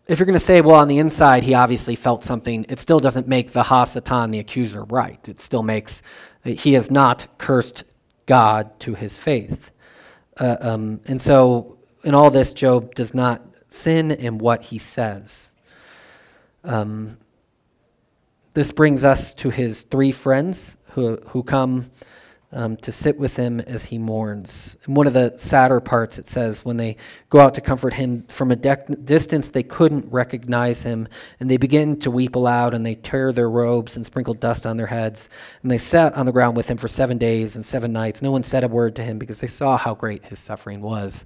if 0.07 0.19
you're 0.19 0.25
going 0.25 0.33
to 0.33 0.39
say, 0.39 0.61
well, 0.61 0.75
on 0.75 0.87
the 0.87 0.99
inside, 0.99 1.43
he 1.43 1.53
obviously 1.53 1.95
felt 1.95 2.23
something, 2.23 2.65
it 2.69 2.79
still 2.79 2.99
doesn't 2.99 3.27
make 3.27 3.51
the 3.51 3.63
Hasatan, 3.63 4.31
the 4.31 4.39
accuser, 4.39 4.83
right. 4.85 5.27
It 5.27 5.39
still 5.39 5.63
makes, 5.63 6.01
he 6.43 6.73
has 6.73 6.89
not 6.89 7.27
cursed 7.37 7.83
God 8.25 8.79
to 8.81 8.93
his 8.93 9.17
faith. 9.17 9.71
Uh, 10.39 10.57
um, 10.61 11.01
and 11.07 11.21
so, 11.21 11.77
in 12.03 12.13
all 12.13 12.31
this, 12.31 12.53
Job 12.53 12.95
does 12.95 13.13
not 13.13 13.41
sin 13.67 14.11
in 14.11 14.37
what 14.37 14.61
he 14.61 14.77
says. 14.77 15.51
Um, 16.63 17.17
this 18.53 18.71
brings 18.71 19.03
us 19.03 19.33
to 19.35 19.49
his 19.49 19.83
three 19.83 20.11
friends 20.11 20.77
who, 20.91 21.17
who 21.27 21.43
come 21.43 21.91
um, 22.51 22.77
to 22.77 22.91
sit 22.91 23.17
with 23.17 23.35
him 23.35 23.59
as 23.59 23.85
he 23.85 23.97
mourns. 23.97 24.77
One 24.85 25.05
of 25.05 25.13
the 25.13 25.35
sadder 25.35 25.81
parts, 25.81 26.17
it 26.17 26.27
says, 26.27 26.63
when 26.63 26.77
they 26.77 26.95
go 27.29 27.39
out 27.39 27.53
to 27.55 27.61
comfort 27.61 27.93
him 27.93 28.23
from 28.23 28.51
a 28.51 28.55
de- 28.55 28.95
distance, 29.03 29.49
they 29.49 29.63
couldn't 29.63 30.09
recognize 30.11 30.83
him, 30.83 31.09
and 31.39 31.51
they 31.51 31.57
begin 31.57 31.99
to 31.99 32.11
weep 32.11 32.35
aloud, 32.35 32.73
and 32.73 32.85
they 32.85 32.95
tear 32.95 33.33
their 33.33 33.49
robes 33.49 33.97
and 33.97 34.05
sprinkle 34.05 34.33
dust 34.33 34.65
on 34.65 34.77
their 34.77 34.87
heads. 34.87 35.29
And 35.61 35.69
they 35.69 35.77
sat 35.77 36.13
on 36.13 36.25
the 36.25 36.31
ground 36.31 36.55
with 36.55 36.69
him 36.69 36.77
for 36.77 36.87
seven 36.87 37.17
days 37.17 37.55
and 37.55 37.65
seven 37.65 37.91
nights. 37.91 38.21
No 38.21 38.31
one 38.31 38.43
said 38.43 38.63
a 38.63 38.69
word 38.69 38.95
to 38.95 39.03
him 39.03 39.19
because 39.19 39.41
they 39.41 39.47
saw 39.47 39.77
how 39.77 39.93
great 39.93 40.25
his 40.25 40.39
suffering 40.39 40.81
was. 40.81 41.25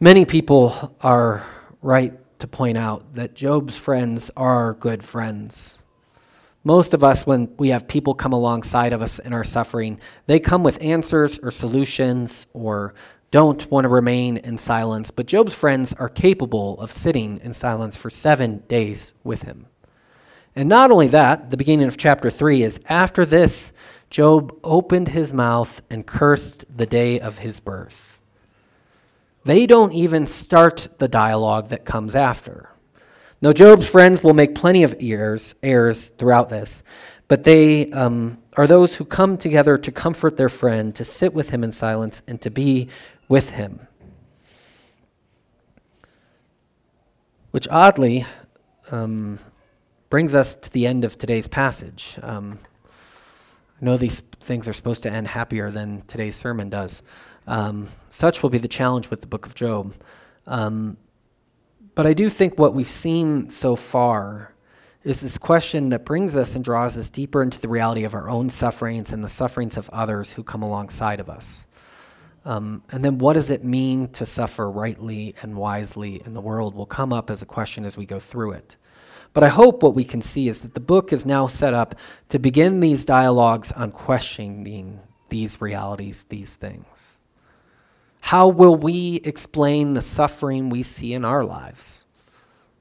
Many 0.00 0.24
people 0.24 0.96
are 1.02 1.44
right 1.82 2.14
to 2.38 2.48
point 2.48 2.78
out 2.78 3.14
that 3.14 3.34
Job's 3.34 3.76
friends 3.76 4.30
are 4.36 4.72
good 4.74 5.04
friends. 5.04 5.78
Most 6.64 6.94
of 6.94 7.02
us, 7.02 7.26
when 7.26 7.52
we 7.58 7.68
have 7.68 7.88
people 7.88 8.14
come 8.14 8.32
alongside 8.32 8.92
of 8.92 9.02
us 9.02 9.18
in 9.18 9.32
our 9.32 9.42
suffering, 9.42 9.98
they 10.26 10.38
come 10.38 10.62
with 10.62 10.80
answers 10.80 11.38
or 11.40 11.50
solutions 11.50 12.46
or 12.52 12.94
don't 13.32 13.68
want 13.70 13.84
to 13.84 13.88
remain 13.88 14.36
in 14.36 14.58
silence. 14.58 15.10
But 15.10 15.26
Job's 15.26 15.54
friends 15.54 15.92
are 15.94 16.08
capable 16.08 16.78
of 16.80 16.92
sitting 16.92 17.38
in 17.38 17.52
silence 17.52 17.96
for 17.96 18.10
seven 18.10 18.62
days 18.68 19.12
with 19.24 19.42
him. 19.42 19.66
And 20.54 20.68
not 20.68 20.90
only 20.90 21.08
that, 21.08 21.50
the 21.50 21.56
beginning 21.56 21.88
of 21.88 21.96
chapter 21.96 22.30
3 22.30 22.62
is 22.62 22.80
after 22.88 23.24
this, 23.24 23.72
Job 24.10 24.54
opened 24.62 25.08
his 25.08 25.32
mouth 25.32 25.80
and 25.88 26.06
cursed 26.06 26.66
the 26.76 26.86
day 26.86 27.18
of 27.18 27.38
his 27.38 27.58
birth. 27.58 28.20
They 29.44 29.66
don't 29.66 29.94
even 29.94 30.26
start 30.26 30.88
the 30.98 31.08
dialogue 31.08 31.70
that 31.70 31.86
comes 31.86 32.14
after. 32.14 32.68
Now, 33.42 33.52
Job's 33.52 33.88
friends 33.88 34.22
will 34.22 34.34
make 34.34 34.54
plenty 34.54 34.84
of 34.84 34.94
errors, 35.00 35.56
errors 35.64 36.10
throughout 36.10 36.48
this, 36.48 36.84
but 37.26 37.42
they 37.42 37.90
um, 37.90 38.40
are 38.56 38.68
those 38.68 38.94
who 38.94 39.04
come 39.04 39.36
together 39.36 39.76
to 39.78 39.90
comfort 39.90 40.36
their 40.36 40.48
friend, 40.48 40.94
to 40.94 41.04
sit 41.04 41.34
with 41.34 41.50
him 41.50 41.64
in 41.64 41.72
silence, 41.72 42.22
and 42.28 42.40
to 42.40 42.50
be 42.50 42.88
with 43.28 43.50
him. 43.50 43.80
Which 47.50 47.66
oddly 47.68 48.24
um, 48.92 49.40
brings 50.08 50.36
us 50.36 50.54
to 50.54 50.70
the 50.70 50.86
end 50.86 51.04
of 51.04 51.18
today's 51.18 51.48
passage. 51.48 52.20
Um, 52.22 52.60
I 53.80 53.84
know 53.84 53.96
these 53.96 54.20
things 54.20 54.68
are 54.68 54.72
supposed 54.72 55.02
to 55.02 55.10
end 55.10 55.26
happier 55.26 55.68
than 55.72 56.02
today's 56.02 56.36
sermon 56.36 56.70
does. 56.70 57.02
Um, 57.48 57.88
such 58.08 58.40
will 58.40 58.50
be 58.50 58.58
the 58.58 58.68
challenge 58.68 59.10
with 59.10 59.20
the 59.20 59.26
book 59.26 59.46
of 59.46 59.56
Job. 59.56 59.94
Um, 60.46 60.96
but 61.94 62.06
I 62.06 62.14
do 62.14 62.28
think 62.28 62.58
what 62.58 62.74
we've 62.74 62.86
seen 62.86 63.50
so 63.50 63.76
far 63.76 64.54
is 65.04 65.20
this 65.20 65.36
question 65.36 65.88
that 65.88 66.04
brings 66.04 66.36
us 66.36 66.54
and 66.54 66.64
draws 66.64 66.96
us 66.96 67.10
deeper 67.10 67.42
into 67.42 67.60
the 67.60 67.68
reality 67.68 68.04
of 68.04 68.14
our 68.14 68.28
own 68.28 68.48
sufferings 68.48 69.12
and 69.12 69.22
the 69.22 69.28
sufferings 69.28 69.76
of 69.76 69.90
others 69.90 70.32
who 70.32 70.42
come 70.42 70.62
alongside 70.62 71.20
of 71.20 71.28
us. 71.28 71.66
Um, 72.44 72.82
and 72.90 73.04
then 73.04 73.18
what 73.18 73.34
does 73.34 73.50
it 73.50 73.64
mean 73.64 74.08
to 74.08 74.26
suffer 74.26 74.70
rightly 74.70 75.34
and 75.42 75.56
wisely 75.56 76.22
in 76.24 76.34
the 76.34 76.40
world 76.40 76.74
will 76.74 76.86
come 76.86 77.12
up 77.12 77.30
as 77.30 77.42
a 77.42 77.46
question 77.46 77.84
as 77.84 77.96
we 77.96 78.06
go 78.06 78.18
through 78.18 78.52
it. 78.52 78.76
But 79.32 79.44
I 79.44 79.48
hope 79.48 79.82
what 79.82 79.94
we 79.94 80.04
can 80.04 80.20
see 80.20 80.48
is 80.48 80.62
that 80.62 80.74
the 80.74 80.80
book 80.80 81.12
is 81.12 81.24
now 81.24 81.46
set 81.46 81.72
up 81.72 81.94
to 82.28 82.38
begin 82.38 82.80
these 82.80 83.04
dialogues 83.04 83.72
on 83.72 83.90
questioning 83.90 85.00
these 85.30 85.60
realities, 85.60 86.24
these 86.24 86.56
things. 86.56 87.20
How 88.22 88.48
will 88.48 88.76
we 88.76 89.16
explain 89.24 89.92
the 89.92 90.00
suffering 90.00 90.70
we 90.70 90.84
see 90.84 91.12
in 91.12 91.24
our 91.24 91.44
lives? 91.44 92.04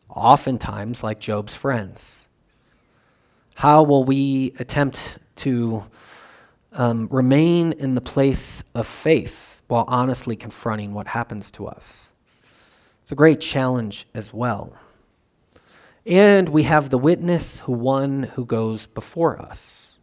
Oftentimes, 0.08 1.04
like 1.04 1.20
Job's 1.20 1.56
friends. 1.56 2.28
How 3.56 3.84
will 3.84 4.04
we 4.06 4.54
attempt 4.60 5.18
to 5.38 5.84
um, 6.72 7.10
remain 7.12 7.74
in 7.74 7.96
the 7.96 8.02
place 8.02 8.64
of 8.76 8.88
faith 8.88 9.62
while 9.68 9.84
honestly 9.88 10.36
confronting 10.36 10.94
what 10.94 11.08
happens 11.08 11.52
to 11.52 11.68
us? 11.68 12.14
It's 13.02 13.12
a 13.12 13.16
great 13.16 13.42
challenge 13.42 14.08
as 14.14 14.32
well. 14.32 14.74
And 16.06 16.50
we 16.50 16.64
have 16.64 16.92
the 16.92 17.00
witness 17.00 17.60
who 17.60 17.74
one 17.74 18.24
who 18.24 18.46
goes 18.46 18.86
before 18.86 19.42
us, 19.42 19.98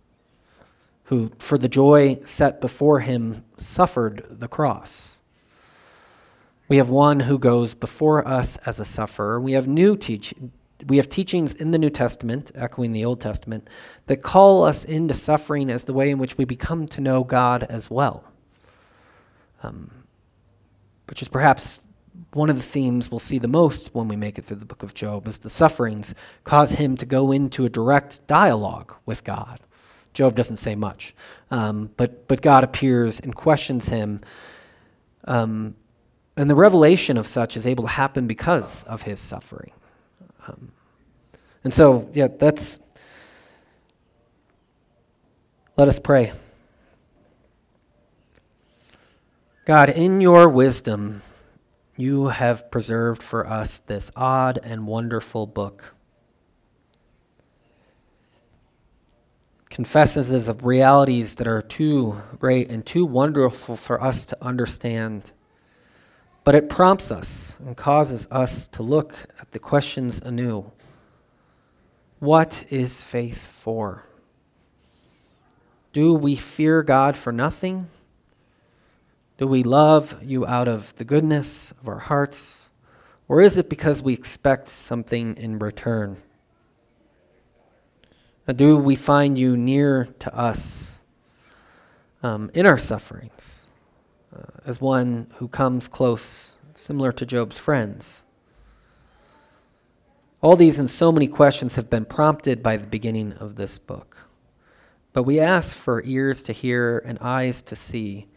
who 1.04 1.30
for 1.38 1.56
the 1.56 1.68
joy 1.68 2.18
set 2.24 2.60
before 2.60 3.00
him 3.00 3.44
suffered 3.56 4.26
the 4.28 4.48
cross. 4.48 5.17
We 6.68 6.76
have 6.76 6.90
one 6.90 7.20
who 7.20 7.38
goes 7.38 7.74
before 7.74 8.26
us 8.26 8.56
as 8.58 8.78
a 8.78 8.84
sufferer. 8.84 9.40
We 9.40 9.52
have 9.52 9.66
new 9.66 9.96
teach 9.96 10.34
we 10.86 10.98
have 10.98 11.08
teachings 11.08 11.54
in 11.54 11.72
the 11.72 11.78
New 11.78 11.90
Testament, 11.90 12.52
echoing 12.54 12.92
the 12.92 13.04
Old 13.04 13.20
Testament, 13.20 13.68
that 14.06 14.22
call 14.22 14.62
us 14.64 14.84
into 14.84 15.14
suffering 15.14 15.70
as 15.70 15.84
the 15.84 15.92
way 15.92 16.10
in 16.10 16.18
which 16.18 16.38
we 16.38 16.44
become 16.44 16.86
to 16.88 17.00
know 17.00 17.24
God 17.24 17.64
as 17.64 17.90
well. 17.90 18.24
Um, 19.62 19.90
which 21.08 21.20
is 21.20 21.28
perhaps 21.28 21.84
one 22.32 22.50
of 22.50 22.56
the 22.56 22.62
themes 22.62 23.10
we'll 23.10 23.18
see 23.18 23.38
the 23.38 23.48
most 23.48 23.88
when 23.94 24.06
we 24.06 24.16
make 24.16 24.38
it 24.38 24.44
through 24.44 24.58
the 24.58 24.66
book 24.66 24.82
of 24.82 24.94
Job 24.94 25.26
is 25.26 25.38
the 25.40 25.50
sufferings 25.50 26.14
cause 26.44 26.72
him 26.72 26.96
to 26.96 27.06
go 27.06 27.32
into 27.32 27.64
a 27.64 27.68
direct 27.68 28.26
dialogue 28.26 28.94
with 29.06 29.24
God. 29.24 29.60
Job 30.14 30.34
doesn't 30.34 30.56
say 30.56 30.74
much, 30.74 31.14
um, 31.50 31.90
but, 31.96 32.28
but 32.28 32.42
God 32.42 32.64
appears 32.64 33.18
and 33.20 33.34
questions 33.34 33.88
him. 33.88 34.20
Um, 35.24 35.74
and 36.38 36.48
the 36.48 36.54
revelation 36.54 37.18
of 37.18 37.26
such 37.26 37.56
is 37.56 37.66
able 37.66 37.82
to 37.82 37.90
happen 37.90 38.28
because 38.28 38.84
of 38.84 39.02
his 39.02 39.18
suffering. 39.18 39.72
Um, 40.46 40.70
and 41.64 41.74
so, 41.74 42.08
yeah, 42.12 42.28
that's. 42.28 42.78
Let 45.76 45.88
us 45.88 45.98
pray. 45.98 46.32
God, 49.66 49.90
in 49.90 50.20
your 50.20 50.48
wisdom, 50.48 51.22
you 51.96 52.28
have 52.28 52.70
preserved 52.70 53.20
for 53.20 53.44
us 53.44 53.80
this 53.80 54.12
odd 54.14 54.60
and 54.62 54.86
wonderful 54.86 55.46
book. 55.46 55.96
Confesses 59.70 60.48
of 60.48 60.64
realities 60.64 61.34
that 61.34 61.48
are 61.48 61.62
too 61.62 62.16
great 62.38 62.70
and 62.70 62.86
too 62.86 63.04
wonderful 63.04 63.74
for 63.76 64.00
us 64.00 64.24
to 64.26 64.44
understand. 64.44 65.32
But 66.48 66.54
it 66.54 66.70
prompts 66.70 67.10
us 67.12 67.58
and 67.58 67.76
causes 67.76 68.26
us 68.30 68.68
to 68.68 68.82
look 68.82 69.12
at 69.38 69.52
the 69.52 69.58
questions 69.58 70.18
anew. 70.18 70.72
What 72.20 72.64
is 72.70 73.02
faith 73.02 73.36
for? 73.36 74.06
Do 75.92 76.14
we 76.14 76.36
fear 76.36 76.82
God 76.82 77.18
for 77.18 77.32
nothing? 77.32 77.90
Do 79.36 79.46
we 79.46 79.62
love 79.62 80.18
you 80.22 80.46
out 80.46 80.68
of 80.68 80.94
the 80.94 81.04
goodness 81.04 81.72
of 81.72 81.86
our 81.86 81.98
hearts? 81.98 82.70
Or 83.28 83.42
is 83.42 83.58
it 83.58 83.68
because 83.68 84.02
we 84.02 84.14
expect 84.14 84.68
something 84.68 85.36
in 85.36 85.58
return? 85.58 86.16
do 88.56 88.78
we 88.78 88.96
find 88.96 89.36
you 89.36 89.54
near 89.54 90.06
to 90.20 90.34
us 90.34 90.98
um, 92.22 92.50
in 92.54 92.64
our 92.64 92.78
sufferings 92.78 93.57
as 94.64 94.80
one 94.80 95.32
who 95.36 95.48
comes 95.48 95.88
close, 95.88 96.58
similar 96.74 97.12
to 97.12 97.26
Job's 97.26 97.58
friends? 97.58 98.22
All 100.40 100.54
these 100.54 100.78
and 100.78 100.88
so 100.88 101.10
many 101.10 101.26
questions 101.26 101.76
have 101.76 101.90
been 101.90 102.04
prompted 102.04 102.62
by 102.62 102.76
the 102.76 102.86
beginning 102.86 103.32
of 103.34 103.56
this 103.56 103.78
book. 103.78 104.28
But 105.12 105.24
we 105.24 105.40
ask 105.40 105.74
for 105.74 106.02
ears 106.04 106.42
to 106.44 106.52
hear 106.52 106.98
and 106.98 107.18
eyes 107.20 107.60
to 107.62 107.74
see 107.74 108.28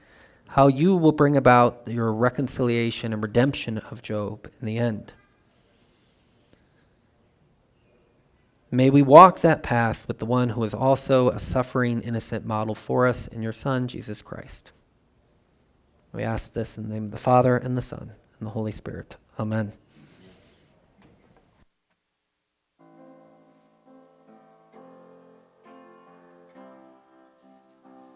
how 0.48 0.68
you 0.68 0.96
will 0.96 1.12
bring 1.12 1.38
about 1.38 1.84
your 1.88 2.12
reconciliation 2.12 3.14
and 3.14 3.22
redemption 3.22 3.78
of 3.78 4.02
Job 4.02 4.50
in 4.60 4.66
the 4.66 4.78
end. 4.78 5.14
May 8.72 8.90
we 8.90 9.02
walk 9.02 9.42
that 9.42 9.64
path 9.64 10.08
with 10.08 10.20
the 10.20 10.26
one 10.26 10.50
who 10.50 10.64
is 10.64 10.74
also 10.74 11.30
a 11.30 11.40
suffering, 11.40 12.02
innocent 12.02 12.46
model 12.46 12.74
for 12.74 13.06
us 13.06 13.28
in 13.28 13.42
your 13.42 13.54
Son, 13.54 13.88
Jesus 13.88 14.22
Christ. 14.22 14.72
We 16.14 16.24
ask 16.24 16.54
this 16.54 16.78
in 16.78 16.88
the 16.88 16.94
name 16.94 17.06
of 17.06 17.12
the 17.12 17.18
Father, 17.18 17.56
and 17.56 17.78
the 17.78 17.82
Son, 17.82 18.12
and 18.40 18.48
the 18.48 18.52
Holy 18.52 18.72
Spirit. 18.72 19.18
Amen. 19.40 19.74